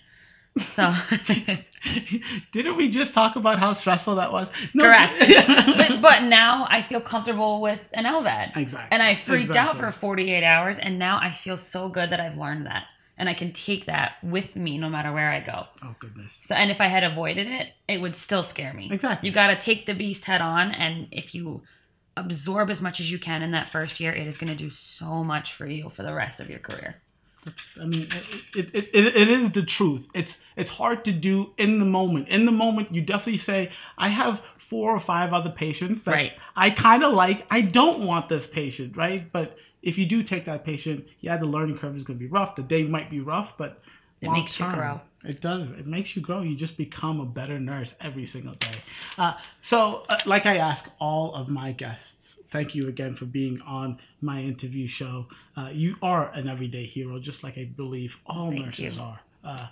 So, 0.59 0.95
didn't 2.53 2.77
we 2.77 2.91
just 2.91 3.15
talk 3.15 3.37
about 3.37 3.59
how 3.59 3.73
stressful 3.73 4.17
that 4.17 4.33
was 4.33 4.53
no, 4.75 4.85
correct. 4.85 5.19
but, 5.79 6.03
but 6.03 6.23
now 6.25 6.67
I 6.69 6.83
feel 6.83 7.01
comfortable 7.01 7.61
with 7.63 7.81
an 7.95 8.05
LVAD. 8.05 8.57
Exactly. 8.57 8.89
And 8.93 9.03
I 9.03 9.15
freaked 9.15 9.57
out 9.57 9.79
for 9.79 9.91
48 9.91 10.45
hours, 10.45 10.79
and 10.79 10.99
now 10.99 11.19
I 11.23 11.33
feel 11.33 11.57
so 11.57 11.89
good 11.89 12.11
that 12.11 12.21
I've 12.21 12.37
learned 12.37 12.67
that. 12.67 12.85
And 13.17 13.29
I 13.29 13.35
can 13.35 13.53
take 13.53 13.87
that 13.87 14.15
with 14.23 14.57
me 14.57 14.79
no 14.79 14.89
matter 14.89 15.13
where 15.13 15.31
I 15.31 15.41
go. 15.41 15.67
oh 15.83 15.95
goodness 15.99 16.33
So, 16.33 16.55
and 16.55 16.71
if 16.71 16.81
I 16.81 16.87
had 16.87 17.05
avoided 17.05 17.47
it, 17.47 17.69
it 17.87 18.01
would 18.01 18.17
still 18.17 18.43
scare 18.43 18.73
me. 18.73 18.89
Exactly. 18.91 19.29
You 19.29 19.35
got 19.35 19.49
to 19.49 19.57
take 19.57 19.87
the 19.87 19.95
beast 19.95 20.25
head 20.25 20.41
on, 20.41 20.73
and 20.73 21.09
if 21.13 21.35
you 21.35 21.63
absorb 22.17 22.69
as 22.69 22.83
much 22.83 23.01
as 23.01 23.11
you 23.11 23.19
can 23.19 23.43
in 23.43 23.53
that 23.53 23.69
first 23.69 24.01
year, 24.01 24.13
it 24.13 24.27
is 24.27 24.37
going 24.37 24.51
to 24.51 24.57
do 24.57 24.69
so 24.69 25.25
much 25.25 25.53
for 25.53 25.67
you 25.67 25.89
for 25.89 26.03
the 26.03 26.13
rest 26.13 26.41
of 26.41 26.51
your 26.51 26.59
career. 26.59 27.01
It's, 27.47 27.71
I 27.81 27.85
mean, 27.87 28.07
it, 28.55 28.75
it, 28.75 28.91
it, 28.95 29.17
it 29.17 29.29
is 29.29 29.53
the 29.53 29.63
truth. 29.63 30.09
It's 30.15 30.39
it's 30.57 30.71
hard 30.71 31.05
to 31.07 31.13
do 31.13 31.53
in 31.59 31.79
the 31.81 31.85
moment. 31.85 32.29
In 32.29 32.47
the 32.47 32.53
moment, 32.53 32.95
you 32.95 33.03
definitely 33.03 33.39
say, 33.39 33.71
I 33.99 34.09
have 34.09 34.41
four 34.59 34.93
or 34.95 35.01
five 35.01 35.33
other 35.33 35.51
patients 35.51 36.05
that 36.05 36.13
Right. 36.13 36.33
I 36.55 36.71
kind 36.71 37.03
of 37.03 37.13
like. 37.13 37.47
I 37.51 37.63
don't 37.63 38.01
want 38.07 38.29
this 38.29 38.47
patient, 38.47 38.97
right? 38.97 39.31
But 39.33 39.57
if 39.83 39.99
you 39.99 40.07
do 40.07 40.23
take 40.23 40.45
that 40.45 40.65
patient, 40.65 41.07
yeah, 41.21 41.37
the 41.37 41.47
learning 41.47 41.79
curve 41.79 41.97
is 41.97 42.05
going 42.05 42.19
to 42.19 42.25
be 42.25 42.31
rough. 42.31 42.55
The 42.55 42.63
day 42.63 42.85
might 42.85 43.11
be 43.11 43.19
rough, 43.21 43.59
but 43.59 43.83
It 44.23 44.27
long 44.29 44.35
makes 44.37 44.59
you 44.59 44.71
grow. 44.71 45.01
It 45.25 45.41
does. 45.41 45.71
It 45.71 45.87
makes 45.87 46.17
you 46.17 46.23
grow. 46.23 46.41
You 46.43 46.57
just 46.57 46.77
become 46.77 47.21
a 47.21 47.25
better 47.27 47.61
nurse 47.61 47.95
every 48.01 48.25
single 48.25 48.55
day. 48.55 48.71
Uh, 49.17 49.35
so, 49.61 50.03
uh, 50.09 50.19
like 50.27 50.47
I 50.47 50.57
ask 50.57 50.89
all 50.99 51.35
of 51.35 51.49
my 51.49 51.71
guests, 51.73 52.41
thank 52.51 52.75
you 52.75 52.89
again 52.89 53.15
for 53.15 53.25
being 53.27 53.61
on 53.63 53.99
my 54.21 54.41
interview 54.43 54.87
show. 54.89 55.27
Uh, 55.57 55.71
you 55.73 55.95
are 56.03 56.31
an 56.33 56.49
everyday 56.49 56.87
hero, 56.87 57.21
just 57.21 57.45
like 57.45 57.57
I 57.57 57.65
believe 57.65 58.19
all 58.27 58.51
Thank 58.51 58.65
nurses 58.65 58.97
you. 58.97 59.03
are. 59.05 59.21
Uh, 59.45 59.67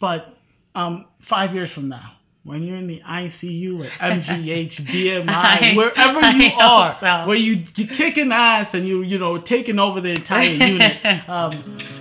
but 0.00 0.34
um, 0.74 1.04
five 1.20 1.54
years 1.54 1.70
from 1.70 1.88
now, 1.88 2.14
when 2.42 2.62
you're 2.64 2.76
in 2.78 2.86
the 2.88 3.00
ICU 3.06 3.84
at 3.84 3.90
MGH, 4.22 4.74
BMI, 4.86 5.28
I- 5.28 5.74
wherever 5.76 6.30
you 6.38 6.48
hope 6.50 6.60
are, 6.62 6.92
so. 6.92 7.24
where 7.26 7.36
you 7.36 7.62
you 7.76 7.86
kicking 7.86 8.32
ass 8.32 8.74
and 8.74 8.86
you 8.88 9.02
you 9.02 9.18
know 9.18 9.38
taking 9.38 9.78
over 9.78 10.00
the 10.00 10.10
entire 10.10 10.48
unit, 10.72 11.28
um, 11.28 11.52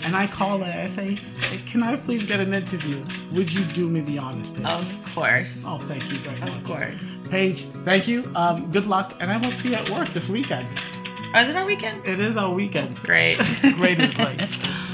and 0.08 0.15
I 0.15 0.26
call 0.26 0.60
her, 0.60 0.72
I 0.72 0.88
say, 0.88 1.17
"Hey, 1.50 1.58
"Can 1.67 1.84
I 1.84 1.98
please 1.98 2.24
get 2.26 2.39
an 2.39 2.54
interview? 2.54 3.04
Would 3.34 3.54
you 3.54 3.63
do 3.65 3.89
me 3.89 3.99
the 3.99 4.18
honest, 4.20 4.55
Paige?" 4.55 4.66
Of 4.66 5.14
course. 5.14 5.64
Oh, 5.68 5.80
thank 5.80 6.03
you 6.10 6.18
very 6.20 6.39
much. 6.39 6.49
of 6.49 6.64
course. 6.64 7.18
Paige, 7.30 7.66
thank 7.84 8.08
you. 8.08 8.32
Um, 8.34 8.72
good 8.72 8.88
luck, 8.88 9.16
and 9.20 9.30
I 9.30 9.38
will 9.38 9.51
see 9.51 9.70
you 9.70 9.76
at 9.76 9.89
work 9.89 10.08
this 10.10 10.30
weekend. 10.30 10.66
Oh, 11.36 11.41
is 11.41 11.49
it 11.49 11.58
our 11.58 11.66
weekend? 11.66 12.08
It 12.08 12.22
is 12.22 12.38
our 12.38 12.53
weekend. 12.53 13.03
Great. 13.03 13.38
Great 13.76 13.99
advice. 13.99 14.47